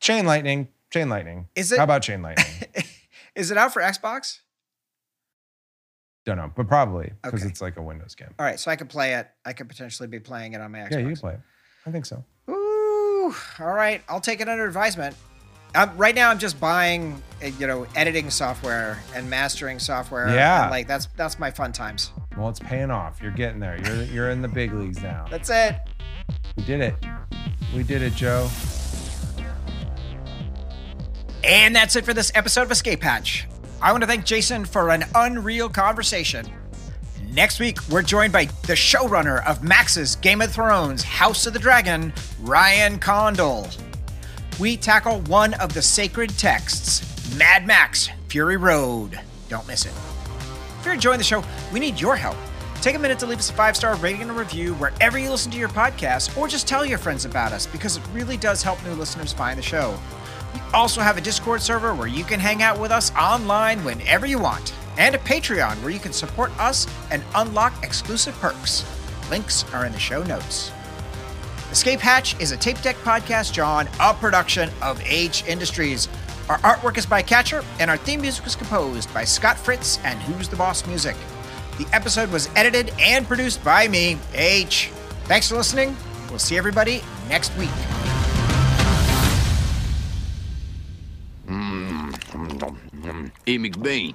[0.00, 2.46] chain lightning chain lightning Is it- how about chain lightning
[3.34, 4.40] Is it out for Xbox?
[6.24, 7.50] don't know but probably because Okay.
[7.50, 9.28] it's like a windows game All right, so I could play it.
[9.44, 10.90] I could potentially be playing it on my Xbox.
[10.92, 11.40] yeah you can play it
[11.86, 14.02] i think so Ooh, all right.
[14.08, 15.14] I'll take it under advisement.
[15.74, 20.30] Um, right now, I'm just buying, uh, you know, editing software and mastering software.
[20.30, 20.62] Yeah.
[20.62, 22.10] and, like that's that's my fun times.
[22.38, 25.50] well it's paying off you're getting there you're you're in the big leagues now That's
[25.50, 25.76] it.
[26.56, 26.94] we did it
[27.76, 28.48] we did it joe
[31.44, 33.46] And that's it for this episode of Escape Hatch.
[33.80, 36.46] I want to thank Jason for an unreal conversation.
[37.30, 41.58] Next week, we're joined by the showrunner of Max's Game of Thrones House of the
[41.58, 43.68] Dragon, Ryan Condal.
[44.58, 49.20] We tackle one of the sacred texts, Mad Max Fury Road.
[49.48, 49.92] Don't miss it.
[50.80, 52.36] If you're enjoying the show, we need your help.
[52.80, 55.52] Take a minute to leave us a five star rating and review wherever you listen
[55.52, 58.82] to your podcast, or just tell your friends about us because it really does help
[58.84, 59.96] new listeners find the show.
[60.54, 64.26] We also have a Discord server where you can hang out with us online whenever
[64.26, 68.84] you want, and a Patreon where you can support us and unlock exclusive perks.
[69.30, 70.72] Links are in the show notes.
[71.70, 76.08] Escape Hatch is a tape deck podcast, Jawn, a production of H Industries.
[76.48, 80.18] Our artwork is by Catcher, and our theme music was composed by Scott Fritz and
[80.20, 81.14] Who's the Boss Music.
[81.76, 84.90] The episode was edited and produced by me, H.
[85.24, 85.94] Thanks for listening.
[86.30, 87.68] We'll see everybody next week.
[93.46, 94.14] Hey, McBain,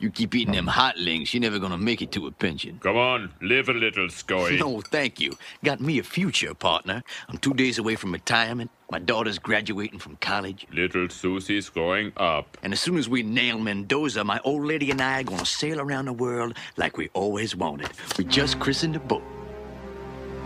[0.00, 2.78] You keep eating them hotlings, you're never gonna make it to a pension.
[2.82, 4.58] Come on, live a little, Skoey.
[4.64, 5.32] No, thank you.
[5.64, 7.02] Got me a future, partner.
[7.28, 8.70] I'm two days away from retirement.
[8.92, 10.66] My daughter's graduating from college.
[10.72, 12.56] Little Susie's growing up.
[12.62, 15.80] And as soon as we nail Mendoza, my old lady and I are gonna sail
[15.80, 17.90] around the world like we always wanted.
[18.16, 19.22] We just christened the boat.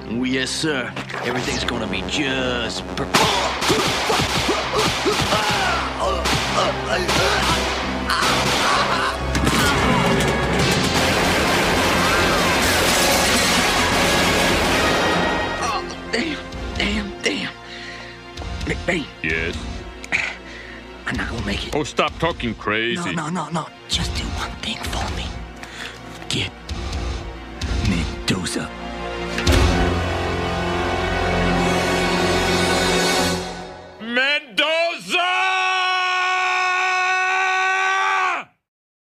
[0.08, 0.92] Oh, yes, sir.
[1.24, 2.82] Everything's gonna be just
[6.84, 7.68] ah!
[16.12, 16.38] Damn,
[16.74, 17.52] damn, damn.
[19.22, 19.56] Yes?
[21.06, 21.74] I'm not gonna make it.
[21.74, 23.14] Oh, stop talking crazy.
[23.14, 23.68] No, no, no, no.
[23.88, 25.26] Just do one thing for me.
[26.28, 26.50] Get
[27.88, 28.68] Mendoza.
[34.00, 35.61] Mendoza!